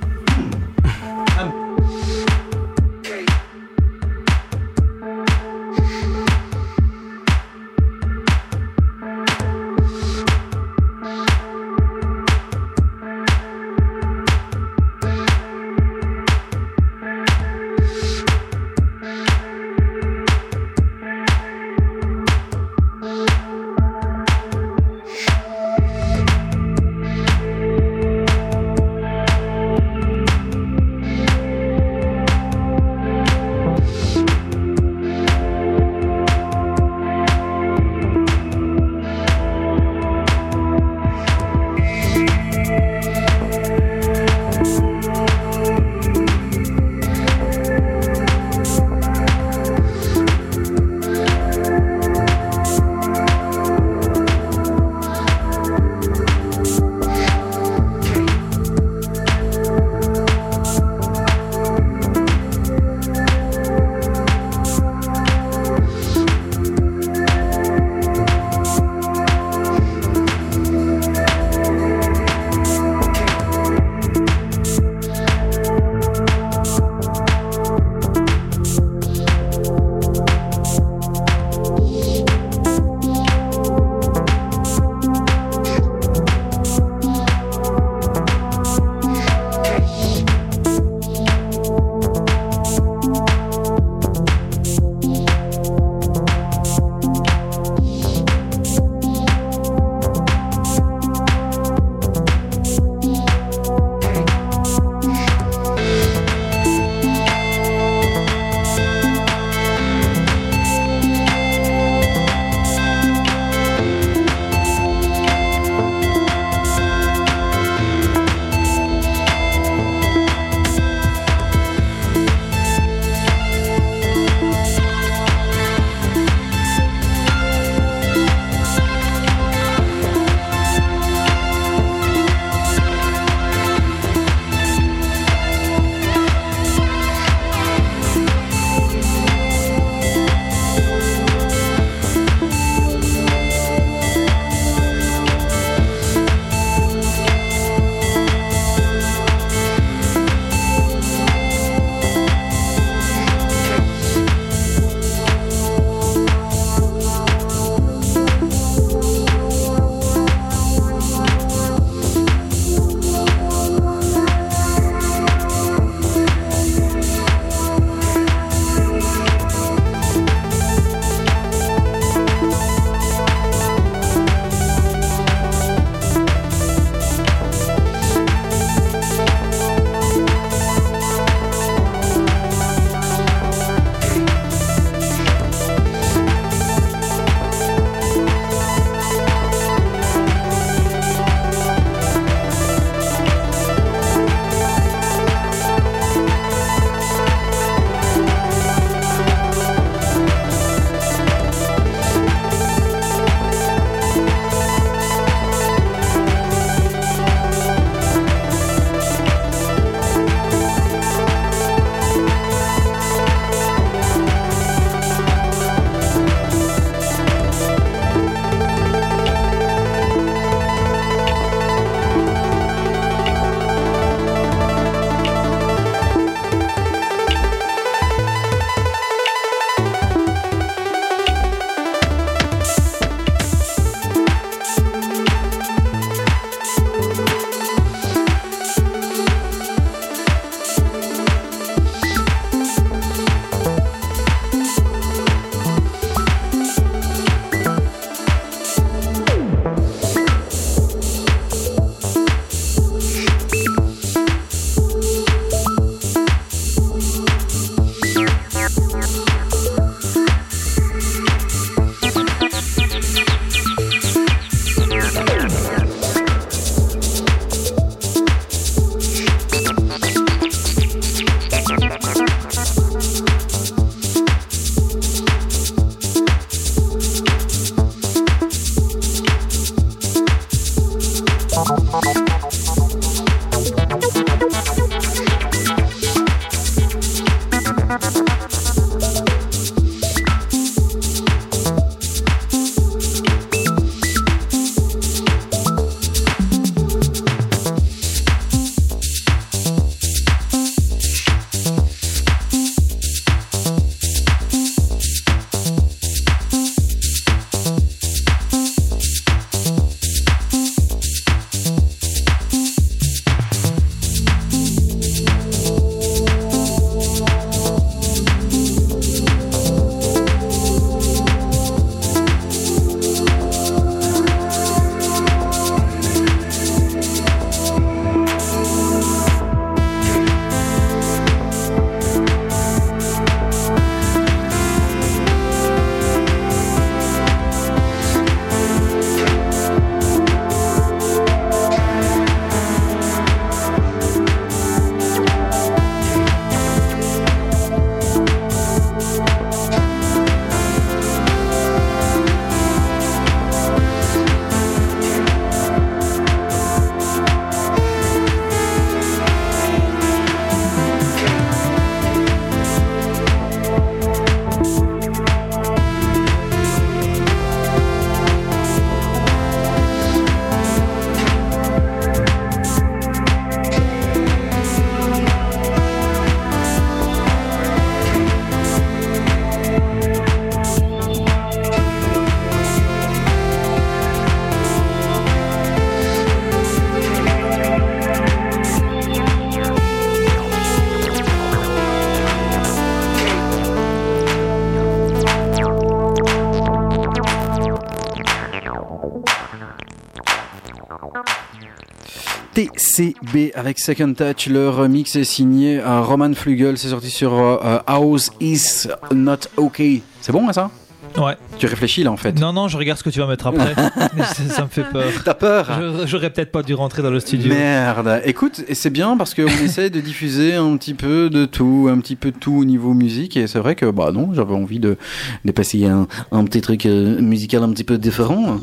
[403.00, 404.46] TCB avec Second Touch.
[404.46, 406.76] Le remix est signé à Roman Flugel.
[406.76, 410.02] C'est sorti sur euh, House is Not Okay.
[410.20, 410.70] C'est bon, hein, ça?
[411.18, 411.34] Ouais.
[411.58, 412.38] Tu réfléchis là en fait.
[412.38, 413.74] Non, non, je regarde ce que tu vas mettre après.
[414.18, 415.06] ça, ça me fait peur.
[415.24, 417.52] T'as peur Je- J'aurais peut-être pas dû rentrer dans le studio.
[417.52, 418.20] Merde.
[418.24, 421.98] Écoute, et c'est bien parce qu'on essaie de diffuser un petit peu de tout, un
[421.98, 423.36] petit peu de tout au niveau musique.
[423.36, 424.98] Et c'est vrai que, bah non, j'avais envie de,
[425.44, 428.58] de passer un, un petit truc euh, musical un petit peu différent.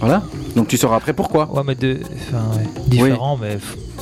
[0.00, 0.22] Voilà.
[0.56, 1.52] Donc tu sauras après pourquoi.
[1.52, 1.98] Ouais, mais de...
[2.30, 2.59] enfin,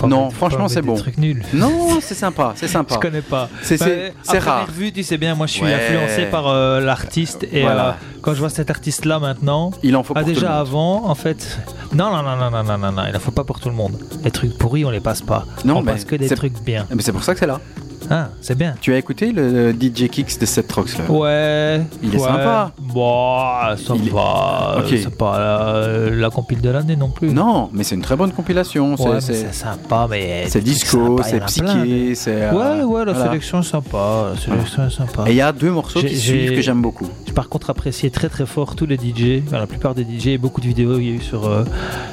[0.07, 0.95] non, franchement, c'est bon.
[0.95, 1.45] Truc nul.
[1.53, 2.95] Non, c'est sympa, c'est sympa.
[2.95, 3.49] Je connais pas.
[3.63, 4.71] C'est bah, rare.
[4.71, 7.93] Vue, tu sais bien, moi, je suis influencé par euh, l'artiste et euh,
[8.23, 11.59] quand je vois cet artiste-là maintenant, il en faut ah, pour déjà avant, en fait.
[11.93, 13.99] Non, non, non, non, non, non, non, il en faut pas pour tout le monde.
[14.25, 15.47] Les trucs pourris, on les passe pas.
[15.65, 16.87] Non, on mais passe que des trucs bien.
[16.95, 17.61] Mais c'est pour ça que c'est là.
[18.11, 18.75] Ah, c'est bien.
[18.81, 20.67] Tu as écouté le euh, DJ Kicks de, sept,
[21.09, 21.83] Ouais.
[22.03, 22.25] Il est ouais.
[22.25, 22.73] sympa.
[22.81, 23.39] Bon,
[23.77, 24.77] ça Il est- va.
[24.79, 24.87] Ok.
[24.89, 27.31] C'est pas la, la compile de l'année non plus.
[27.33, 28.97] Non, mais c'est une très bonne compilation.
[28.97, 29.21] c'est- Ouais,
[29.53, 30.45] sympa, mais.
[30.49, 32.31] c'est disco, c'est psyché, c'est.
[32.43, 33.29] euh, Ouais, ouais, la voilà.
[33.31, 34.33] sélection est sympa.
[34.35, 35.25] La sélection est sympa.
[35.27, 37.07] Et il y a deux morceaux qui suivent que j'aime beaucoup.
[37.27, 40.29] J'ai par contre apprécié très très fort tous les DJ, enfin, la plupart des DJ,
[40.29, 41.65] et beaucoup de vidéos il y a eu sur, euh,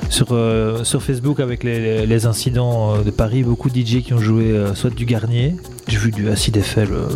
[0.10, 4.20] sur, euh, sur Facebook avec les, incidents euh, de Paris, beaucoup de DJ qui ont
[4.20, 5.56] joué euh, soit du Garnier,
[5.88, 7.08] j'ai vu du Acid FL, euh,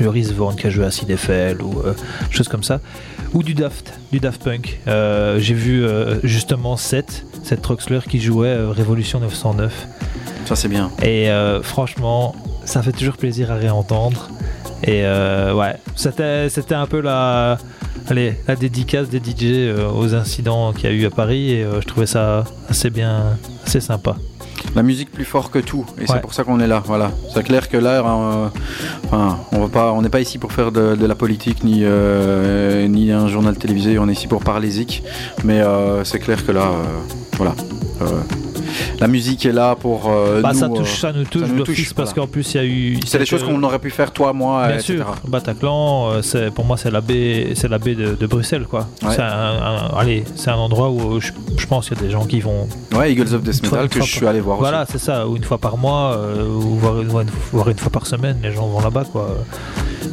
[0.00, 1.94] Loris Vaughan qui a joué Acid FL ou euh,
[2.30, 2.80] choses comme ça,
[3.32, 4.80] ou du Daft, du Daft Punk.
[4.86, 9.86] Euh, j'ai vu euh, justement Seth, Seth Troxler qui jouait Révolution 909.
[10.46, 10.90] Ça c'est bien.
[11.02, 11.28] Et
[11.62, 12.34] franchement,
[12.64, 14.28] ça fait toujours plaisir à réentendre.
[14.84, 17.58] Et euh, ouais, c'était c'était un peu la,
[18.08, 21.64] allez, la dédicace des DJ euh, aux incidents qu'il y a eu à Paris et
[21.64, 24.16] euh, je trouvais ça assez bien, assez sympa.
[24.76, 26.06] La musique plus fort que tout, et Ouais.
[26.08, 26.82] c'est pour ça qu'on est là.
[26.86, 27.10] Voilà.
[27.34, 28.48] C'est clair que là, euh,
[29.06, 31.80] enfin, on va pas, on n'est pas ici pour faire de, de la politique ni
[31.82, 33.98] euh, ni un journal télévisé.
[33.98, 35.02] On est ici pour parler zik.
[35.44, 36.70] Mais euh, c'est clair que là,
[37.36, 37.54] voilà.
[38.80, 41.48] Euh, la musique est là pour euh, Bah, nous, ça, euh, touche, ça nous touche
[41.52, 42.26] d'office parce voilà.
[42.26, 43.00] qu'en plus il y a eu.
[43.06, 44.94] C'est des choses qu'on aurait pu faire toi, moi, Bien etc.
[44.98, 48.66] sûr, Bataclan, euh, c'est pour moi c'est la baie, c'est la baie de, de Bruxelles
[48.68, 48.88] quoi.
[49.02, 49.14] Ouais.
[49.14, 52.10] C'est un, un- allez, c'est un endroit où je, je pense qu'il y a des
[52.10, 52.68] gens qui vont.
[52.94, 55.44] Ouais, Eagles of Death Metal que je suis allé voir Voilà, c'est ça, ou une
[55.44, 57.08] fois par mois, euh, ou voire une,
[57.52, 59.36] voire une fois par semaine, les gens vont là-bas quoi.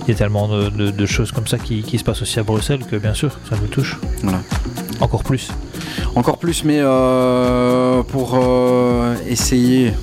[0.07, 2.39] Il y a tellement de, de- de choses comme ça qui, qui se passent aussi
[2.39, 3.97] à Bruxelles que bien sûr ça nous touche.
[4.21, 4.39] Voilà.
[5.01, 5.49] Encore plus.
[6.15, 9.93] Encore plus, mais euh, pour euh, essayer,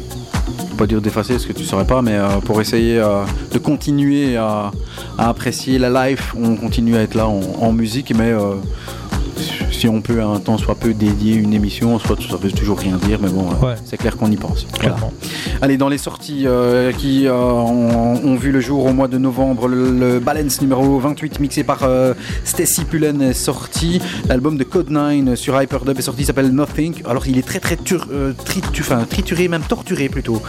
[0.77, 3.03] pas dire d'effacer ce que tu saurais pas, mais euh, pour essayer
[3.53, 4.71] de continuer à,
[5.19, 8.33] apprécier la life, on continue à être là en, musique, mais
[9.83, 12.99] si on peut un temps soit peu dédier une émission, soit ça veut toujours rien
[12.99, 13.75] dire, mais bon, Ouais.
[13.85, 14.65] c'est clair qu'on y pense.
[14.81, 14.95] Voilà.
[15.61, 19.19] Allez, dans les sorties euh, qui euh, ont, ont vu le jour au mois de
[19.19, 22.15] novembre, le, le Balance numéro 28 mixé par euh,
[22.45, 24.01] Stacy Pullen est sorti.
[24.29, 27.03] L'album de Code 9 sur Hyperdub est sorti, il s'appelle Nothing.
[27.05, 30.41] Alors il est très très tur- euh, tritu- enfin, trituré, même torturé plutôt.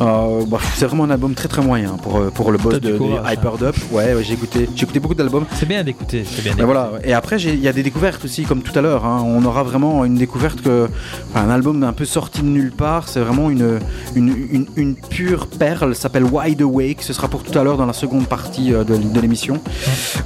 [0.00, 2.90] Euh, bah, c'est vraiment un album très très moyen pour, euh, pour le boss de,
[2.90, 3.32] de courage, hein.
[3.34, 3.74] Hyperdub.
[3.92, 5.44] Ouais, ouais, j'ai écouté, écouté beaucoup d'albums.
[5.54, 6.90] C'est bien d'écouter, c'est bien Ben voilà.
[7.04, 9.04] Et après, il y a des découvertes aussi, comme tout à l'heure.
[9.04, 9.22] hein.
[9.26, 10.88] On aura vraiment une découverte que,
[11.32, 13.08] enfin, un album un peu sorti de nulle part.
[13.08, 13.78] C'est vraiment une,
[14.14, 15.94] une, une, une pure perle.
[15.94, 17.02] S'appelle Wide Awake.
[17.02, 19.60] Ce sera pour tout à l'heure dans la seconde partie euh, de, de l'émission.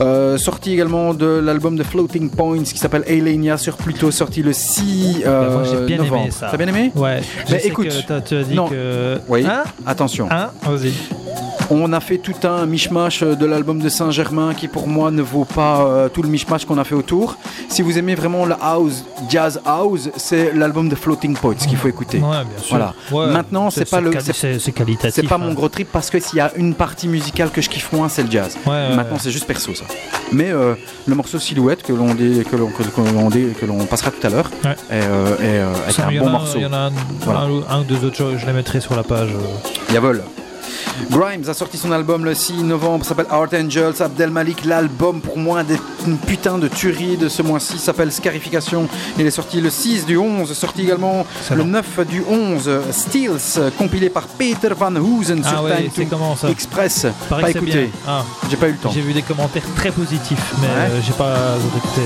[0.00, 4.52] Euh, sorti également de l'album de Floating Points qui s'appelle Alenia sur Pluto, sorti le
[4.52, 6.22] 6 euh, j'ai bien novembre.
[6.22, 6.48] aimé ça.
[6.50, 6.92] T'as bien aimé?
[6.96, 7.20] Ouais.
[7.50, 8.68] Mais sais écoute, que tu as dit non.
[8.68, 9.18] que.
[9.28, 9.44] Oui.
[9.46, 9.64] Hein?
[9.86, 10.28] Attention.
[10.30, 10.50] Hein?
[10.62, 10.92] Vas-y.
[11.70, 15.22] On a fait tout un mishmash euh, de l'album de Saint-Germain qui pour moi ne
[15.22, 17.36] vaut pas euh, tout le mishmash qu'on a fait autour.
[17.70, 21.88] Si vous aimez vraiment la house, jazz house, c'est l'album de Floating Points qu'il faut
[21.88, 22.18] écouter.
[22.18, 22.76] Ouais, bien sûr.
[22.76, 22.94] Voilà.
[23.12, 25.14] Ouais, Maintenant, c'est pas le, c'est qualitatif.
[25.14, 25.38] c'est pas hein.
[25.38, 28.08] mon gros trip parce que s'il y a une partie musicale que je kiffe moins,
[28.08, 28.56] c'est le jazz.
[28.66, 29.84] Ouais, Maintenant, c'est juste perso ça.
[30.32, 30.74] Mais euh,
[31.06, 32.82] le morceau Silhouette que l'on que l'on que
[33.14, 36.26] l'on dé- que l'on passera tout à l'heure est, euh, est, euh, est un bon
[36.28, 36.56] a- morceau.
[36.58, 37.40] Il y en a un, Voilà.
[37.40, 39.30] un ou- un ou deux autres, je, je les mettrai sur la page.
[39.92, 40.22] Yavol.
[41.10, 44.00] Grimes a sorti son album le 6 novembre, s'appelle Art Angels.
[44.00, 48.88] Abdel Malik, l'album pour moi des- une putain de tuerie de ce mois-ci s'appelle Scarification.
[49.18, 52.70] Il est sorti le 6 du 11, sorti également le 9 du 11.
[52.90, 56.48] Steels, compilé par Peter Van Hoosen Ah sur ouais, Time c'est to comment ça?
[56.50, 57.06] Express.
[57.28, 57.90] Paraît Pas écouté.
[58.06, 58.22] Ah.
[58.50, 58.90] J'ai pas eu le temps.
[58.92, 60.72] J'ai vu des commentaires très positifs, mais Ouais.
[60.90, 61.34] euh, j'ai pas
[61.76, 62.02] écouté.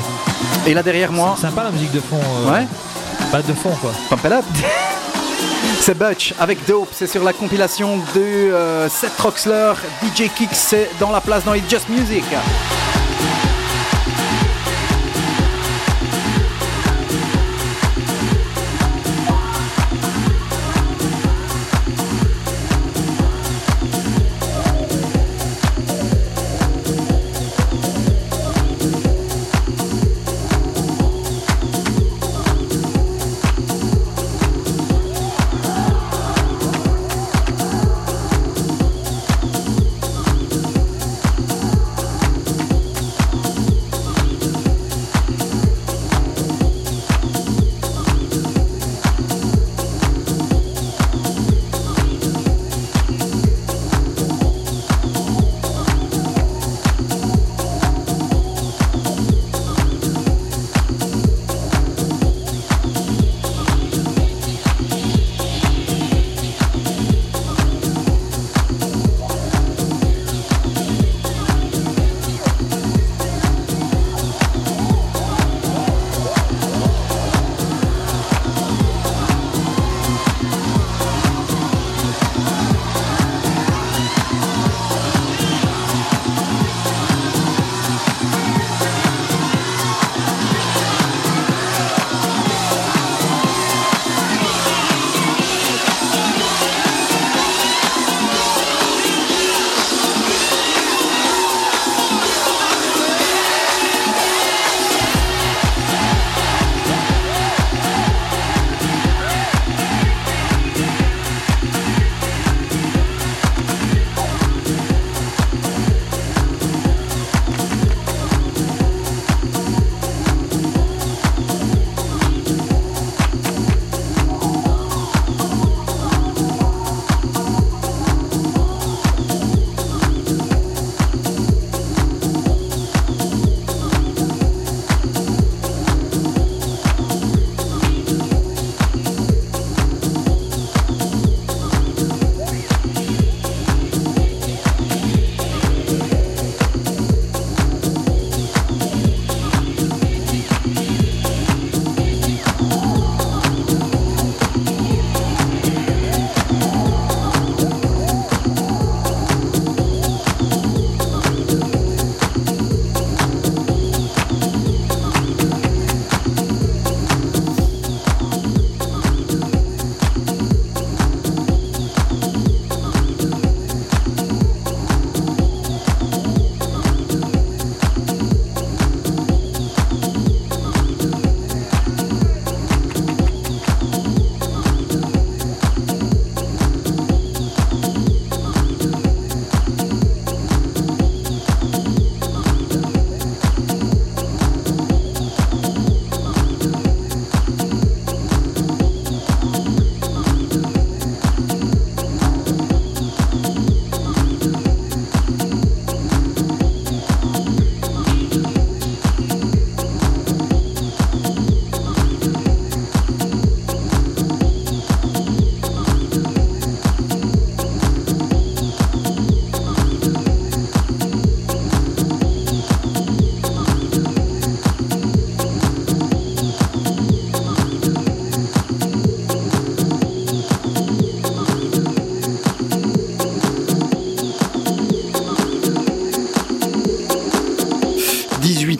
[0.66, 2.18] Et là derrière moi, C'est sympa la musique de fond.
[2.46, 2.66] euh, Ouais.
[3.32, 3.92] Pas de fond quoi.
[4.10, 4.44] Pump it up.
[5.80, 9.72] C'est Butch avec Dope, c'est sur la compilation de euh, Seth Troxler,
[10.02, 12.24] DJ Kicks, c'est dans la place dans It's Just Music.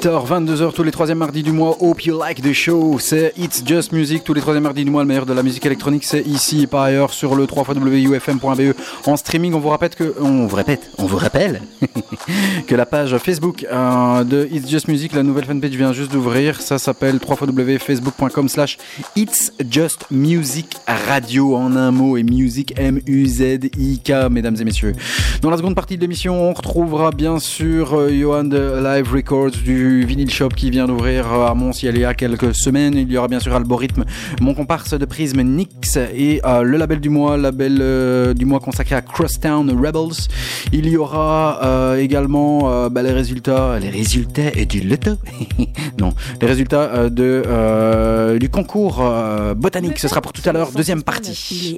[0.09, 1.76] 18h, 22h tous les troisièmes mardis du mois.
[1.80, 2.98] Hope you like the show.
[2.98, 5.02] C'est It's Just Music tous les troisièmes mardis du mois.
[5.02, 8.74] Le meilleur de la musique électronique, c'est ici et par ailleurs sur le 3 wufm.be
[9.06, 9.52] en streaming.
[9.52, 11.60] On vous répète que, on vous répète, on vous rappelle
[12.66, 16.62] que la page Facebook euh, de It's Just Music, la nouvelle fanpage vient juste d'ouvrir.
[16.62, 18.78] Ça s'appelle www.facebook.com slash
[19.14, 24.94] It's Just Music Radio en un mot et music M-U-Z-I-K, mesdames et messieurs.
[25.43, 29.51] Dans la seconde partie de l'émission, on retrouvera bien sûr euh, Johan de Live Records
[29.51, 32.94] du Vinyl Shop qui vient d'ouvrir à Mons il y a quelques semaines.
[32.94, 34.05] Il y aura bien sûr Algorithme,
[34.40, 38.60] mon comparse de Prism Nix et euh, le label du mois, label euh, du mois
[38.60, 40.28] consacré à Crosstown Rebels.
[40.73, 45.12] Il y aura euh, également euh, bah, les résultats, les résultats du loto.
[46.01, 49.98] non, les résultats euh, de, euh, du concours euh, botanique.
[49.98, 51.76] Ce sera pour tout à l'heure, deuxième partie.